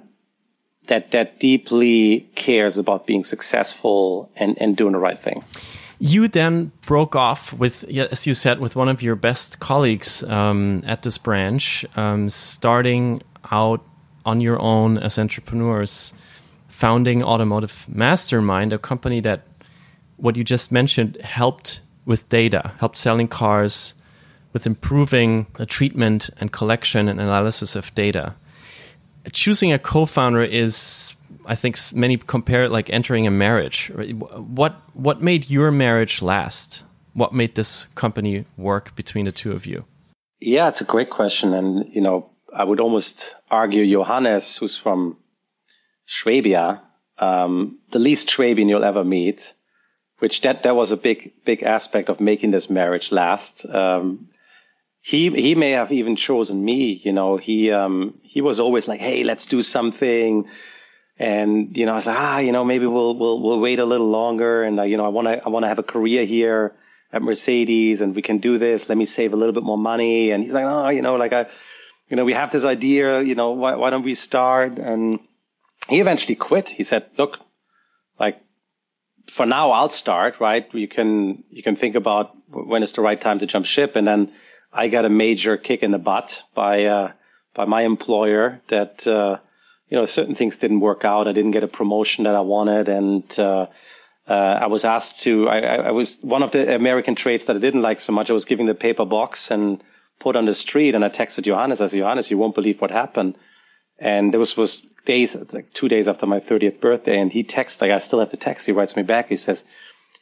that, 0.88 1.12
that 1.12 1.38
deeply 1.38 2.29
cares 2.35 2.79
about 2.79 3.07
being 3.07 3.25
successful 3.25 4.31
and, 4.37 4.61
and 4.61 4.77
doing 4.77 4.93
the 4.93 4.99
right 4.99 5.23
thing. 5.23 5.45
You 5.99 6.27
then 6.27 6.73
broke 6.83 7.15
off 7.15 7.53
with, 7.53 7.85
as 7.85 8.27
you 8.27 8.35
said, 8.35 8.59
with 8.59 8.75
one 8.75 8.88
of 8.88 9.03
your 9.03 9.15
best 9.15 9.61
colleagues 9.61 10.25
um, 10.25 10.83
at 10.85 11.03
this 11.03 11.17
branch, 11.17 11.85
um, 11.97 12.29
starting 12.29 13.23
out 13.53 13.85
on 14.25 14.41
your 14.41 14.61
own 14.61 14.99
as 14.99 15.19
entrepreneurs 15.19 16.12
founding 16.67 17.23
Automotive 17.23 17.87
Mastermind, 17.88 18.73
a 18.73 18.79
company 18.79 19.21
that 19.21 19.47
what 20.17 20.37
you 20.37 20.43
just 20.43 20.73
mentioned 20.73 21.17
helped 21.21 21.81
with 22.05 22.29
data, 22.29 22.73
helped 22.81 22.97
selling 22.97 23.29
cars, 23.29 23.95
with 24.53 24.67
improving 24.67 25.47
the 25.55 25.67
treatment 25.67 26.31
and 26.38 26.53
collection 26.53 27.09
and 27.09 27.21
analysis 27.21 27.77
of 27.77 27.95
data. 27.95 28.35
Choosing 29.33 29.73
a 29.73 29.79
co-founder 29.79 30.43
is, 30.43 31.15
I 31.47 31.55
think, 31.55 31.79
many 31.95 32.17
compare 32.17 32.65
it 32.65 32.73
like 32.73 32.91
entering 32.91 33.27
a 33.27 33.31
marriage. 33.31 33.91
What 33.95 34.75
what 34.95 35.23
made 35.23 35.49
your 35.49 35.71
marriage 35.71 36.23
last? 36.23 36.83
What 37.15 37.33
made 37.33 37.55
this 37.55 37.87
company 37.95 38.45
work 38.57 38.97
between 38.97 39.27
the 39.27 39.33
two 39.33 39.53
of 39.53 39.67
you? 39.67 39.85
Yeah, 40.41 40.69
it's 40.69 40.81
a 40.81 40.85
great 40.85 41.11
question, 41.11 41.55
and 41.55 41.95
you 41.95 42.01
know, 42.01 42.31
I 42.53 42.65
would 42.65 42.81
almost 42.81 43.35
argue 43.51 43.87
Johannes, 43.87 44.57
who's 44.57 44.77
from 44.77 45.19
Schwabia, 46.07 46.81
um, 47.19 47.79
the 47.91 47.99
least 47.99 48.29
Schwabian 48.29 48.69
you'll 48.69 48.85
ever 48.85 49.05
meet, 49.05 49.55
which 50.19 50.41
that, 50.43 50.65
that 50.65 50.75
was 50.75 50.93
a 50.93 50.97
big, 50.97 51.33
big 51.45 51.62
aspect 51.62 52.09
of 52.09 52.21
making 52.21 52.51
this 52.51 52.69
marriage 52.69 53.12
last. 53.12 53.65
Um, 53.67 54.29
he, 55.03 55.31
he 55.31 55.55
may 55.55 55.73
have 55.73 55.93
even 55.93 56.17
chosen 56.17 56.65
me, 56.65 57.01
you 57.05 57.12
know, 57.12 57.37
he, 57.37 57.71
um, 57.71 58.19
he 58.23 58.41
was 58.41 58.61
always 58.61 58.88
like, 58.88 59.01
Hey, 59.01 59.25
let's 59.25 59.47
do 59.47 59.61
something. 59.61 60.48
And, 61.19 61.77
you 61.77 61.87
know, 61.87 61.92
I 61.92 61.96
was 61.96 62.07
like, 62.07 62.19
ah, 62.19 62.38
you 62.38 62.53
know, 62.53 62.65
maybe 62.65 62.87
we'll, 62.87 63.17
we'll, 63.17 63.40
we'll 63.40 63.61
wait 63.61 63.79
a 63.79 63.85
little 63.85 64.09
longer. 64.09 64.65
And, 64.65 64.81
uh, 64.81 64.85
you 64.85 64.96
know, 64.96 65.05
I 65.05 65.09
want 65.09 65.29
to, 65.29 65.44
I 65.44 65.48
want 65.50 65.65
to 65.65 65.69
have 65.69 65.79
a 65.79 65.83
career 65.83 66.25
here 66.25 66.75
at 67.13 67.23
Mercedes 67.23 68.00
and 68.00 68.15
we 68.15 68.23
can 68.23 68.38
do 68.38 68.59
this. 68.59 68.88
Let 68.88 68.96
me 68.96 69.05
save 69.05 69.33
a 69.33 69.37
little 69.37 69.53
bit 69.53 69.63
more 69.63 69.79
money. 69.79 70.31
And 70.31 70.42
he's 70.42 70.53
like, 70.53 70.65
oh, 70.65 70.88
you 70.88 71.03
know, 71.03 71.17
like 71.17 71.33
I, 71.33 71.46
you 72.09 72.17
know, 72.17 72.25
we 72.25 72.33
have 72.33 72.50
this 72.50 72.65
idea, 72.65 73.21
you 73.21 73.35
know, 73.35 73.50
why, 73.50 73.77
why 73.77 73.90
don't 73.90 74.05
we 74.05 74.15
start? 74.15 74.79
And, 74.79 75.21
he 75.88 76.00
eventually 76.00 76.35
quit. 76.35 76.69
He 76.69 76.85
said, 76.85 77.07
look, 77.19 77.38
like 78.19 78.40
for 79.31 79.46
now 79.46 79.71
I'll 79.73 79.90
start, 79.90 80.40
right? 80.40 80.67
You 80.73 80.88
can, 80.88 81.44
you 81.50 81.63
can 81.63 81.77
think 81.77 81.94
about 81.94 82.37
when 82.48 82.83
is 82.83 82.92
the 82.92 83.00
right 83.00 83.21
time 83.21 83.38
to 83.40 83.46
jump 83.46 83.67
ship. 83.67 83.96
And 83.96 84.07
then 84.07 84.33
I 84.73 84.88
got 84.88 85.04
a 85.04 85.10
major 85.10 85.56
kick 85.56 85.83
in 85.83 85.90
the 85.90 85.98
butt 85.98 86.42
by, 86.54 86.85
uh, 86.85 87.12
by 87.54 87.66
my 87.66 87.83
employer 87.83 88.60
that, 88.68 89.06
uh, 89.06 89.38
you 89.88 89.96
know, 89.98 90.06
certain 90.06 90.35
things 90.35 90.56
didn't 90.56 90.81
work 90.81 91.04
out. 91.04 91.29
I 91.29 91.33
didn't 91.33 91.50
get 91.50 91.64
a 91.64 91.68
promotion 91.68 92.25
that 92.25 92.35
I 92.35 92.40
wanted. 92.40 92.88
And, 92.88 93.38
uh, 93.38 93.66
uh, 94.27 94.33
I 94.33 94.66
was 94.66 94.85
asked 94.85 95.23
to, 95.23 95.48
I, 95.48 95.58
I, 95.58 95.90
was 95.90 96.20
one 96.23 96.42
of 96.42 96.52
the 96.52 96.75
American 96.75 97.16
traits 97.16 97.46
that 97.46 97.56
I 97.56 97.58
didn't 97.58 97.83
like 97.83 98.00
so 98.00 98.12
much. 98.12 98.31
I 98.31 98.33
was 98.33 98.44
giving 98.44 98.66
the 98.66 98.75
paper 98.75 99.04
box 99.04 99.50
and 99.50 99.83
put 100.20 100.37
on 100.37 100.46
the 100.46 100.54
street 100.54 100.94
and 100.94 101.04
I 101.04 101.08
texted 101.08 101.44
Johannes. 101.44 101.81
I 101.81 101.88
said, 101.88 101.98
Johannes, 101.98 102.31
you 102.31 102.38
won't 102.38 102.54
believe 102.54 102.81
what 102.81 102.90
happened. 102.90 103.37
And 103.98 104.33
this 104.33 104.56
was 104.56 104.87
days, 105.04 105.37
like 105.52 105.73
two 105.73 105.88
days 105.88 106.08
after 106.08 106.27
my 106.27 106.40
30th 106.40 106.81
birthday. 106.81 107.20
And 107.20 107.33
he 107.33 107.42
texts, 107.42 107.81
like 107.81 107.90
I 107.90 107.98
still 107.98 108.20
have 108.20 108.31
the 108.31 108.37
text. 108.37 108.66
He 108.66 108.73
writes 108.73 108.96
me 108.96 109.02
back. 109.02 109.29
He 109.29 109.37
says, 109.37 109.64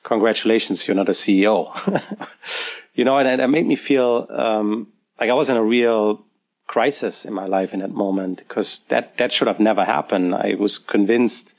congratulations, 0.02 0.88
you're 0.88 0.96
not 0.96 1.08
a 1.08 1.12
CEO. 1.12 1.70
you 2.94 3.04
know, 3.04 3.18
and, 3.18 3.28
and 3.28 3.40
it 3.40 3.48
made 3.48 3.66
me 3.66 3.76
feel, 3.76 4.26
um, 4.30 4.88
like 5.18 5.30
I 5.30 5.34
was 5.34 5.50
in 5.50 5.56
a 5.56 5.62
real 5.62 6.24
crisis 6.70 7.24
in 7.24 7.34
my 7.34 7.46
life 7.46 7.74
in 7.74 7.80
that 7.80 7.90
moment 7.90 8.38
because 8.38 8.84
that 8.90 9.16
that 9.18 9.32
should 9.32 9.48
have 9.48 9.58
never 9.58 9.84
happened. 9.84 10.32
I 10.34 10.54
was 10.54 10.78
convinced, 10.78 11.54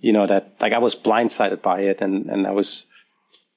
you 0.00 0.12
know, 0.12 0.26
that 0.26 0.56
like 0.60 0.72
I 0.72 0.78
was 0.78 0.94
blindsided 0.96 1.62
by 1.62 1.82
it, 1.82 2.00
and 2.00 2.26
and 2.26 2.46
I 2.46 2.50
was 2.50 2.84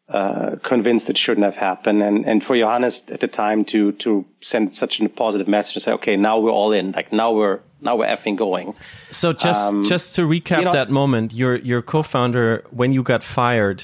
uh, 0.07 0.57
convinced 0.61 1.09
it 1.09 1.17
shouldn't 1.17 1.45
have 1.45 1.55
happened. 1.55 2.03
And 2.03 2.25
and 2.25 2.43
for 2.43 2.55
Johannes 2.55 3.09
at 3.09 3.21
the 3.21 3.27
time 3.27 3.65
to 3.65 3.91
to 4.03 4.25
send 4.39 4.75
such 4.75 5.01
a 5.01 5.09
positive 5.09 5.47
message 5.47 5.73
to 5.73 5.79
say, 5.79 5.91
okay, 5.93 6.15
now 6.15 6.39
we're 6.39 6.51
all 6.51 6.71
in. 6.71 6.91
Like 6.91 7.11
now 7.11 7.33
we're 7.33 7.59
now 7.81 7.97
we're 7.97 8.05
effing 8.15 8.37
going. 8.37 8.75
So 9.09 9.33
just 9.33 9.73
um, 9.73 9.83
just 9.83 10.15
to 10.15 10.21
recap 10.21 10.59
you 10.59 10.65
know, 10.65 10.71
that 10.73 10.89
moment, 10.89 11.33
your 11.33 11.55
your 11.55 11.81
co-founder 11.81 12.65
when 12.69 12.93
you 12.93 13.01
got 13.01 13.23
fired 13.23 13.83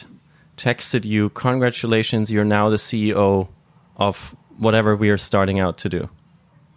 texted 0.58 1.06
you, 1.06 1.30
congratulations, 1.30 2.32
you're 2.32 2.46
now 2.46 2.70
the 2.70 2.78
CEO 2.78 3.50
of 3.98 4.36
whatever 4.58 4.96
we 4.96 5.10
are 5.10 5.18
starting 5.18 5.60
out 5.60 5.78
to 5.80 5.90
do. 5.90 6.10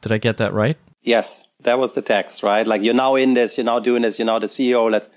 Did 0.01 0.13
I 0.13 0.19
get 0.19 0.39
that 0.39 0.53
right? 0.53 0.77
Yes, 1.03 1.47
that 1.63 1.79
was 1.79 1.93
the 1.93 2.03
text, 2.03 2.43
right? 2.43 2.67
Like 2.67 2.83
you're 2.83 2.95
now 2.95 3.17
in 3.17 3.35
this, 3.35 3.57
you're 3.57 3.65
now 3.65 3.81
doing 3.81 4.03
this, 4.03 4.19
you're 4.19 4.27
now 4.27 4.39
the 4.39 4.47
CEO. 4.47 4.91
Let's 4.91 5.09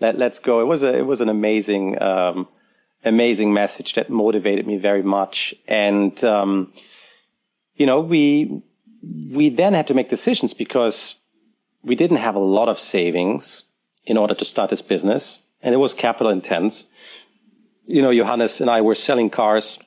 let 0.00 0.18
let's 0.18 0.38
go. 0.38 0.60
It 0.60 0.64
was 0.64 0.82
a 0.82 0.96
it 0.96 1.06
was 1.06 1.20
an 1.20 1.28
amazing 1.28 2.00
um, 2.00 2.48
amazing 3.04 3.52
message 3.52 3.94
that 3.94 4.10
motivated 4.10 4.66
me 4.66 4.76
very 4.76 5.02
much, 5.02 5.54
and 5.66 6.22
um, 6.24 6.72
you 7.74 7.86
know 7.86 8.00
we 8.00 8.62
we 9.02 9.50
then 9.50 9.72
had 9.72 9.88
to 9.88 9.94
make 9.94 10.08
decisions 10.08 10.54
because 10.54 11.14
we 11.82 11.94
didn't 11.94 12.18
have 12.18 12.34
a 12.34 12.40
lot 12.40 12.68
of 12.68 12.78
savings 12.78 13.64
in 14.04 14.16
order 14.16 14.34
to 14.34 14.44
start 14.44 14.70
this 14.70 14.82
business, 14.82 15.42
and 15.62 15.74
it 15.74 15.78
was 15.78 15.94
capital 15.94 16.32
intense. 16.32 16.86
You 17.90 18.02
know, 18.02 18.14
Johannes 18.14 18.60
and 18.60 18.70
I 18.70 18.82
were 18.82 18.94
selling 18.94 19.30
cars 19.30 19.78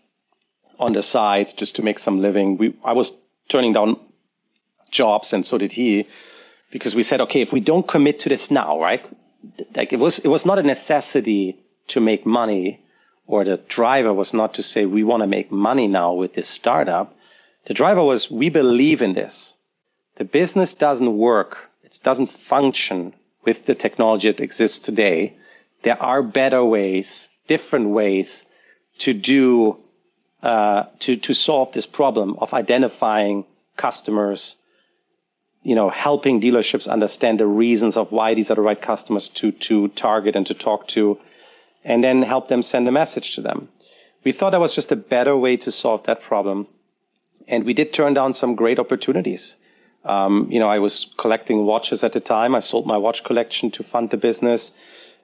on 0.78 0.92
the 0.92 1.02
side 1.02 1.54
just 1.56 1.78
to 1.78 1.84
make 1.84 2.00
some 2.00 2.22
living. 2.22 2.58
We 2.58 2.76
I 2.84 2.92
was 2.92 3.18
turning 3.48 3.72
down 3.72 3.98
jobs, 4.92 5.32
and 5.32 5.46
so 5.46 5.58
did 5.58 5.72
he, 5.72 6.08
because 6.70 6.96
we 6.96 7.04
said, 7.04 7.22
okay, 7.22 7.42
if 7.42 7.54
we 7.54 7.62
don't 7.62 7.88
commit 7.88 8.20
to 8.20 8.30
this 8.30 8.52
now, 8.52 8.80
right? 8.80 9.10
Like 9.76 9.94
it 9.94 10.00
was 10.00 10.20
it 10.20 10.28
was 10.28 10.46
not 10.46 10.60
a 10.60 10.64
necessity 10.64 11.58
to 11.88 12.02
make 12.02 12.26
money, 12.26 12.82
or 13.26 13.46
the 13.46 13.58
driver 13.70 14.14
was 14.14 14.34
not 14.34 14.54
to 14.56 14.64
say 14.64 14.86
we 14.86 15.06
want 15.06 15.22
to 15.24 15.28
make 15.28 15.50
money 15.50 15.88
now 15.88 16.14
with 16.14 16.34
this 16.34 16.50
startup. 16.50 17.16
The 17.68 17.74
driver 17.74 18.04
was 18.04 18.30
we 18.30 18.50
believe 18.50 19.02
in 19.02 19.14
this. 19.14 19.56
The 20.18 20.26
business 20.26 20.76
doesn't 20.76 21.18
work. 21.18 21.70
It 21.84 21.98
doesn't 22.04 22.32
function 22.32 23.14
with 23.46 23.66
the 23.66 23.76
technology 23.76 24.30
that 24.30 24.44
exists 24.44 24.80
today. 24.80 25.38
There 25.84 26.02
are 26.02 26.22
better 26.22 26.64
ways, 26.64 27.30
different 27.48 27.90
ways 27.90 28.46
to 29.00 29.14
do 29.14 29.78
uh, 30.42 30.84
to 31.00 31.16
to 31.16 31.34
solve 31.34 31.72
this 31.72 31.86
problem 31.86 32.36
of 32.40 32.54
identifying 32.54 33.46
customers, 33.78 34.56
you 35.64 35.76
know, 35.76 35.90
helping 35.90 36.42
dealerships 36.42 36.88
understand 36.88 37.40
the 37.40 37.48
reasons 37.48 37.98
of 37.98 38.12
why 38.12 38.34
these 38.34 38.52
are 38.52 38.56
the 38.56 38.62
right 38.62 38.82
customers 38.82 39.30
to 39.30 39.52
to 39.52 39.88
target 39.90 40.36
and 40.36 40.46
to 40.48 40.54
talk 40.54 40.88
to, 40.88 41.18
and 41.84 42.04
then 42.04 42.22
help 42.22 42.48
them 42.48 42.62
send 42.62 42.88
a 42.88 42.92
message 42.92 43.36
to 43.36 43.42
them. 43.42 43.70
We 44.24 44.32
thought 44.32 44.52
that 44.52 44.60
was 44.60 44.76
just 44.76 44.92
a 44.92 44.96
better 44.96 45.36
way 45.36 45.58
to 45.58 45.72
solve 45.72 46.04
that 46.04 46.22
problem, 46.22 46.68
and 47.48 47.64
we 47.64 47.74
did 47.74 47.94
turn 47.94 48.14
down 48.14 48.34
some 48.34 48.56
great 48.56 48.80
opportunities. 48.80 49.58
Um, 50.06 50.50
you 50.52 50.60
know, 50.60 50.68
I 50.68 50.80
was 50.80 51.14
collecting 51.18 51.66
watches 51.66 52.04
at 52.04 52.12
the 52.12 52.20
time. 52.20 52.54
I 52.54 52.60
sold 52.60 52.86
my 52.86 52.98
watch 52.98 53.24
collection 53.24 53.72
to 53.72 53.84
fund 53.84 54.10
the 54.10 54.18
business 54.18 54.74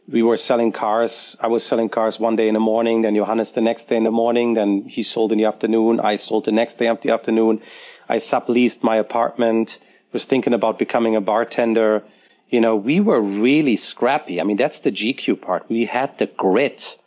we 0.07 0.23
were 0.23 0.37
selling 0.37 0.71
cars. 0.71 1.37
I 1.39 1.47
was 1.47 1.63
selling 1.63 1.89
cars 1.89 2.19
one 2.19 2.35
day 2.35 2.47
in 2.47 2.53
the 2.53 2.59
morning, 2.59 3.03
then 3.03 3.15
Johannes 3.15 3.51
the 3.51 3.61
next 3.61 3.89
day 3.89 3.97
in 3.97 4.03
the 4.03 4.11
morning, 4.11 4.55
then 4.55 4.85
he 4.87 5.03
sold 5.03 5.31
in 5.31 5.37
the 5.37 5.45
afternoon. 5.45 5.99
I 5.99 6.15
sold 6.15 6.45
the 6.45 6.51
next 6.51 6.79
day 6.79 6.87
of 6.87 7.01
the 7.01 7.11
afternoon. 7.11 7.61
I 8.07 8.17
subleased 8.17 8.83
my 8.83 8.95
apartment, 8.95 9.77
was 10.11 10.25
thinking 10.25 10.53
about 10.53 10.79
becoming 10.79 11.15
a 11.15 11.21
bartender. 11.21 12.03
You 12.49 12.61
know, 12.61 12.75
we 12.75 12.99
were 12.99 13.21
really 13.21 13.75
scrappy. 13.75 14.41
I 14.41 14.43
mean, 14.43 14.57
that's 14.57 14.79
the 14.79 14.91
GQ 14.91 15.41
part. 15.41 15.69
We 15.69 15.85
had 15.85 16.17
the 16.17 16.25
grit 16.25 16.97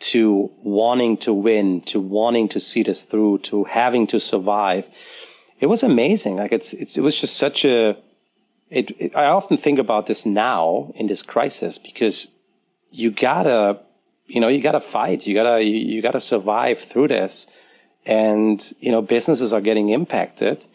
to 0.00 0.50
wanting 0.62 1.18
to 1.18 1.32
win, 1.32 1.82
to 1.82 2.00
wanting 2.00 2.48
to 2.50 2.60
see 2.60 2.82
this 2.82 3.04
through, 3.04 3.38
to 3.38 3.64
having 3.64 4.06
to 4.08 4.20
survive. 4.20 4.86
It 5.60 5.66
was 5.66 5.82
amazing. 5.82 6.36
Like 6.36 6.52
it's, 6.52 6.72
it's 6.72 6.96
it 6.96 7.02
was 7.02 7.16
just 7.16 7.36
such 7.36 7.64
a, 7.64 7.96
it, 8.70 8.90
it, 8.98 9.16
I 9.16 9.26
often 9.26 9.56
think 9.56 9.78
about 9.78 10.06
this 10.06 10.24
now 10.24 10.92
in 10.94 11.06
this 11.06 11.22
crisis 11.22 11.78
because 11.78 12.28
you 12.90 13.10
gotta, 13.10 13.80
you 14.26 14.40
know, 14.40 14.48
you 14.48 14.60
gotta 14.62 14.80
fight. 14.80 15.26
You 15.26 15.34
gotta, 15.34 15.62
you, 15.62 15.76
you 15.76 16.02
gotta 16.02 16.20
survive 16.20 16.80
through 16.80 17.08
this. 17.08 17.46
And, 18.06 18.72
you 18.80 18.90
know, 18.90 19.02
businesses 19.02 19.52
are 19.52 19.60
getting 19.60 19.90
impacted 19.90 20.66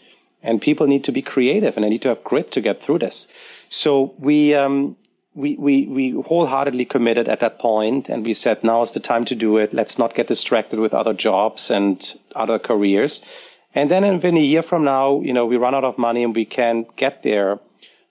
and 0.43 0.61
people 0.61 0.85
need 0.87 1.03
to 1.05 1.11
be 1.11 1.21
creative 1.21 1.75
and 1.75 1.83
they 1.83 1.89
need 1.89 2.03
to 2.03 2.09
have 2.09 2.23
grit 2.23 2.51
to 2.51 2.61
get 2.61 2.81
through 2.81 2.99
this. 2.99 3.27
So 3.69 4.13
we, 4.19 4.53
um, 4.53 4.95
we, 5.33 5.55
we, 5.55 5.87
we 5.87 6.11
wholeheartedly 6.11 6.85
committed 6.85 7.27
at 7.27 7.39
that 7.39 7.59
point 7.59 8.09
and 8.09 8.23
we 8.23 8.33
said, 8.33 8.63
now 8.63 8.81
is 8.83 8.91
the 8.91 8.99
time 8.99 9.25
to 9.25 9.35
do 9.35 9.57
it. 9.57 9.73
Let's 9.73 9.97
not 9.97 10.15
get 10.15 10.27
distracted 10.27 10.79
with 10.79 10.93
other 10.93 11.13
jobs 11.13 11.71
and 11.71 12.13
other 12.35 12.59
careers. 12.59 13.21
And 13.73 13.91
then 13.91 14.07
within 14.13 14.37
a 14.37 14.41
year 14.41 14.61
from 14.61 14.85
now, 14.85 15.19
you 15.21 15.33
know, 15.33 15.45
we 15.45 15.57
run 15.57 15.75
out 15.75 15.83
of 15.83 15.97
money 15.97 16.23
and 16.23 16.33
we 16.33 16.45
can't 16.45 16.95
get 16.95 17.23
there. 17.23 17.59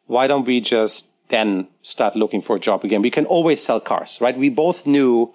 Why 0.07 0.27
don't 0.27 0.45
we 0.45 0.61
just 0.61 1.07
then 1.29 1.69
start 1.83 2.17
looking 2.17 2.43
for 2.43 2.57
a 2.57 2.61
job 2.61 2.85
again. 2.85 3.03
We 3.03 3.11
can 3.11 3.27
always 3.27 3.63
sell 3.63 3.81
cars, 3.81 4.19
right? 4.21 4.37
We 4.37 4.51
both 4.51 4.87
knew 4.87 5.33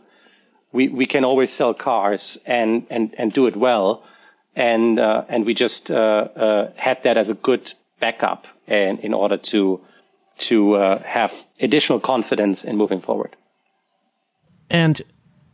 we, 0.71 0.87
we 0.87 1.05
can 1.05 1.25
always 1.25 1.51
sell 1.51 1.73
cars 1.73 2.37
and, 2.45 2.85
and, 2.89 3.15
and 3.17 3.33
do 3.33 3.47
it 3.47 3.55
well. 3.55 4.03
And, 4.55 4.99
uh, 4.99 5.25
and 5.29 5.45
we 5.45 5.53
just, 5.53 5.89
uh, 5.89 5.95
uh, 5.95 6.71
had 6.75 7.03
that 7.03 7.17
as 7.17 7.29
a 7.29 7.33
good 7.33 7.73
backup 7.99 8.47
and 8.67 8.99
in 8.99 9.13
order 9.13 9.37
to, 9.37 9.81
to, 10.37 10.75
uh, 10.75 11.03
have 11.03 11.33
additional 11.59 11.99
confidence 11.99 12.63
in 12.63 12.77
moving 12.77 13.01
forward. 13.01 13.35
And 14.69 15.01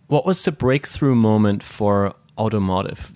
what 0.08 0.26
was 0.26 0.44
the 0.44 0.52
breakthrough 0.52 1.16
moment 1.16 1.64
for 1.64 2.14
automotive, 2.38 3.14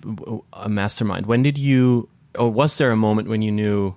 a 0.52 0.68
mastermind? 0.68 1.26
When 1.26 1.42
did 1.42 1.58
you, 1.58 2.08
or 2.38 2.50
was 2.50 2.78
there 2.78 2.90
a 2.90 2.96
moment 2.96 3.28
when 3.28 3.42
you 3.42 3.52
knew 3.52 3.94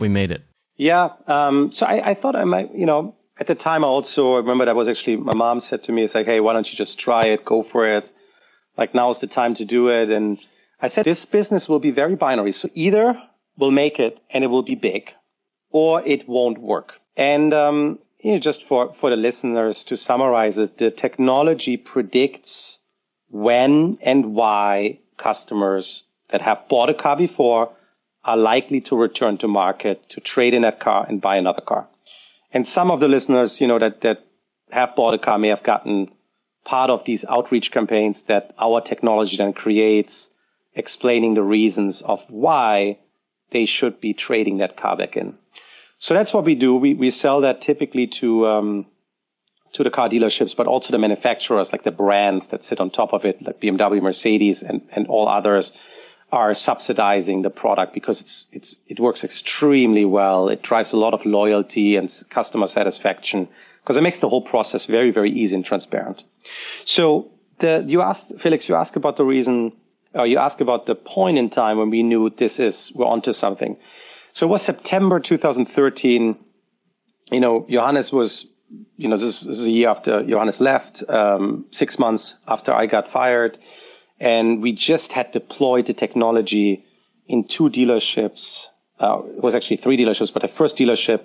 we 0.00 0.08
made 0.08 0.30
it? 0.30 0.42
Yeah. 0.76 1.10
Um, 1.26 1.72
so 1.72 1.86
I, 1.86 2.10
I, 2.10 2.14
thought 2.14 2.36
I 2.36 2.44
might, 2.44 2.74
you 2.74 2.86
know, 2.86 3.14
at 3.38 3.46
the 3.46 3.54
time 3.54 3.84
I 3.84 3.88
also 3.88 4.36
remember 4.36 4.64
that 4.64 4.76
was 4.76 4.88
actually 4.88 5.16
my 5.16 5.34
mom 5.34 5.60
said 5.60 5.84
to 5.84 5.92
me, 5.92 6.02
it's 6.02 6.14
like, 6.14 6.26
hey, 6.26 6.40
why 6.40 6.52
don't 6.52 6.70
you 6.70 6.76
just 6.76 6.98
try 6.98 7.26
it, 7.26 7.44
go 7.44 7.62
for 7.62 7.96
it? 7.96 8.12
Like 8.76 8.94
now's 8.94 9.20
the 9.20 9.26
time 9.26 9.54
to 9.54 9.64
do 9.64 9.88
it. 9.88 10.10
And 10.10 10.38
I 10.80 10.88
said, 10.88 11.04
this 11.04 11.24
business 11.24 11.68
will 11.68 11.78
be 11.78 11.90
very 11.90 12.16
binary. 12.16 12.52
So 12.52 12.68
either 12.74 13.20
we'll 13.56 13.70
make 13.70 14.00
it 14.00 14.20
and 14.30 14.42
it 14.42 14.48
will 14.48 14.62
be 14.62 14.74
big 14.74 15.12
or 15.70 16.02
it 16.02 16.28
won't 16.28 16.58
work. 16.58 16.94
And, 17.16 17.54
um, 17.54 17.98
you 18.20 18.32
know, 18.32 18.38
just 18.38 18.64
for, 18.64 18.94
for 18.94 19.10
the 19.10 19.16
listeners 19.16 19.84
to 19.84 19.96
summarize 19.96 20.58
it, 20.58 20.78
the 20.78 20.90
technology 20.90 21.76
predicts 21.76 22.78
when 23.28 23.98
and 24.00 24.34
why 24.34 24.98
customers 25.16 26.04
that 26.30 26.40
have 26.40 26.68
bought 26.68 26.90
a 26.90 26.94
car 26.94 27.16
before 27.16 27.70
are 28.24 28.36
likely 28.36 28.80
to 28.80 28.96
return 28.96 29.38
to 29.38 29.48
market 29.48 30.08
to 30.10 30.20
trade 30.20 30.54
in 30.54 30.62
that 30.62 30.80
car 30.80 31.04
and 31.08 31.20
buy 31.20 31.36
another 31.36 31.60
car. 31.60 31.86
And 32.52 32.66
some 32.66 32.90
of 32.90 33.00
the 33.00 33.08
listeners, 33.08 33.60
you 33.60 33.66
know, 33.66 33.78
that, 33.78 34.00
that 34.02 34.24
have 34.70 34.96
bought 34.96 35.14
a 35.14 35.18
car 35.18 35.38
may 35.38 35.48
have 35.48 35.62
gotten 35.62 36.10
part 36.64 36.90
of 36.90 37.04
these 37.04 37.24
outreach 37.24 37.70
campaigns 37.70 38.24
that 38.24 38.54
our 38.58 38.80
technology 38.80 39.36
then 39.36 39.52
creates, 39.52 40.30
explaining 40.74 41.34
the 41.34 41.42
reasons 41.42 42.00
of 42.00 42.24
why 42.28 42.98
they 43.50 43.66
should 43.66 44.00
be 44.00 44.14
trading 44.14 44.58
that 44.58 44.76
car 44.76 44.96
back 44.96 45.16
in. 45.16 45.36
So 45.98 46.14
that's 46.14 46.32
what 46.32 46.44
we 46.44 46.54
do. 46.54 46.76
We, 46.76 46.94
we 46.94 47.10
sell 47.10 47.42
that 47.42 47.60
typically 47.60 48.06
to, 48.18 48.46
um, 48.46 48.86
to 49.74 49.84
the 49.84 49.90
car 49.90 50.08
dealerships, 50.08 50.56
but 50.56 50.66
also 50.66 50.92
the 50.92 50.98
manufacturers, 50.98 51.72
like 51.72 51.84
the 51.84 51.90
brands 51.90 52.48
that 52.48 52.64
sit 52.64 52.80
on 52.80 52.90
top 52.90 53.12
of 53.12 53.24
it, 53.24 53.42
like 53.42 53.60
BMW, 53.60 54.02
Mercedes, 54.02 54.62
and, 54.62 54.82
and 54.92 55.06
all 55.08 55.28
others 55.28 55.76
are 56.34 56.52
subsidizing 56.52 57.42
the 57.42 57.50
product 57.50 57.94
because 57.94 58.20
it's 58.20 58.46
it's 58.52 58.76
it 58.88 58.98
works 58.98 59.22
extremely 59.24 60.04
well. 60.04 60.48
It 60.48 60.62
drives 60.62 60.92
a 60.92 60.96
lot 60.96 61.14
of 61.14 61.24
loyalty 61.24 61.96
and 61.96 62.08
customer 62.28 62.66
satisfaction 62.66 63.48
because 63.80 63.96
it 63.96 64.02
makes 64.02 64.18
the 64.18 64.28
whole 64.28 64.42
process 64.42 64.86
very 64.86 65.12
very 65.12 65.30
easy 65.30 65.54
and 65.54 65.64
transparent. 65.64 66.24
So 66.84 67.30
the 67.58 67.84
you 67.86 68.02
asked 68.02 68.32
Felix, 68.40 68.68
you 68.68 68.74
asked 68.74 68.96
about 68.96 69.16
the 69.16 69.24
reason, 69.24 69.72
uh, 70.14 70.24
you 70.24 70.38
asked 70.38 70.60
about 70.60 70.86
the 70.86 70.96
point 70.96 71.38
in 71.38 71.50
time 71.50 71.78
when 71.78 71.90
we 71.90 72.02
knew 72.02 72.30
this 72.30 72.58
is 72.58 72.92
we're 72.96 73.06
onto 73.06 73.32
something. 73.32 73.76
So 74.32 74.46
it 74.46 74.50
was 74.50 74.62
September 74.62 75.20
2013. 75.20 76.36
You 77.30 77.40
know, 77.40 77.66
Johannes 77.70 78.12
was, 78.12 78.46
you 78.96 79.08
know, 79.08 79.16
this, 79.16 79.42
this 79.42 79.58
is 79.60 79.66
a 79.66 79.70
year 79.70 79.88
after 79.88 80.22
Johannes 80.24 80.60
left, 80.60 81.08
um, 81.08 81.64
six 81.70 81.98
months 81.98 82.36
after 82.46 82.74
I 82.74 82.86
got 82.86 83.08
fired. 83.08 83.56
And 84.20 84.62
we 84.62 84.72
just 84.72 85.12
had 85.12 85.32
deployed 85.32 85.86
the 85.86 85.94
technology 85.94 86.84
in 87.26 87.44
two 87.44 87.68
dealerships. 87.68 88.66
Uh, 88.98 89.22
it 89.36 89.42
was 89.42 89.54
actually 89.54 89.78
three 89.78 89.96
dealerships, 89.96 90.32
but 90.32 90.42
the 90.42 90.48
first 90.48 90.76
dealership 90.76 91.22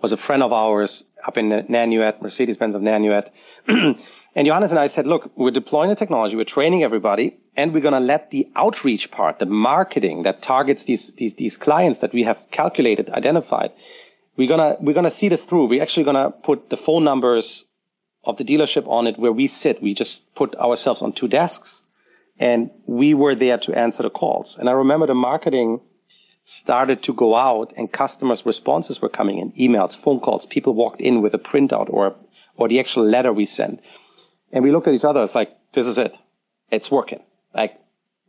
was 0.00 0.12
a 0.12 0.16
friend 0.16 0.42
of 0.42 0.52
ours 0.52 1.04
up 1.26 1.36
in 1.36 1.48
Nanuet, 1.48 2.22
Mercedes-Benz 2.22 2.74
of 2.74 2.82
Nanuet. 2.82 3.30
and 3.66 4.46
Johannes 4.46 4.70
and 4.70 4.78
I 4.78 4.86
said, 4.86 5.06
look, 5.06 5.30
we're 5.36 5.50
deploying 5.50 5.88
the 5.88 5.96
technology. 5.96 6.36
We're 6.36 6.44
training 6.44 6.84
everybody 6.84 7.36
and 7.56 7.72
we're 7.72 7.80
going 7.80 7.94
to 7.94 8.00
let 8.00 8.30
the 8.30 8.48
outreach 8.54 9.10
part, 9.10 9.38
the 9.38 9.46
marketing 9.46 10.22
that 10.22 10.42
targets 10.42 10.84
these, 10.84 11.14
these, 11.14 11.34
these 11.34 11.56
clients 11.56 12.00
that 12.00 12.12
we 12.12 12.22
have 12.24 12.38
calculated, 12.52 13.10
identified, 13.10 13.72
we're 14.36 14.48
going 14.48 14.60
to, 14.60 14.80
we're 14.80 14.92
going 14.92 15.04
to 15.04 15.10
see 15.10 15.28
this 15.28 15.42
through. 15.42 15.66
We're 15.66 15.82
actually 15.82 16.04
going 16.04 16.16
to 16.16 16.30
put 16.30 16.70
the 16.70 16.76
phone 16.76 17.02
numbers 17.02 17.64
of 18.22 18.36
the 18.36 18.44
dealership 18.44 18.86
on 18.86 19.08
it 19.08 19.18
where 19.18 19.32
we 19.32 19.48
sit. 19.48 19.82
We 19.82 19.94
just 19.94 20.32
put 20.34 20.54
ourselves 20.54 21.02
on 21.02 21.12
two 21.12 21.26
desks 21.26 21.82
and 22.38 22.70
we 22.86 23.14
were 23.14 23.34
there 23.34 23.58
to 23.58 23.74
answer 23.76 24.02
the 24.02 24.10
calls. 24.10 24.58
And 24.58 24.68
I 24.68 24.72
remember 24.72 25.06
the 25.06 25.14
marketing 25.14 25.80
started 26.44 27.02
to 27.02 27.12
go 27.12 27.34
out 27.34 27.74
and 27.76 27.92
customers' 27.92 28.46
responses 28.46 29.02
were 29.02 29.08
coming 29.08 29.38
in, 29.38 29.52
emails, 29.52 29.96
phone 29.96 30.20
calls. 30.20 30.46
People 30.46 30.74
walked 30.74 31.00
in 31.00 31.20
with 31.20 31.34
a 31.34 31.38
printout 31.38 31.90
or, 31.90 32.16
or 32.56 32.68
the 32.68 32.80
actual 32.80 33.04
letter 33.04 33.32
we 33.32 33.44
sent. 33.44 33.80
And 34.52 34.64
we 34.64 34.70
looked 34.70 34.88
at 34.88 34.94
each 34.94 35.04
other. 35.04 35.22
It's 35.22 35.34
like, 35.34 35.54
this 35.72 35.86
is 35.86 35.98
it. 35.98 36.16
It's 36.70 36.90
working. 36.90 37.22
Like 37.54 37.78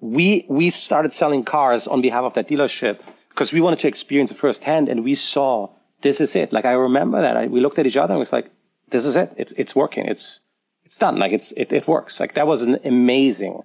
we, 0.01 0.45
we 0.49 0.70
started 0.70 1.14
selling 1.14 1.45
cars 1.45 1.88
on 1.88 2.01
behalf 2.01 2.24
of 2.24 2.34
that 2.34 2.49
dealership 2.49 2.99
because 3.30 3.53
we 3.53 3.62
wanted 3.62 3.80
to 3.80 3.88
experience 3.88 4.32
it 4.32 4.38
firsthand 4.38 4.89
and 4.89 5.03
we 5.03 5.16
saw 5.16 5.70
this 6.01 6.20
is 6.20 6.36
it. 6.36 6.51
Like 6.51 6.66
I 6.66 6.72
remember 6.72 7.22
that 7.22 7.38
I, 7.38 7.45
we 7.47 7.62
looked 7.62 7.80
at 7.80 7.86
each 7.86 7.97
other 7.97 8.14
and 8.14 8.20
was 8.20 8.34
like, 8.34 8.51
this 8.89 9.05
is 9.05 9.16
it. 9.16 9.32
It's, 9.38 9.53
it's 9.53 9.76
working. 9.76 10.07
It's, 10.07 10.39
it's 10.84 10.97
done. 10.97 11.20
Like 11.20 11.32
it's, 11.32 11.51
it, 11.53 11.72
it 11.72 11.88
works. 11.88 12.20
Like 12.20 12.34
that 12.36 12.47
was 12.47 12.64
an 12.64 12.80
amazing, 12.84 13.62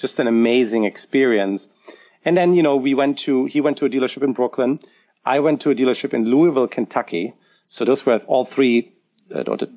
just 0.00 0.18
an 0.18 0.26
amazing 0.26 0.84
experience. 0.84 1.68
And 2.24 2.36
then, 2.36 2.54
you 2.54 2.62
know, 2.62 2.76
we 2.76 2.94
went 2.94 3.18
to, 3.20 3.46
he 3.46 3.60
went 3.60 3.78
to 3.78 3.86
a 3.86 3.90
dealership 3.90 4.22
in 4.22 4.32
Brooklyn. 4.32 4.80
I 5.24 5.40
went 5.40 5.62
to 5.62 5.70
a 5.70 5.74
dealership 5.74 6.14
in 6.14 6.24
Louisville, 6.24 6.68
Kentucky. 6.68 7.34
So 7.68 7.84
those 7.84 8.04
were 8.04 8.18
all 8.26 8.44
three, 8.44 8.92
uh, 9.34 9.42
the 9.42 9.70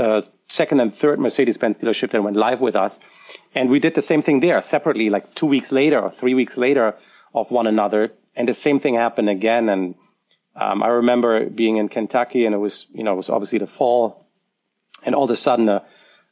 uh, 0.00 0.22
second 0.46 0.80
and 0.80 0.94
third 0.94 1.18
Mercedes-Benz 1.18 1.78
dealership 1.78 2.10
that 2.10 2.22
went 2.22 2.36
live 2.36 2.60
with 2.60 2.76
us. 2.76 3.00
And 3.54 3.68
we 3.68 3.80
did 3.80 3.94
the 3.94 4.02
same 4.02 4.22
thing 4.22 4.40
there 4.40 4.60
separately, 4.62 5.10
like 5.10 5.34
two 5.34 5.46
weeks 5.46 5.72
later 5.72 6.00
or 6.00 6.10
three 6.10 6.34
weeks 6.34 6.56
later 6.56 6.94
of 7.34 7.50
one 7.50 7.66
another. 7.66 8.12
And 8.36 8.48
the 8.48 8.54
same 8.54 8.80
thing 8.80 8.94
happened 8.94 9.28
again. 9.28 9.68
And 9.68 9.94
um, 10.54 10.82
I 10.82 10.88
remember 10.88 11.48
being 11.48 11.76
in 11.76 11.88
Kentucky 11.88 12.46
and 12.46 12.54
it 12.54 12.58
was, 12.58 12.86
you 12.94 13.02
know, 13.04 13.12
it 13.12 13.16
was 13.16 13.30
obviously 13.30 13.58
the 13.58 13.66
fall. 13.66 14.26
And 15.04 15.14
all 15.14 15.24
of 15.24 15.30
a 15.30 15.36
sudden 15.36 15.68
a, 15.68 15.84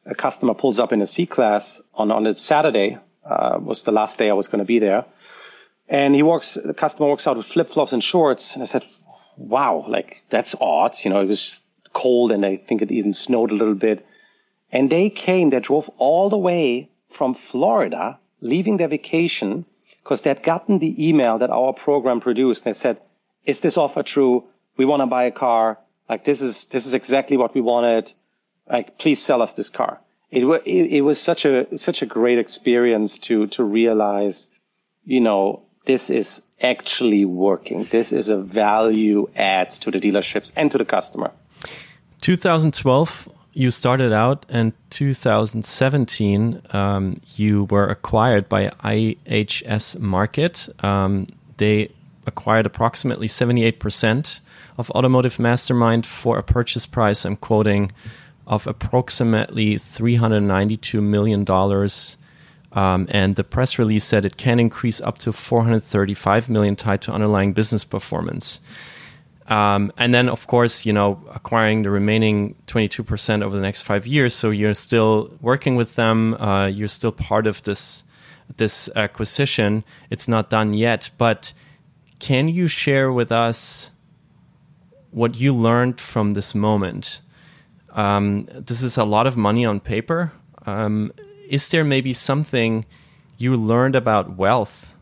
a 0.07 0.15
customer 0.15 0.55
pulls 0.55 0.79
up 0.79 0.93
in 0.93 1.03
a 1.03 1.07
C 1.07 1.27
class 1.27 1.83
on, 1.95 2.11
on 2.11 2.27
a 2.27 2.35
Saturday, 2.35 2.99
uh, 3.31 3.59
was 3.61 3.85
the 3.85 3.93
last 3.93 4.19
day 4.19 4.29
I 4.29 4.35
was 4.35 4.49
going 4.49 4.59
to 4.59 4.65
be 4.65 4.79
there. 4.79 5.05
And 5.89 6.15
he 6.15 6.23
walks, 6.23 6.55
the 6.55 6.75
customer 6.75 7.09
walks 7.09 7.27
out 7.27 7.37
with 7.37 7.47
flip 7.47 7.71
flops 7.71 7.93
and 7.93 8.03
shorts. 8.03 8.55
And 8.55 8.63
I 8.63 8.67
said, 8.67 8.85
wow, 9.37 9.85
like 9.89 10.23
that's 10.31 10.55
odd. 10.61 10.97
You 11.05 11.11
know, 11.11 11.21
it 11.21 11.29
was 11.29 11.63
cold 11.93 12.33
and 12.33 12.45
I 12.45 12.57
think 12.57 12.83
it 12.83 12.93
even 12.93 13.15
snowed 13.15 13.51
a 13.51 13.55
little 13.55 13.75
bit. 13.75 14.07
And 14.73 14.91
they 14.91 15.11
came, 15.11 15.51
they 15.51 15.61
drove 15.61 15.89
all 15.99 16.31
the 16.31 16.39
way 16.39 16.91
from 17.09 17.35
Florida, 17.35 18.19
leaving 18.41 18.77
their 18.77 18.89
vacation 18.89 19.65
because 20.03 20.23
they 20.23 20.31
had 20.31 20.43
gotten 20.43 20.79
the 20.79 21.09
email 21.09 21.39
that 21.39 21.51
our 21.51 21.73
program 21.73 22.21
produced. 22.21 22.65
They 22.65 22.73
said, 22.73 23.01
is 23.45 23.61
this 23.61 23.77
offer 23.77 24.03
true? 24.03 24.45
We 24.77 24.85
want 24.85 25.01
to 25.01 25.07
buy 25.07 25.25
a 25.25 25.33
car. 25.33 25.79
Like 26.09 26.25
this 26.25 26.41
is, 26.41 26.67
this 26.67 26.87
is 26.87 26.95
exactly 26.95 27.37
what 27.37 27.55
we 27.55 27.61
wanted. 27.61 28.13
Like, 28.69 28.99
please 28.99 29.21
sell 29.21 29.43
us 29.43 29.55
this 29.55 29.71
car. 29.71 30.01
It, 30.31 30.45
it, 30.65 31.01
was 31.01 31.21
such 31.21 31.45
a, 31.45 31.67
such 31.77 32.03
a 32.03 32.07
great 32.07 32.39
experience 32.39 33.19
to, 33.19 33.49
to 33.49 33.65
realize, 33.65 34.49
you 35.05 35.21
know, 35.21 35.63
this 35.87 36.09
is 36.09 36.43
actually 36.63 37.25
working. 37.25 37.85
This 37.85 38.13
is 38.13 38.29
a 38.29 38.37
value 38.37 39.29
add 39.35 39.71
to 39.73 39.91
the 39.91 39.99
dealerships 39.99 40.53
and 40.55 40.71
to 40.71 40.79
the 40.79 40.85
customer. 40.85 41.33
2012 42.21 43.29
you 43.53 43.71
started 43.71 44.13
out 44.13 44.47
in 44.49 44.73
2017 44.91 46.63
um, 46.71 47.21
you 47.35 47.65
were 47.65 47.87
acquired 47.87 48.49
by 48.49 48.69
ihs 48.69 49.97
Markit. 49.97 50.85
um, 50.85 51.27
they 51.57 51.91
acquired 52.27 52.67
approximately 52.67 53.27
78% 53.27 54.41
of 54.79 54.91
automotive 54.91 55.39
mastermind 55.39 56.07
for 56.07 56.39
a 56.39 56.43
purchase 56.43 56.87
price 56.87 57.25
i'm 57.25 57.37
quoting 57.37 57.91
of 58.51 58.67
approximately 58.67 59.77
$392 59.77 61.03
million 61.03 61.45
um, 62.73 63.09
and 63.11 63.37
the 63.37 63.45
press 63.45 63.79
release 63.79 64.05
said 64.05 64.27
it 64.27 64.37
can 64.37 64.61
increase 64.61 65.01
up 65.01 65.19
to 65.19 65.33
435 65.33 66.51
million 66.51 66.77
tied 66.77 67.01
to 67.03 67.13
underlying 67.13 67.55
business 67.55 67.85
performance 67.85 68.61
um, 69.51 69.93
and 69.97 70.15
then, 70.15 70.29
of 70.29 70.47
course, 70.47 70.87
you 70.87 70.93
know, 70.93 71.21
acquiring 71.35 71.83
the 71.83 71.91
remaining 71.91 72.55
22% 72.69 73.43
over 73.43 73.55
the 73.55 73.61
next 73.61 73.83
five 73.83 74.07
years. 74.07 74.33
So 74.33 74.51
you're 74.51 74.75
still 74.75 75.37
working 75.41 75.75
with 75.75 75.97
them. 75.97 76.35
Uh, 76.35 76.67
you're 76.67 76.89
still 76.89 77.13
part 77.13 77.47
of 77.47 77.63
this 77.65 78.05
this 78.57 78.89
acquisition. 78.97 79.85
It's 80.09 80.29
not 80.29 80.51
done 80.51 80.73
yet, 80.73 81.11
but 81.19 81.53
can 82.19 82.49
you 82.49 82.69
share 82.69 83.13
with 83.13 83.31
us 83.31 83.91
what 85.11 85.39
you 85.39 85.55
learned 85.55 86.01
from 86.01 86.35
this 86.35 86.55
moment? 86.55 87.21
Um, 87.93 88.45
this 88.51 88.83
is 88.83 88.97
a 88.97 89.05
lot 89.05 89.27
of 89.27 89.37
money 89.37 89.65
on 89.65 89.81
paper. 89.81 90.33
Um, 90.67 91.13
is 91.49 91.69
there 91.69 91.85
maybe 91.85 92.13
something 92.13 92.85
you 93.39 93.57
learned 93.57 93.97
about 93.97 94.37
wealth 94.37 94.95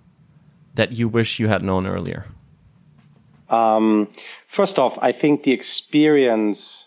that 0.74 0.92
you 0.92 1.08
wish 1.08 1.38
you 1.38 1.48
had 1.48 1.62
known 1.62 1.86
earlier? 1.86 2.26
Um, 3.50 4.08
first 4.46 4.78
off, 4.78 4.98
I 5.00 5.12
think 5.12 5.42
the 5.42 5.52
experience 5.52 6.86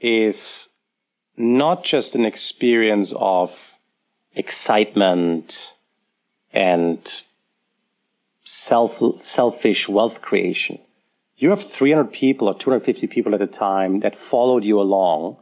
is 0.00 0.68
not 1.36 1.84
just 1.84 2.14
an 2.14 2.24
experience 2.24 3.12
of 3.16 3.74
excitement 4.34 5.72
and 6.52 7.22
self 8.44 9.00
selfish 9.18 9.88
wealth 9.88 10.20
creation. 10.22 10.78
You 11.38 11.50
have 11.50 11.70
300 11.70 12.12
people 12.12 12.48
or 12.48 12.54
250 12.54 13.06
people 13.06 13.34
at 13.34 13.42
a 13.42 13.46
time 13.46 14.00
that 14.00 14.16
followed 14.16 14.64
you 14.64 14.80
along. 14.80 15.38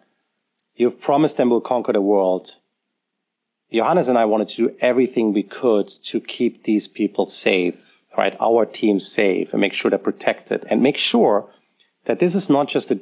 You've 0.75 1.01
promised 1.01 1.39
them 1.39 1.51
we'll 1.51 1.63
conquer 1.63 1.93
the 1.93 2.01
world. 2.01 2.55
Johannes 3.73 4.09
and 4.09 4.19
I 4.19 4.27
wanted 4.27 4.51
to 4.51 4.57
do 4.57 4.77
everything 4.81 5.33
we 5.33 5.43
could 5.43 5.89
to 6.05 6.21
keep 6.21 6.63
these 6.63 6.87
people 6.87 7.27
safe 7.27 7.97
right, 8.17 8.37
our 8.41 8.65
team 8.65 9.01
safe 9.01 9.53
and 9.53 9.61
make 9.61 9.73
sure 9.73 9.91
they're 9.91 9.99
protected 9.99 10.67
and 10.71 10.83
make 10.83 10.97
sure 10.97 11.51
that 12.07 12.19
this 12.19 12.35
is 12.35 12.49
not 12.49 12.69
just 12.69 12.91
a 12.91 13.01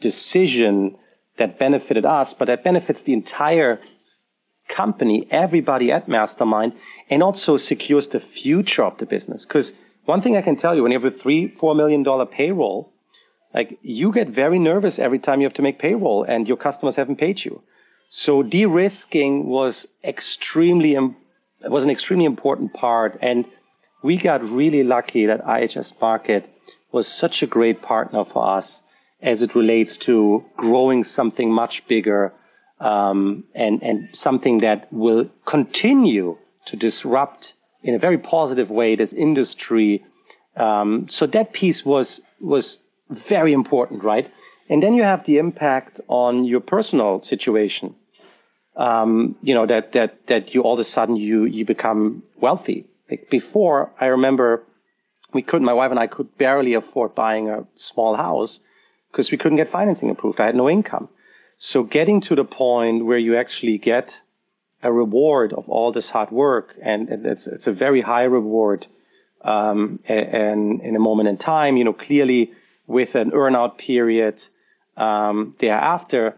decision 0.00 0.96
that 1.38 1.58
benefited 1.58 2.04
us, 2.04 2.34
but 2.34 2.46
that 2.46 2.64
benefits 2.64 3.02
the 3.02 3.12
entire 3.12 3.80
company, 4.68 5.26
everybody 5.30 5.90
at 5.90 6.08
Mastermind, 6.08 6.74
and 7.08 7.22
also 7.22 7.56
secures 7.56 8.08
the 8.08 8.20
future 8.20 8.84
of 8.84 8.98
the 8.98 9.06
business. 9.06 9.46
Because 9.46 9.72
one 10.10 10.22
thing 10.22 10.36
I 10.36 10.42
can 10.42 10.56
tell 10.56 10.74
you, 10.74 10.82
when 10.82 10.92
you 10.92 10.98
have 11.00 11.12
a 11.14 11.16
three, 11.16 11.48
four 11.60 11.74
million 11.74 12.02
dollar 12.02 12.26
payroll, 12.26 12.92
like 13.54 13.78
you 13.82 14.12
get 14.12 14.28
very 14.28 14.58
nervous 14.58 14.98
every 14.98 15.20
time 15.20 15.40
you 15.40 15.46
have 15.46 15.58
to 15.60 15.66
make 15.68 15.78
payroll 15.78 16.24
and 16.24 16.48
your 16.48 16.56
customers 16.56 16.96
haven't 16.96 17.16
paid 17.24 17.44
you. 17.44 17.62
So 18.08 18.42
de-risking 18.42 19.46
was 19.46 19.86
extremely, 20.02 20.96
was 21.62 21.84
an 21.84 21.90
extremely 21.90 22.24
important 22.24 22.74
part. 22.74 23.18
And 23.22 23.44
we 24.02 24.16
got 24.16 24.44
really 24.44 24.82
lucky 24.82 25.26
that 25.26 25.44
IHS 25.44 25.96
Markit 25.98 26.44
was 26.90 27.06
such 27.06 27.42
a 27.42 27.46
great 27.46 27.80
partner 27.82 28.24
for 28.24 28.42
us 28.58 28.82
as 29.22 29.42
it 29.42 29.54
relates 29.54 29.96
to 30.08 30.44
growing 30.56 31.04
something 31.04 31.52
much 31.52 31.86
bigger 31.86 32.32
um, 32.80 33.44
and 33.54 33.82
and 33.82 34.08
something 34.12 34.60
that 34.60 34.92
will 34.92 35.28
continue 35.44 36.38
to 36.64 36.76
disrupt 36.76 37.54
in 37.82 37.94
a 37.94 37.98
very 37.98 38.18
positive 38.18 38.70
way 38.70 38.96
this 38.96 39.12
industry. 39.12 40.04
Um, 40.56 41.08
so 41.08 41.26
that 41.26 41.52
piece 41.52 41.84
was 41.84 42.20
was 42.40 42.78
very 43.08 43.52
important, 43.52 44.04
right? 44.04 44.30
And 44.68 44.82
then 44.82 44.94
you 44.94 45.02
have 45.02 45.24
the 45.24 45.38
impact 45.38 46.00
on 46.08 46.44
your 46.44 46.60
personal 46.60 47.22
situation. 47.22 47.94
Um, 48.76 49.36
you 49.42 49.54
know 49.54 49.66
that 49.66 49.92
that 49.92 50.26
that 50.26 50.54
you 50.54 50.62
all 50.62 50.74
of 50.74 50.80
a 50.80 50.84
sudden 50.84 51.16
you 51.16 51.44
you 51.44 51.64
become 51.64 52.22
wealthy 52.40 52.86
like 53.10 53.28
before, 53.28 53.90
I 54.00 54.06
remember 54.06 54.62
we 55.32 55.42
couldn't, 55.42 55.66
my 55.66 55.72
wife 55.72 55.90
and 55.90 55.98
I 55.98 56.06
could 56.06 56.36
barely 56.38 56.74
afford 56.74 57.14
buying 57.14 57.48
a 57.48 57.66
small 57.74 58.16
house 58.16 58.60
because 59.10 59.30
we 59.30 59.38
couldn't 59.38 59.56
get 59.56 59.68
financing 59.68 60.10
approved. 60.10 60.40
I 60.40 60.46
had 60.46 60.54
no 60.54 60.70
income. 60.70 61.08
So 61.58 61.82
getting 61.82 62.20
to 62.22 62.36
the 62.36 62.44
point 62.44 63.04
where 63.04 63.18
you 63.18 63.36
actually 63.36 63.78
get 63.78 64.20
a 64.82 64.92
reward 64.92 65.52
of 65.52 65.68
all 65.68 65.92
this 65.92 66.10
hard 66.10 66.30
work, 66.30 66.74
and, 66.82 67.08
it's, 67.26 67.46
it's 67.46 67.66
a 67.66 67.72
very 67.72 68.00
high 68.00 68.24
reward, 68.24 68.86
um, 69.42 70.00
and 70.06 70.80
in 70.82 70.96
a 70.96 71.00
moment 71.00 71.28
in 71.28 71.36
time, 71.36 71.76
you 71.76 71.84
know, 71.84 71.92
clearly 71.92 72.52
with 72.86 73.14
an 73.14 73.30
earnout 73.30 73.78
period, 73.78 74.42
um, 74.96 75.54
thereafter, 75.58 76.36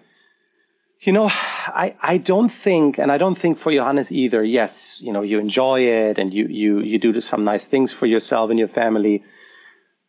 you 1.00 1.12
know, 1.12 1.28
I, 1.28 1.96
I 2.00 2.18
don't 2.18 2.48
think, 2.48 2.98
and 2.98 3.10
I 3.10 3.18
don't 3.18 3.36
think 3.36 3.58
for 3.58 3.72
Johannes 3.72 4.12
either. 4.12 4.44
Yes, 4.44 4.98
you 5.00 5.12
know, 5.12 5.22
you 5.22 5.40
enjoy 5.40 5.80
it 5.80 6.18
and 6.18 6.32
you, 6.32 6.46
you, 6.46 6.80
you 6.80 6.98
do 7.00 7.20
some 7.20 7.42
nice 7.42 7.66
things 7.66 7.92
for 7.92 8.06
yourself 8.06 8.50
and 8.50 8.58
your 8.58 8.68
family. 8.68 9.24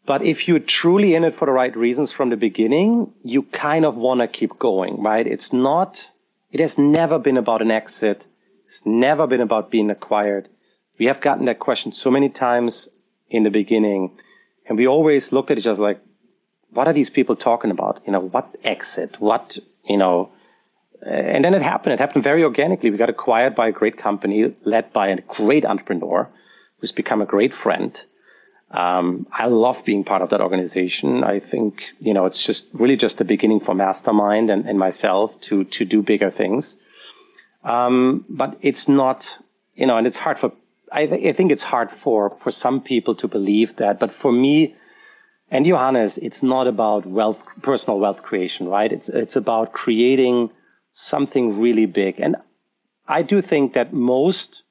But 0.06 0.24
if 0.24 0.48
you're 0.48 0.60
truly 0.60 1.16
in 1.16 1.24
it 1.24 1.34
for 1.34 1.46
the 1.46 1.52
right 1.52 1.76
reasons 1.76 2.12
from 2.12 2.30
the 2.30 2.38
beginning, 2.38 3.12
you 3.24 3.42
kind 3.42 3.86
of 3.86 3.96
want 3.96 4.20
to 4.22 4.28
keep 4.28 4.60
going, 4.60 5.02
right? 5.02 5.26
It's 5.26 5.52
not, 5.52 6.12
it 6.54 6.60
has 6.60 6.78
never 6.78 7.20
been 7.20 7.38
about 7.38 7.62
an 7.62 7.72
exit 7.72 8.26
It's 8.66 8.86
never 8.86 9.28
been 9.28 9.41
about 9.41 9.70
being 9.70 9.89
acquired. 9.89 10.47
We 10.99 11.08
have 11.08 11.20
gotten 11.22 11.45
that 11.45 11.60
question 11.60 11.91
so 11.91 12.10
many 12.10 12.30
times 12.30 12.88
in 13.30 13.43
the 13.43 13.49
beginning, 13.49 14.18
and 14.66 14.78
we 14.78 14.88
always 14.88 15.32
looked 15.32 15.51
at 15.51 15.58
each 15.58 15.68
other 15.68 15.84
like, 15.84 15.99
what 16.70 16.88
are 16.88 16.93
these 16.93 17.10
people 17.10 17.36
talking 17.36 17.72
about? 17.72 18.01
You 18.06 18.14
know, 18.14 18.22
what 18.22 18.56
exit? 18.64 19.20
What, 19.20 19.58
you 19.84 19.97
know, 19.97 20.32
uh, 21.06 21.10
and 21.10 21.43
then 21.43 21.54
it 21.54 21.62
happened. 21.62 21.93
It 21.93 21.99
happened 21.99 22.24
very 22.24 22.43
organically. 22.43 22.89
We 22.89 22.97
got 22.97 23.10
acquired 23.10 23.54
by 23.56 23.68
a 23.68 23.72
great 23.72 23.97
company 23.97 24.56
led 24.64 24.93
by 24.93 25.10
a 25.10 25.22
great 25.22 25.66
entrepreneur 25.66 26.30
who's 26.80 26.91
become 26.91 27.22
a 27.22 27.26
great 27.26 27.54
friend. 27.54 27.99
Um, 28.74 29.28
I 29.32 29.48
love 29.48 29.86
being 29.86 30.04
part 30.04 30.24
of 30.24 30.30
that 30.30 30.42
organization. 30.42 31.24
I 31.24 31.40
think, 31.40 31.84
you 32.00 32.14
know, 32.14 32.26
it's 32.26 32.44
just 32.44 32.70
really 32.74 32.98
just 32.98 33.20
the 33.20 33.24
beginning 33.24 33.60
for 33.60 33.76
Mastermind 33.76 34.50
and, 34.50 34.66
and 34.68 34.80
myself 34.80 35.40
to, 35.42 35.64
to 35.66 35.86
do 35.86 36.02
bigger 36.02 36.32
things. 36.32 36.76
Um, 37.64 38.26
but 38.28 38.58
it's 38.62 38.88
not, 38.88 39.38
you 39.76 39.86
know, 39.86 39.98
and 39.98 40.08
it's 40.08 40.18
hard 40.18 40.40
for, 40.40 40.52
I, 40.92 41.06
th- 41.06 41.24
I 41.24 41.34
think 41.34 41.52
it's 41.52 41.62
hard 41.62 41.92
for, 41.92 42.36
for 42.42 42.50
some 42.50 42.82
people 42.82 43.14
to 43.16 43.28
believe 43.28 43.76
that. 43.76 44.00
But 44.00 44.12
for 44.12 44.32
me, 44.32 44.76
and 45.52 45.68
Johannes, 45.68 46.18
it's 46.18 46.42
not 46.42 46.66
about 46.66 47.06
wealth, 47.06 47.44
personal 47.62 48.00
wealth 48.00 48.24
creation, 48.24 48.68
right? 48.68 48.92
It's, 48.92 49.08
it's 49.08 49.36
about 49.36 49.72
creating 49.72 50.50
something 50.94 51.60
really 51.62 51.86
big. 51.86 52.20
And 52.20 52.38
I 53.08 53.22
do 53.22 53.40
think 53.40 53.74
that 53.74 53.94
most 53.94 54.64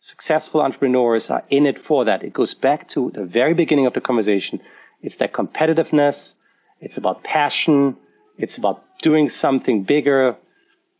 successful 0.00 0.60
entrepreneurs 0.60 1.30
are 1.30 1.44
in 1.50 1.66
it 1.66 1.78
for 1.78 2.04
that. 2.04 2.22
It 2.22 2.32
goes 2.32 2.54
back 2.54 2.88
to 2.88 3.10
the 3.14 3.24
very 3.24 3.54
beginning 3.54 3.86
of 3.86 3.94
the 3.94 4.00
conversation. 4.00 4.60
It's 5.02 5.16
that 5.16 5.32
competitiveness. 5.32 6.34
It's 6.80 6.96
about 6.96 7.22
passion. 7.22 7.96
It's 8.38 8.56
about 8.56 8.82
doing 9.02 9.28
something 9.28 9.84
bigger 9.84 10.36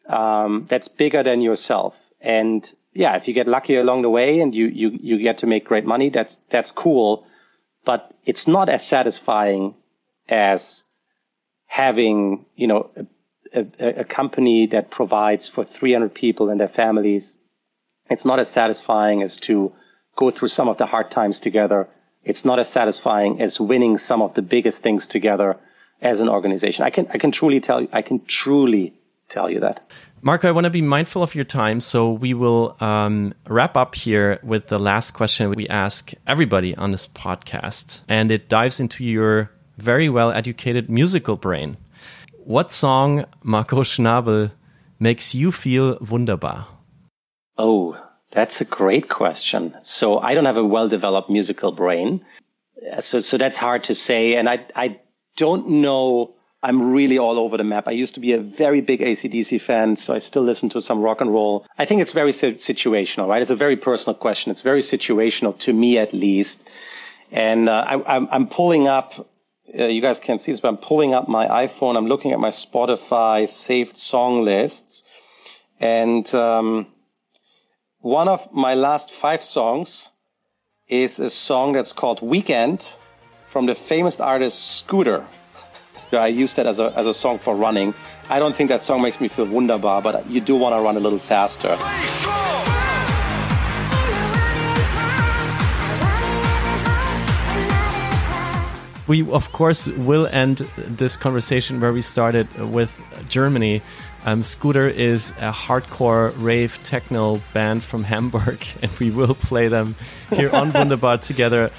um, 0.08 0.66
that's 0.68 0.88
bigger 0.88 1.22
than 1.22 1.40
yourself. 1.40 1.96
And 2.20 2.70
yeah, 2.92 3.16
if 3.16 3.28
you 3.28 3.34
get 3.34 3.46
lucky 3.46 3.76
along 3.76 4.02
the 4.02 4.10
way 4.10 4.40
and 4.40 4.54
you, 4.54 4.66
you, 4.66 4.90
you 5.00 5.18
get 5.18 5.38
to 5.38 5.46
make 5.46 5.64
great 5.64 5.86
money, 5.86 6.10
that's, 6.10 6.38
that's 6.50 6.72
cool 6.72 7.26
but 7.84 8.12
it's 8.24 8.46
not 8.46 8.68
as 8.68 8.86
satisfying 8.86 9.74
as 10.28 10.84
having, 11.66 12.44
you 12.56 12.66
know, 12.66 12.90
a, 13.54 13.60
a, 13.78 14.00
a, 14.00 14.04
company 14.04 14.66
that 14.66 14.90
provides 14.90 15.48
for 15.48 15.64
300 15.64 16.14
people 16.14 16.50
and 16.50 16.60
their 16.60 16.68
families. 16.68 17.36
It's 18.10 18.24
not 18.24 18.40
as 18.40 18.48
satisfying 18.48 19.22
as 19.22 19.36
to 19.48 19.72
go 20.16 20.30
through 20.30 20.48
some 20.48 20.68
of 20.68 20.76
the 20.76 20.86
hard 20.86 21.10
times 21.10 21.40
together. 21.40 21.88
It's 22.24 22.44
not 22.44 22.58
as 22.58 22.68
satisfying 22.68 23.40
as 23.40 23.58
winning 23.60 23.96
some 23.96 24.20
of 24.20 24.34
the 24.34 24.42
biggest 24.42 24.82
things 24.82 25.06
together 25.06 25.56
as 26.02 26.20
an 26.20 26.28
organization. 26.28 26.84
I 26.84 26.90
can, 26.90 27.06
I 27.14 27.18
can 27.18 27.30
truly 27.30 27.60
tell 27.60 27.80
you, 27.80 27.88
I 27.92 28.02
can 28.02 28.24
truly 28.26 28.94
tell 29.28 29.48
you 29.48 29.60
that. 29.60 29.92
Marco, 30.22 30.48
I 30.48 30.50
want 30.50 30.64
to 30.64 30.70
be 30.70 30.82
mindful 30.82 31.22
of 31.22 31.34
your 31.34 31.44
time, 31.44 31.80
so 31.80 32.10
we 32.10 32.34
will 32.34 32.76
um, 32.80 33.32
wrap 33.46 33.76
up 33.76 33.94
here 33.94 34.38
with 34.42 34.66
the 34.66 34.78
last 34.78 35.12
question 35.12 35.50
we 35.50 35.68
ask 35.68 36.12
everybody 36.26 36.74
on 36.76 36.90
this 36.90 37.06
podcast, 37.06 38.02
and 38.08 38.30
it 38.30 38.48
dives 38.48 38.80
into 38.80 39.04
your 39.04 39.50
very 39.78 40.08
well 40.10 40.30
educated 40.30 40.90
musical 40.90 41.36
brain. 41.36 41.78
What 42.44 42.72
song, 42.72 43.24
Marco 43.42 43.82
Schnabel, 43.82 44.50
makes 44.98 45.34
you 45.34 45.52
feel 45.52 45.96
wunderbar? 46.00 46.66
Oh, 47.62 48.02
that's 48.30 48.62
a 48.62 48.64
great 48.64 49.10
question. 49.10 49.76
So 49.82 50.18
I 50.18 50.32
don't 50.32 50.46
have 50.46 50.56
a 50.56 50.64
well 50.64 50.88
developed 50.88 51.28
musical 51.28 51.72
brain. 51.72 52.24
So, 53.00 53.20
so 53.20 53.36
that's 53.36 53.58
hard 53.58 53.84
to 53.84 53.94
say. 53.94 54.36
And 54.36 54.48
I, 54.48 54.64
I 54.74 55.00
don't 55.36 55.68
know 55.68 56.34
I'm 56.62 56.92
really 56.92 57.18
all 57.18 57.38
over 57.38 57.56
the 57.56 57.64
map. 57.64 57.86
I 57.86 57.92
used 57.92 58.14
to 58.14 58.20
be 58.20 58.32
a 58.32 58.38
very 58.38 58.80
big 58.80 59.00
ACDC 59.00 59.62
fan, 59.62 59.96
so 59.96 60.14
I 60.14 60.18
still 60.18 60.42
listen 60.42 60.68
to 60.70 60.80
some 60.80 61.00
rock 61.00 61.20
and 61.20 61.32
roll. 61.32 61.66
I 61.78 61.86
think 61.86 62.02
it's 62.02 62.12
very 62.12 62.32
situational, 62.32 63.28
right? 63.28 63.40
It's 63.40 63.50
a 63.50 63.56
very 63.56 63.76
personal 63.76 64.14
question. 64.14 64.50
It's 64.50 64.62
very 64.62 64.82
situational 64.82 65.58
to 65.60 65.72
me, 65.72 65.98
at 65.98 66.12
least. 66.12 66.68
And 67.32 67.68
uh, 67.68 67.84
I, 68.06 68.36
am 68.36 68.48
pulling 68.48 68.88
up. 68.88 69.14
Uh, 69.78 69.86
you 69.86 70.02
guys 70.02 70.18
can't 70.18 70.42
see 70.42 70.52
this, 70.52 70.60
but 70.60 70.68
I'm 70.68 70.76
pulling 70.76 71.14
up 71.14 71.28
my 71.28 71.46
iPhone. 71.66 71.96
I'm 71.96 72.06
looking 72.06 72.32
at 72.32 72.40
my 72.40 72.50
Spotify 72.50 73.48
saved 73.48 73.96
song 73.96 74.44
lists, 74.44 75.04
and 75.78 76.32
um, 76.34 76.88
one 78.00 78.28
of 78.28 78.50
my 78.50 78.74
last 78.74 79.12
five 79.12 79.42
songs 79.42 80.08
is 80.88 81.20
a 81.20 81.28
song 81.28 81.74
that's 81.74 81.92
called 81.92 82.22
"Weekend" 82.22 82.94
from 83.50 83.66
the 83.66 83.74
famous 83.74 84.20
artist 84.20 84.78
Scooter. 84.78 85.24
I 86.12 86.28
use 86.28 86.54
that 86.54 86.66
as 86.66 86.78
a, 86.78 86.92
as 86.96 87.06
a 87.06 87.14
song 87.14 87.38
for 87.38 87.54
running. 87.54 87.94
I 88.30 88.38
don't 88.38 88.56
think 88.56 88.68
that 88.70 88.82
song 88.82 89.02
makes 89.02 89.20
me 89.20 89.28
feel 89.28 89.46
wunderbar, 89.46 90.02
but 90.02 90.28
you 90.28 90.40
do 90.40 90.56
want 90.56 90.74
to 90.76 90.82
run 90.82 90.96
a 90.96 91.00
little 91.00 91.18
faster. 91.18 91.76
We, 99.06 99.28
of 99.30 99.52
course, 99.52 99.88
will 99.88 100.26
end 100.28 100.58
this 100.76 101.16
conversation 101.16 101.80
where 101.80 101.92
we 101.92 102.00
started 102.00 102.48
with 102.72 103.00
Germany. 103.28 103.82
Um, 104.26 104.42
Scooter 104.42 104.88
is 104.88 105.30
a 105.38 105.50
hardcore 105.50 106.32
rave 106.36 106.78
techno 106.84 107.40
band 107.54 107.82
from 107.82 108.04
Hamburg, 108.12 108.64
and 108.82 108.90
we 108.98 109.10
will 109.10 109.34
play 109.34 109.68
them 109.68 109.96
here 110.30 110.50
on 110.50 110.72
Wunderbar 110.74 111.18
together 111.18 111.70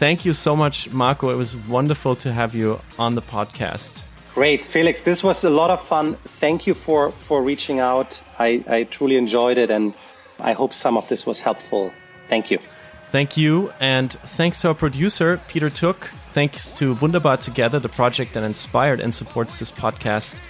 thank 0.00 0.24
you 0.24 0.32
so 0.32 0.56
much, 0.56 0.90
Marco. 0.90 1.28
It 1.28 1.36
was 1.36 1.54
wonderful 1.68 2.16
to 2.16 2.32
have 2.32 2.54
you 2.54 2.80
on 2.98 3.16
the 3.16 3.20
podcast. 3.20 4.02
Great, 4.34 4.64
Felix. 4.64 5.02
This 5.02 5.22
was 5.22 5.44
a 5.44 5.50
lot 5.50 5.68
of 5.68 5.86
fun. 5.86 6.16
Thank 6.40 6.66
you 6.66 6.72
for 6.74 7.12
for 7.28 7.42
reaching 7.42 7.80
out. 7.80 8.18
I, 8.38 8.64
I 8.66 8.84
truly 8.84 9.16
enjoyed 9.16 9.58
it, 9.58 9.70
and 9.70 9.92
I 10.38 10.52
hope 10.54 10.72
some 10.72 10.96
of 10.96 11.06
this 11.08 11.26
was 11.26 11.40
helpful. 11.40 11.92
Thank 12.30 12.50
you. 12.50 12.58
Thank 13.08 13.36
you, 13.36 13.72
and 13.78 14.10
thanks 14.38 14.62
to 14.62 14.68
our 14.68 14.74
producer 14.74 15.38
Peter 15.48 15.68
Took. 15.68 16.08
Thanks 16.32 16.78
to 16.78 16.94
Wunderbar 16.94 17.36
Together, 17.36 17.78
the 17.78 17.88
project 17.90 18.32
that 18.34 18.44
inspired 18.44 19.00
and 19.00 19.12
supports 19.12 19.58
this 19.58 19.70
podcast. 19.70 20.40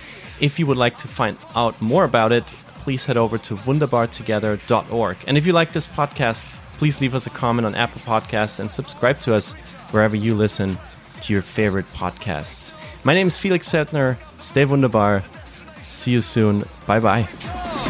If 0.40 0.58
you 0.58 0.66
would 0.66 0.76
like 0.76 0.98
to 0.98 1.08
find 1.08 1.36
out 1.54 1.80
more 1.80 2.04
about 2.04 2.32
it, 2.32 2.44
please 2.78 3.04
head 3.04 3.16
over 3.16 3.38
to 3.38 3.56
wunderbartogether.org. 3.56 5.16
And 5.26 5.36
if 5.36 5.46
you 5.46 5.52
like 5.52 5.72
this 5.72 5.86
podcast, 5.86 6.52
please 6.78 7.00
leave 7.00 7.14
us 7.14 7.26
a 7.26 7.30
comment 7.30 7.66
on 7.66 7.74
Apple 7.74 8.00
Podcasts 8.00 8.58
and 8.58 8.70
subscribe 8.70 9.20
to 9.20 9.34
us 9.34 9.52
wherever 9.90 10.16
you 10.16 10.34
listen 10.34 10.78
to 11.20 11.32
your 11.32 11.42
favorite 11.42 11.86
podcasts. 11.92 12.72
My 13.04 13.12
name 13.14 13.26
is 13.26 13.38
Felix 13.38 13.68
Zeltner. 13.68 14.16
Stay 14.38 14.64
wunderbar. 14.64 15.22
See 15.90 16.12
you 16.12 16.20
soon. 16.22 16.64
Bye 16.86 17.00
bye. 17.00 17.89